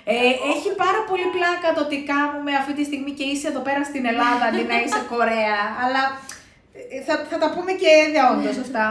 Ε, 0.04 0.32
έχει 0.54 0.70
πάρα 0.84 1.00
πολύ 1.08 1.26
πλάκα 1.36 1.68
το 1.78 1.84
τι 1.90 1.98
κάνουμε 2.12 2.52
αυτή 2.60 2.72
τη 2.78 2.84
στιγμή 2.84 3.12
και 3.18 3.26
είσαι 3.30 3.48
εδώ 3.52 3.62
πέρα 3.66 3.82
στην 3.90 4.04
Ελλάδα 4.12 4.44
αντί 4.48 4.62
να 4.72 4.76
είσαι 4.82 5.02
Κορέα. 5.10 5.62
Αλλά 5.82 6.02
ε, 6.94 7.02
θα, 7.06 7.14
θα 7.30 7.38
τα 7.42 7.48
πούμε 7.54 7.72
και 7.82 7.92
όντως 8.32 8.56
αυτά. 8.64 8.86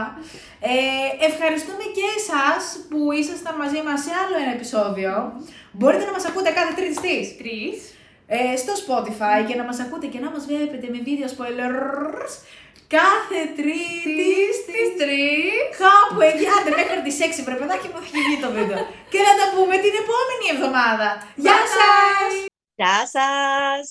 Ε, 0.60 1.26
ευχαριστούμε 1.28 1.84
και 1.96 2.06
εσάς 2.18 2.62
που 2.88 3.00
ήσασταν 3.20 3.54
μαζί 3.62 3.80
μας 3.86 3.98
σε 4.04 4.12
άλλο 4.22 4.36
ένα 4.42 4.52
επεισόδιο. 4.58 5.12
Μπορείτε 5.76 6.04
να 6.08 6.14
μας 6.16 6.24
ακούτε 6.28 6.50
κάθε 6.58 6.72
τρίτη 6.78 6.96
στις. 7.00 7.26
Τρεις 7.40 7.95
ε, 8.26 8.56
στο 8.56 8.72
Spotify 8.82 9.40
και 9.48 9.54
να 9.54 9.64
μας 9.64 9.78
ακούτε 9.80 10.06
και 10.06 10.18
να 10.18 10.30
μας 10.30 10.44
βλέπετε 10.46 10.86
με 10.92 10.98
βίντεο 11.06 11.28
spoilers 11.34 12.32
κάθε 12.96 13.40
τρίτη 13.58 14.32
στις 14.60 14.88
3 14.98 15.04
κάπου 15.82 16.20
εκεί, 16.28 16.46
άντε 16.56 16.70
μέχρι 16.80 17.00
τις 17.06 17.16
6 17.40 17.44
πρέπει 17.46 17.64
να 17.70 17.76
μου 17.92 18.00
θα 18.04 18.18
γίνει 18.24 18.38
το 18.44 18.50
βίντεο 18.56 18.80
και 19.12 19.20
να 19.26 19.32
τα 19.38 19.46
πούμε 19.54 19.74
την 19.84 19.94
επόμενη 20.02 20.46
εβδομάδα. 20.54 21.08
Γεια 21.44 21.60
σας! 21.76 22.30
Γεια 22.80 22.98
σας! 23.14 23.84